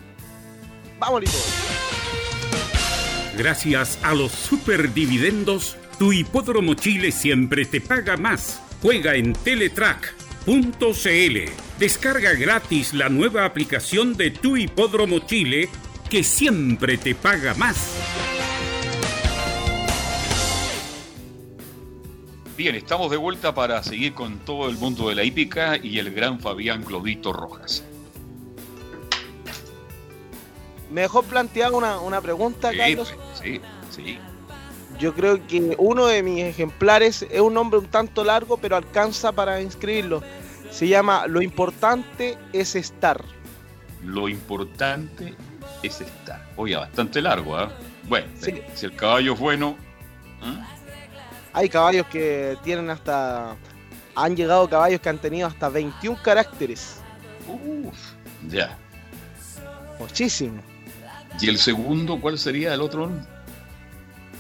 [0.98, 1.32] Vamos, Lito.
[3.36, 8.62] Gracias a los superdividendos, tu hipódromo Chile siempre te paga más.
[8.80, 11.50] Juega en teletrack.cl.
[11.78, 15.68] Descarga gratis la nueva aplicación de tu hipódromo Chile
[16.08, 17.94] que siempre te paga más.
[22.56, 26.10] Bien, estamos de vuelta para seguir con todo el mundo de la hípica y el
[26.10, 27.84] gran Fabián Globito Rojas.
[30.90, 33.14] Me dejó plantear una, una pregunta, Sí, Carlos.
[33.42, 33.60] sí,
[33.90, 34.18] sí.
[34.98, 39.30] Yo creo que uno de mis ejemplares es un nombre un tanto largo, pero alcanza
[39.32, 40.22] para inscribirlo.
[40.70, 43.22] Se llama Lo importante es estar.
[44.02, 45.34] Lo importante
[45.82, 46.46] es estar.
[46.56, 47.70] Oye, bastante largo, ¿ah?
[48.08, 48.54] Bueno, Sí.
[48.74, 49.76] si el caballo es bueno,
[51.52, 53.56] Hay caballos que tienen hasta.
[54.14, 57.00] Han llegado caballos que han tenido hasta 21 caracteres.
[58.48, 58.76] ya.
[59.98, 60.62] Muchísimo.
[61.40, 63.10] ¿Y el segundo cuál sería el otro?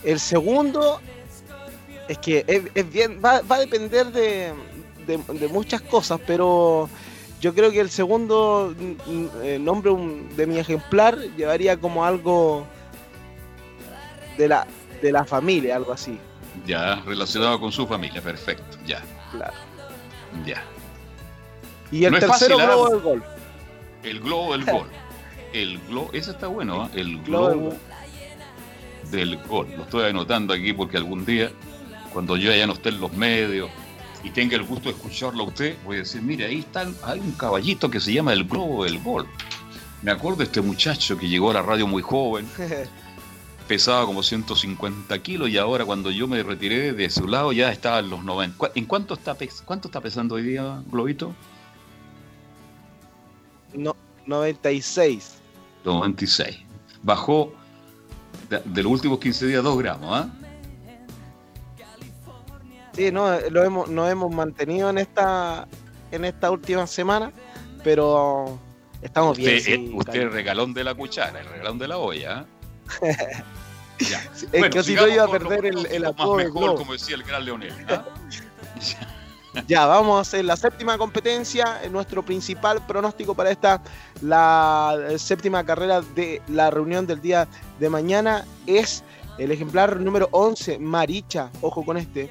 [0.02, 1.00] El segundo
[2.08, 4.52] es que es, es bien, va, va a depender de,
[5.06, 6.88] de- de muchas cosas, pero
[7.40, 9.92] yo creo que el segundo mm, mm, eh, nombre
[10.36, 12.66] de mi ejemplar llevaría como algo
[14.38, 14.66] de la,
[15.02, 16.18] de la familia, algo así.
[16.66, 19.02] Ya, relacionado con su familia, perfecto, ya.
[19.32, 19.54] Claro.
[20.46, 20.62] Ya.
[21.90, 22.66] Y el No tercero fácil, ¿ah?
[22.74, 23.24] globo del gol.
[24.02, 24.88] El globo del gol.
[25.62, 26.90] El globo, ese está bueno, ¿ah?
[26.94, 27.72] El Globo
[29.10, 29.68] del gol.
[29.76, 31.50] Lo estoy anotando aquí porque algún día,
[32.12, 33.70] cuando yo ya no esté en los medios
[34.22, 37.20] y tenga el gusto de escucharlo a usted, voy a decir, mire, ahí está, hay
[37.20, 39.26] un caballito que se llama el globo del gol.
[40.02, 42.46] Me acuerdo de este muchacho que llegó a la radio muy joven,
[43.68, 48.00] pesaba como 150 kilos y ahora cuando yo me retiré de su lado ya estaba
[48.00, 48.58] en los 90.
[48.58, 51.34] ¿Cu- ¿En cuánto está, cuánto está pesando hoy día, Globito?
[53.74, 53.96] No,
[54.26, 55.34] 96.
[55.94, 56.58] 96.
[57.02, 57.52] Bajó
[58.50, 60.28] de, de los últimos 15 días 2 gramos, ¿ah?
[62.94, 65.68] Sí, no, eh, lo hemos, nos hemos mantenido en esta
[66.12, 67.30] en esta última semana,
[67.84, 68.58] pero
[69.02, 69.56] estamos bien.
[69.56, 72.46] Usted, sí, eh, usted el regalón de la cuchara, el regalón de la olla, ¿ah?
[73.98, 74.22] Ya.
[74.34, 77.16] Es Bueno, que si no iba a perder el, el pronósticos apodo mejor, como decía
[77.16, 77.72] el gran Leonel.
[77.88, 78.04] ¿ah?
[79.66, 81.80] Ya, vamos a hacer la séptima competencia.
[81.90, 83.82] Nuestro principal pronóstico para esta,
[84.20, 87.48] la séptima carrera de la reunión del día
[87.80, 89.02] de mañana es
[89.38, 91.50] el ejemplar número 11, Maricha.
[91.62, 92.30] Ojo con este.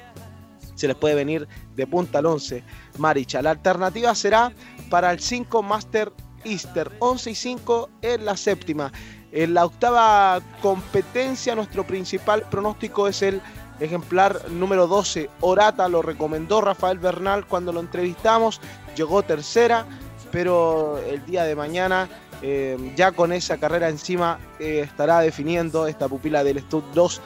[0.76, 2.62] Se les puede venir de punta al 11,
[2.98, 3.42] Maricha.
[3.42, 4.52] La alternativa será
[4.88, 6.12] para el 5 Master
[6.44, 6.92] Easter.
[7.00, 8.92] 11 y 5 en la séptima.
[9.32, 13.40] En la octava competencia, nuestro principal pronóstico es el
[13.80, 18.60] ejemplar número 12, Orata, lo recomendó Rafael Bernal cuando lo entrevistamos,
[18.96, 19.86] llegó tercera,
[20.32, 22.08] pero el día de mañana,
[22.42, 27.20] eh, ya con esa carrera encima, eh, estará definiendo esta pupila del Stud 2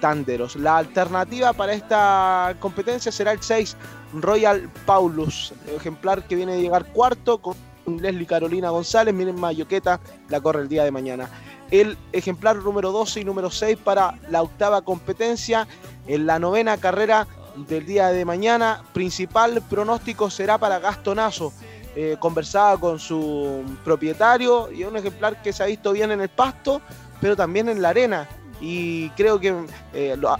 [0.00, 0.56] Tanderos.
[0.56, 3.76] La alternativa para esta competencia será el 6,
[4.14, 7.56] Royal Paulus, ejemplar que viene a llegar cuarto con
[7.86, 11.28] Leslie Carolina González, miren Mayoqueta, la corre el día de mañana.
[11.70, 15.66] El ejemplar número 12 y número 6 para la octava competencia
[16.06, 17.26] en la novena carrera
[17.56, 18.82] del día de mañana.
[18.92, 21.52] Principal pronóstico será para Gastonazo.
[21.96, 26.20] Eh, conversaba con su propietario y es un ejemplar que se ha visto bien en
[26.20, 26.80] el pasto,
[27.20, 28.28] pero también en la arena.
[28.60, 29.54] Y creo que
[29.92, 30.36] eh, lo-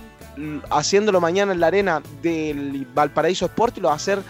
[0.71, 4.21] haciéndolo mañana en la arena del Valparaíso Sport lo va a hacer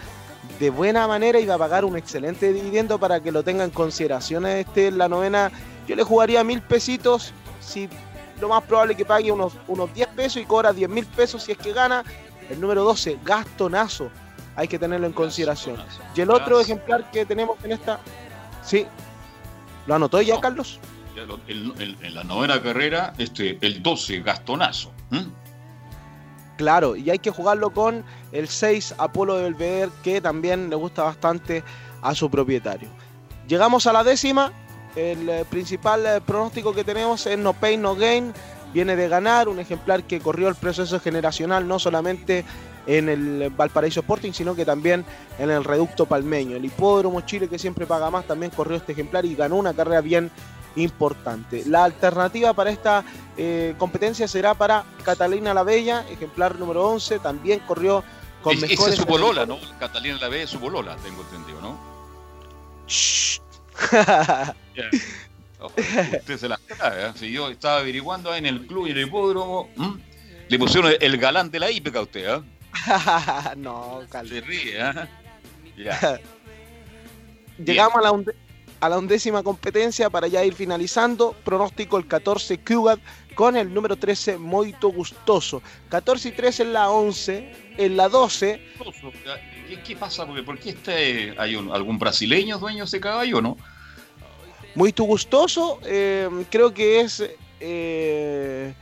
[0.59, 3.71] de buena manera y va a pagar un excelente dividendo para que lo tenga en
[3.71, 5.51] consideración este en la novena.
[5.87, 7.89] Yo le jugaría mil pesitos, si
[8.39, 11.51] lo más probable que pague unos, unos 10 pesos y cobra 10 mil pesos si
[11.51, 12.03] es que gana.
[12.49, 14.09] El número 12, Gastonazo,
[14.55, 15.77] hay que tenerlo en consideración.
[16.15, 17.99] Y el otro ejemplar que tenemos en esta,
[18.63, 18.85] sí,
[19.87, 20.79] ¿lo anotó ya, Carlos?
[21.47, 24.91] En la novena carrera, este, el 12, Gastonazo.
[26.57, 31.03] Claro, y hay que jugarlo con el 6 Apolo de Belvedere, que también le gusta
[31.03, 31.63] bastante
[32.01, 32.89] a su propietario.
[33.47, 34.51] Llegamos a la décima.
[34.95, 38.33] El eh, principal eh, pronóstico que tenemos es No Pain No Gain.
[38.73, 42.43] Viene de ganar, un ejemplar que corrió el proceso generacional no solamente
[42.87, 45.05] en el Valparaíso Sporting, sino que también
[45.39, 46.57] en el Reducto Palmeño.
[46.57, 50.01] El Hipódromo Chile, que siempre paga más, también corrió este ejemplar y ganó una carrera
[50.01, 50.29] bien
[50.75, 51.63] importante.
[51.65, 53.03] La alternativa para esta
[53.37, 58.03] eh, competencia será para Catalina la Bella, ejemplar número 11, también corrió
[58.43, 58.93] con Es- esa mejores...
[58.95, 59.57] es su bolola, ¿no?
[59.79, 61.79] Catalina la B es su bolola, tengo entendido, ¿no?
[66.19, 67.11] Usted se la trae, ¿eh?
[67.15, 69.95] Si yo estaba averiguando ahí en el club y en el hipódromo, ¿m?
[70.47, 72.41] le pusieron el, galán de la hípica a usted, ¿eh?
[73.57, 74.33] no, Carlos.
[74.33, 74.93] Se ríe, ¿eh?
[75.77, 76.19] Ya.
[77.57, 78.23] Llegamos a la,
[78.81, 81.35] a la undécima competencia para ya ir finalizando.
[81.43, 82.99] Pronóstico el 14 Cugat
[83.33, 85.61] con el número 13 Moito Gustoso.
[85.89, 87.55] 14 y 13 en la 11.
[87.77, 88.61] En la 12
[89.67, 90.25] ¿Qué, qué pasa?
[90.25, 93.57] Porque, ¿Por qué este, hay un- algún brasileño dueño de ese caballo, no?
[94.75, 97.23] Muy tu gustoso, eh, creo que es.
[97.59, 98.73] eh,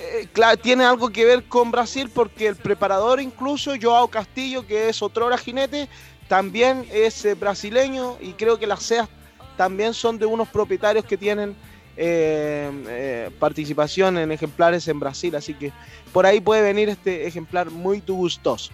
[0.00, 0.28] eh,
[0.62, 5.38] tiene algo que ver con Brasil porque el preparador, incluso Joao Castillo, que es otrora
[5.38, 5.88] jinete,
[6.28, 9.08] también es brasileño y creo que las SEAS
[9.56, 11.56] también son de unos propietarios que tienen
[11.96, 15.34] eh, eh, participación en ejemplares en Brasil.
[15.34, 15.72] Así que
[16.12, 18.70] por ahí puede venir este ejemplar muy tu gustoso.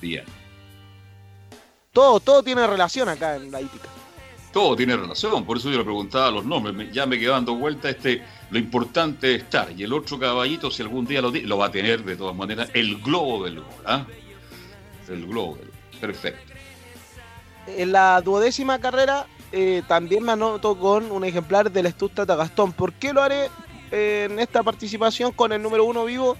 [0.00, 0.24] Bien.
[1.92, 3.88] Todo, todo tiene relación acá en la hípica.
[4.56, 6.90] Todo tiene relación, por eso yo le preguntaba los nombres.
[6.90, 9.68] Ya me quedó dando vuelta este, lo importante es estar.
[9.76, 12.34] Y el otro caballito, si algún día lo, di- lo va a tener de todas
[12.34, 13.66] maneras, el globo del gol.
[13.84, 14.06] ¿ah?
[15.10, 15.74] El globo del gol.
[16.00, 16.54] Perfecto.
[17.66, 22.72] En la duodécima carrera eh, también me anoto con un ejemplar del Stuttgart Gastón.
[22.72, 23.50] ¿Por qué lo haré
[23.90, 26.34] eh, en esta participación con el número uno vivo?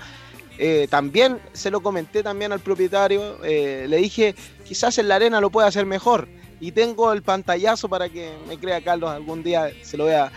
[0.57, 3.37] Eh, también se lo comenté también al propietario.
[3.43, 4.35] le dije,
[4.67, 6.29] quizás en la arena lo pueda hacer mejor.
[6.61, 10.31] Y tengo el pantallazo para que me crea Carlos algún día se lo voy a,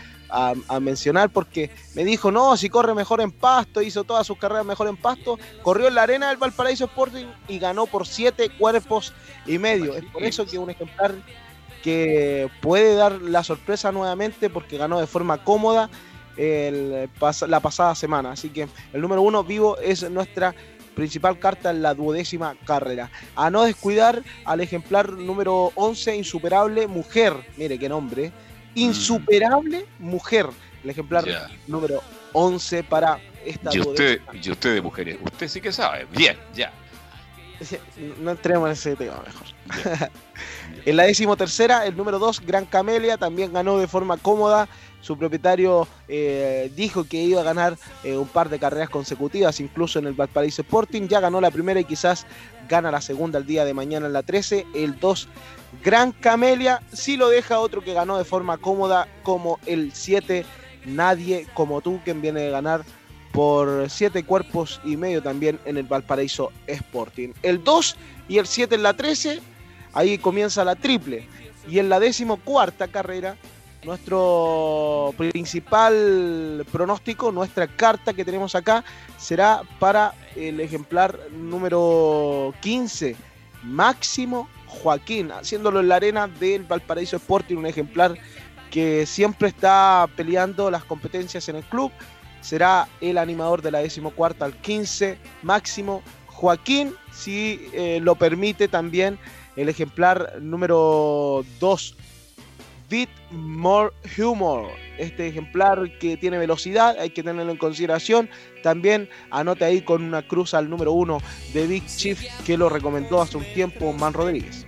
[0.79, 4.87] mencionar porque me dijo, no, si corre mejor en pasto, hizo todas sus carreras mejor
[4.87, 9.11] en pasto, corrió en la arena del Valparaíso Sporting y ganó por siete cuerpos
[9.47, 9.95] y medio.
[9.95, 11.15] Es por eso que un ejemplar
[11.81, 15.89] que puede dar la sorpresa nuevamente porque ganó de forma cómoda
[16.37, 17.09] el
[17.47, 18.31] la pasada semana.
[18.31, 20.53] Así que el número uno vivo es nuestra
[20.99, 23.09] principal carta en la duodécima carrera.
[23.37, 27.33] A no descuidar al ejemplar número 11, Insuperable Mujer.
[27.55, 28.33] Mire qué nombre.
[28.75, 30.47] Insuperable Mujer.
[30.83, 31.23] El ejemplar
[31.67, 32.01] número
[32.33, 34.45] 11 para esta Y usted, duodécima.
[34.45, 36.05] y usted de mujeres, usted sí que sabe.
[36.11, 36.73] Bien, ya.
[38.19, 40.09] No entremos en ese tema mejor.
[40.85, 44.67] en la decimotercera, el número 2, Gran Camelia, también ganó de forma cómoda.
[45.01, 49.99] Su propietario eh, dijo que iba a ganar eh, un par de carreras consecutivas, incluso
[49.99, 51.07] en el Valparaíso Sporting.
[51.07, 52.25] Ya ganó la primera y quizás
[52.67, 54.65] gana la segunda el día de mañana en la 13.
[54.75, 55.27] El 2,
[55.83, 60.45] Gran Camelia, sí lo deja otro que ganó de forma cómoda, como el 7,
[60.85, 62.83] Nadie como tú, quien viene de ganar
[63.31, 67.29] por 7 cuerpos y medio también en el Valparaíso Sporting.
[67.43, 67.95] El 2
[68.27, 69.39] y el 7 en la 13,
[69.93, 71.27] ahí comienza la triple.
[71.69, 73.37] Y en la decimocuarta carrera,
[73.83, 78.83] nuestro principal pronóstico, nuestra carta que tenemos acá,
[79.17, 83.15] será para el ejemplar número 15,
[83.63, 88.17] Máximo Joaquín, haciéndolo en la arena del Valparaíso Sporting, un ejemplar
[88.69, 91.91] que siempre está peleando las competencias en el club
[92.41, 96.01] será el animador de la decimocuarta al 15 máximo.
[96.27, 99.19] Joaquín, si eh, lo permite también
[99.57, 101.95] el ejemplar número 2,
[102.89, 104.69] Bit More Humor.
[104.97, 108.29] Este ejemplar que tiene velocidad, hay que tenerlo en consideración.
[108.63, 111.19] También anote ahí con una cruz al número 1
[111.53, 114.65] de Big Chief que lo recomendó hace un tiempo Man Rodríguez.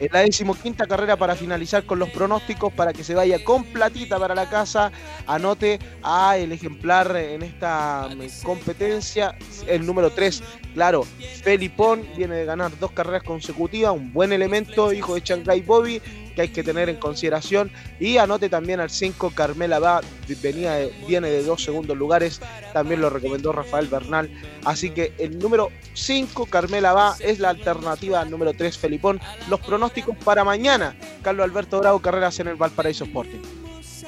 [0.00, 4.18] En la decimoquinta carrera para finalizar con los pronósticos para que se vaya con platita
[4.18, 4.90] para la casa.
[5.26, 9.36] Anote a el ejemplar en esta mm, competencia,
[9.66, 10.42] el número 3.
[10.74, 11.04] Claro,
[11.42, 16.00] Felipón viene de ganar dos carreras consecutivas, un buen elemento, hijo de Shanghai Bobby,
[16.34, 17.70] que hay que tener en consideración.
[18.00, 20.00] Y anote también al 5, Carmela Va,
[20.42, 22.40] venía de- viene de dos segundos lugares,
[22.72, 24.30] también lo recomendó Rafael Bernal.
[24.64, 29.20] Así que el número 5, Carmela Va, es la alternativa al número 3, Felipón.
[29.48, 33.40] Los pronósticos para mañana, Carlos Alberto Bravo, carreras en el Valparaíso Sporting.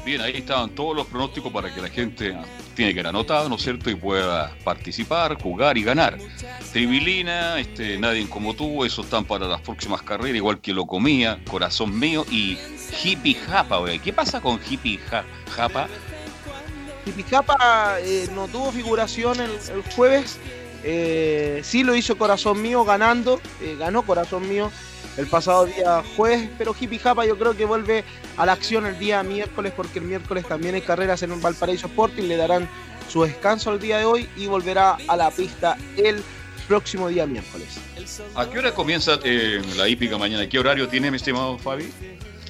[0.04, 2.36] Bien, ahí estaban todos los pronósticos para que la gente
[2.74, 3.88] tiene que ir anotado, ¿no es cierto?
[3.90, 6.18] Y pueda participar, jugar y ganar.
[6.72, 11.38] Tribilina, este, Nadie como tú, esos están para las próximas carreras, igual que lo comía,
[11.50, 12.58] Corazón mío y
[13.02, 13.98] Hippie Japa, güey.
[13.98, 15.88] ¿Qué pasa con Hippie Ja- Japa?
[17.06, 20.38] Tipicapa eh, no tuvo figuración el, el jueves.
[20.82, 23.40] eh, sí lo hizo Corazón Mío ganando.
[23.62, 24.70] eh, ganó Corazón Mío
[25.16, 26.48] el pasado día jueves.
[26.58, 28.04] Pero Hippie Japa yo creo que vuelve
[28.36, 29.72] a la acción el día miércoles.
[29.76, 32.24] Porque el miércoles también hay carreras en un Valparaíso Sporting.
[32.24, 32.68] Le darán
[33.08, 34.28] su descanso el día de hoy.
[34.36, 36.22] Y volverá a la pista el
[36.68, 37.78] próximo día miércoles.
[38.34, 40.48] ¿A qué hora comienza eh, la hípica mañana?
[40.48, 41.90] ¿Qué horario tiene, mi estimado Fabi?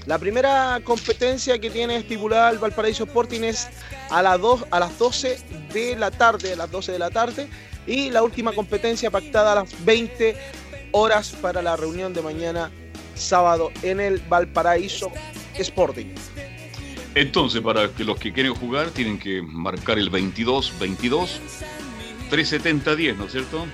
[0.06, 3.68] La primera competencia que tiene estipulada el Valparaíso Sporting es
[4.10, 5.38] a, las dos- a las 12
[5.72, 7.48] de la tarde, a las 12 de la tarde.
[7.86, 10.36] Y la última competencia pactada a las 20
[10.94, 12.70] horas para la reunión de mañana
[13.16, 15.10] sábado en el Valparaíso
[15.58, 16.06] Sporting.
[17.16, 21.40] Entonces, para que los que quieren jugar tienen que marcar el 22 22
[22.30, 23.66] 370 10, ¿no es cierto?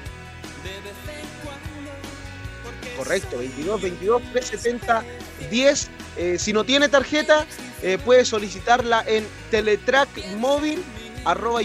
[2.96, 5.04] Correcto, 22, 22, 370,
[5.50, 5.90] 10.
[6.16, 7.46] Eh, si no tiene tarjeta,
[7.82, 10.82] eh, puede solicitarla en Teletrack Móvil,
[11.26, 11.60] arroba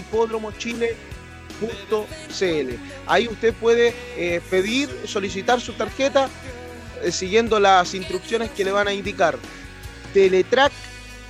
[1.60, 2.74] hipódromochile.cl.
[3.06, 6.28] Ahí usted puede eh, pedir, solicitar su tarjeta
[7.02, 9.38] eh, siguiendo las instrucciones que le van a indicar.
[10.12, 10.72] Teletrack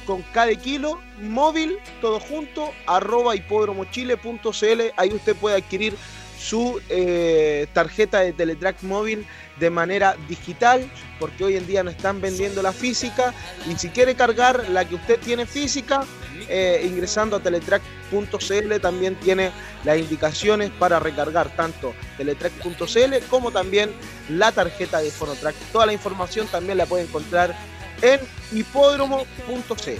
[0.05, 4.81] con cada kilo, móvil, todo junto, arroba hipódromochile.cl.
[4.97, 5.95] Ahí usted puede adquirir
[6.39, 9.27] su eh, tarjeta de Teletrack móvil
[9.59, 10.89] de manera digital,
[11.19, 13.35] porque hoy en día no están vendiendo la física.
[13.69, 16.05] Y si quiere cargar la que usted tiene física,
[16.49, 19.51] eh, ingresando a teletrack.cl también tiene
[19.85, 23.91] las indicaciones para recargar tanto teletrack.cl como también
[24.29, 25.55] la tarjeta de Fonotrack.
[25.73, 27.57] Toda la información también la puede encontrar
[28.03, 28.21] en
[28.53, 29.91] hipódromo.cl.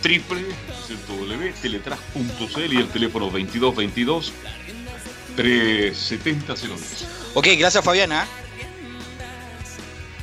[0.00, 0.44] triple
[1.60, 4.32] teletrack.cl y el teléfono 2222
[5.36, 7.06] 370 03.
[7.34, 8.26] Ok, gracias Fabiana.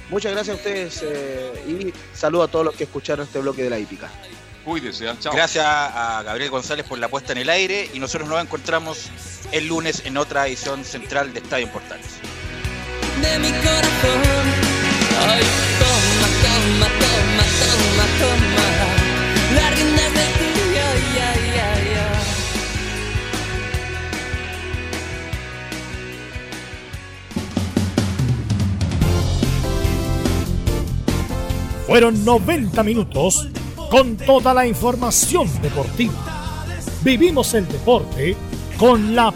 [0.09, 3.69] Muchas gracias a ustedes eh, y saludo a todos los que escucharon este bloque de
[3.69, 4.09] la hípica.
[4.65, 5.33] Cuídese, chao.
[5.33, 9.09] Gracias a Gabriel González por la puesta en el aire y nosotros nos encontramos
[9.51, 12.19] el lunes en otra edición central de Estadio Portales.
[13.21, 14.45] de mi corazón.
[15.27, 15.43] Ay,
[15.79, 18.87] toma, toma, toma, toma, toma.
[19.55, 22.25] Las riendas de ti, ay, ay, ay, ay.
[31.87, 33.47] Fueron 90 minutos
[33.89, 36.13] con toda la información deportiva.
[37.01, 38.35] Vivimos el deporte
[38.77, 39.31] con la